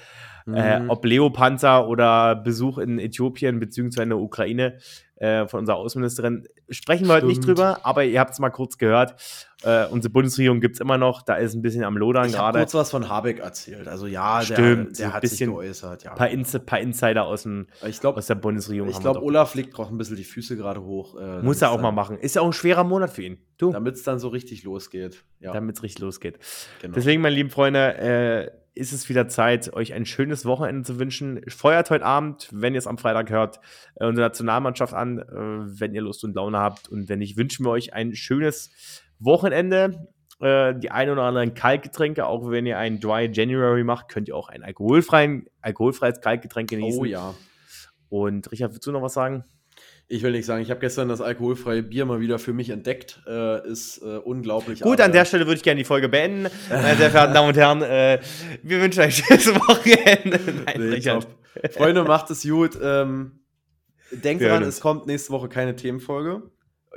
Äh, 0.48 0.80
Mhm. 0.80 0.90
ob 0.90 1.04
Leopanzer 1.06 1.88
oder 1.88 2.36
Besuch 2.36 2.78
in 2.78 3.00
Äthiopien 3.00 3.60
bzw. 3.60 4.04
in 4.04 4.10
der 4.10 4.20
Ukraine 4.20 4.78
äh, 5.20 5.48
von 5.48 5.60
unserer 5.62 5.76
Außenministerin, 5.78 6.48
sprechen 6.70 7.08
wir 7.08 7.14
heute 7.16 7.26
nicht 7.28 7.44
Stimmt. 7.44 7.58
drüber, 7.60 7.80
aber 7.84 8.04
ihr 8.06 8.20
habt 8.20 8.32
es 8.32 8.40
mal 8.40 8.50
kurz 8.50 8.78
gehört. 8.78 9.16
Äh, 9.64 9.86
unsere 9.88 10.10
Bundesregierung 10.14 10.62
gibt 10.62 10.76
es 10.76 10.80
immer 10.80 10.98
noch, 10.98 11.22
da 11.22 11.36
ist 11.36 11.54
ein 11.54 11.62
bisschen 11.62 11.84
am 11.84 11.98
Lodern 11.98 12.28
ich 12.28 12.34
habe 12.38 12.54
gerade. 12.54 12.60
kurz 12.60 12.74
was 12.74 12.92
von 12.92 13.10
Habeck 13.10 13.40
erzählt. 13.40 13.90
Also 13.90 14.08
ja, 14.08 14.38
der, 14.40 14.46
Stimmt, 14.46 14.98
der 15.00 15.08
ein 15.08 15.14
hat 15.14 15.22
bisschen- 15.22 15.38
sich 15.38 15.48
geäußert. 15.48 16.04
Ja. 16.06 16.12
Ein 16.12 16.18
paar, 16.18 16.30
Ins 16.30 16.58
paar 16.66 16.80
Insider 16.80 17.26
aus, 17.26 17.44
dem, 17.44 17.68
ich 17.86 18.00
glaube, 18.00 18.20
aus 18.20 18.28
der 18.28 18.36
Bundesregierung 18.36 18.90
ich 18.90 19.00
glaub, 19.00 19.16
doch. 19.16 19.22
Olaf 19.22 19.56
legt 19.56 19.78
auch 19.78 19.92
ein 19.92 19.98
bisschen 19.98 20.16
die 20.16 20.24
Füße 20.24 20.56
gerade 20.56 20.82
hoch. 20.82 21.20
Äh, 21.20 21.42
Muss 21.42 21.62
er 21.62 21.72
auch 21.72 21.82
mal 21.82 21.92
machen. 21.92 22.18
Ist 22.18 22.36
ja 22.38 22.42
auch 22.42 22.46
ein 22.48 22.54
schwerer 22.54 22.86
Monat 22.86 23.10
für 23.10 23.24
ihn. 23.24 23.38
Damit 23.58 23.96
es 23.96 24.04
dann 24.04 24.20
so 24.20 24.30
richtig 24.30 24.64
losgeht. 24.64 25.26
Ja, 25.42 25.52
damit 25.52 25.76
es 25.76 25.84
richtig 25.84 26.00
losgeht. 26.02 26.40
genau. 26.82 26.94
Deswegen, 26.96 27.22
meine 27.22 27.36
lieben 27.36 27.50
Freunde, 27.50 27.98
äh, 27.98 28.52
ist 28.74 28.94
es 28.94 29.10
wieder 29.10 29.28
Zeit, 29.28 29.74
euch 29.74 29.94
ein 29.94 30.06
schönes 30.06 30.46
Wochenende 30.46 30.84
zu 30.84 31.00
wünschen. 31.00 31.42
Feuert 31.48 31.90
heute 31.90 32.06
Abend, 32.06 32.50
wenn 32.52 32.74
ihr 32.74 32.80
es 32.80 32.88
am 32.88 32.98
Freitag 32.98 33.30
hört, 33.30 33.60
äh, 33.96 34.06
unsere 34.06 34.28
Nationalmannschaft 34.28 34.94
an, 34.94 35.20
äh, 35.20 35.80
wenn 35.80 35.94
ihr 35.94 36.02
Lust 36.02 36.24
und 36.24 36.36
Laune 36.36 36.60
habt. 36.60 36.88
Und 36.88 37.10
wenn 37.10 37.20
nicht, 37.20 37.38
wünschen 37.38 37.66
wir 37.66 37.72
euch 37.72 37.94
ein 37.94 38.16
schönes 38.16 38.72
Wochenende. 39.20 40.08
Äh, 40.42 40.76
die 40.80 40.90
ein 40.90 41.10
oder 41.10 41.24
anderen 41.24 41.54
Kaltgetränke, 41.54 42.26
auch 42.26 42.50
wenn 42.50 42.66
ihr 42.66 42.78
einen 42.78 43.02
Dry 43.02 43.30
January 43.30 43.84
macht, 43.84 44.08
könnt 44.08 44.30
ihr 44.30 44.36
auch 44.36 44.48
ein 44.48 44.64
alkoholfreien, 44.64 45.48
alkoholfreies 45.62 46.22
Kaltgetränk 46.22 46.70
genießen. 46.70 47.02
Oh 47.02 47.06
ja. 47.06 47.34
Und 48.08 48.50
Richard, 48.52 48.72
willst 48.72 48.88
du 48.88 48.92
noch 48.94 49.02
was 49.02 49.14
sagen? 49.14 49.44
Ich 50.12 50.24
will 50.24 50.32
nicht 50.32 50.48
sagen, 50.48 50.64
ich 50.64 50.72
habe 50.72 50.80
gestern 50.80 51.08
das 51.08 51.22
alkoholfreie 51.22 51.84
Bier 51.84 52.04
mal 52.06 52.20
wieder 52.20 52.40
für 52.40 52.52
mich 52.52 52.72
entdeckt. 52.72 53.22
Äh, 53.28 53.68
ist 53.70 54.00
äh, 54.02 54.18
unglaublich. 54.18 54.82
Gut, 54.82 55.00
an 55.02 55.12
der 55.12 55.24
Stelle 55.24 55.46
würde 55.46 55.58
ich 55.58 55.64
gerne 55.64 55.78
die 55.78 55.86
Folge 55.86 56.10
beenden. 56.10 56.48
Meine 56.68 56.98
sehr 56.98 57.12
verehrten 57.12 57.36
Damen 57.36 57.50
und 57.50 57.58
Herren, 57.58 57.84
äh, 57.84 58.20
wir 58.64 58.82
wünschen 58.82 59.02
euch 59.02 59.06
ein 59.30 59.40
schönes 59.40 59.56
Wochenende. 59.56 60.40
Nein, 60.66 60.76
Nee, 60.80 60.96
Richard. 60.96 61.28
top. 61.54 61.74
Freunde, 61.74 62.04
macht 62.06 62.32
es 62.32 62.42
gut. 62.42 62.76
Ähm, 62.82 63.40
denkt 64.12 64.42
Wir 64.42 64.50
dran, 64.50 64.64
es 64.64 64.80
kommt 64.82 65.06
nächste 65.06 65.32
Woche 65.32 65.48
keine 65.48 65.76
Themenfolge. 65.76 66.42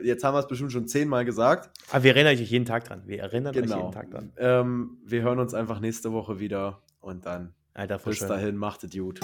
Jetzt 0.03 0.25
haben 0.25 0.35
wir 0.35 0.41
es 0.41 0.47
bestimmt 0.49 0.73
schon 0.73 0.89
zehnmal 0.89 1.27
gesagt. 1.27 1.69
Aber 1.91 2.03
wir 2.05 2.17
erinnern 2.17 2.33
euch 2.33 2.41
jeden 2.51 2.65
Tag 2.65 2.85
dran. 2.85 3.03
Wir 3.05 3.21
erinnern 3.21 3.55
euch 3.55 3.61
Genau. 3.63 3.77
jeden 3.77 3.93
Tag 3.93 4.11
dran. 4.11 4.33
Ähm, 4.39 4.97
wir 5.05 5.21
hören 5.21 5.39
uns 5.39 5.53
einfach 5.53 5.81
nächste 5.81 6.13
Woche 6.13 6.41
wieder 6.41 6.81
und 7.01 7.27
dann 7.27 7.53
Alter, 7.75 7.99
bis 7.99 8.21
dahin, 8.21 8.57
macht 8.57 8.85
es 8.85 8.93
gut. 8.93 9.21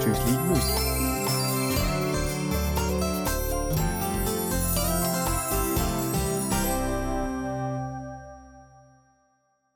Tschüss, 0.00 0.18
lieben 0.26 0.48
Grüß. 0.48 1.11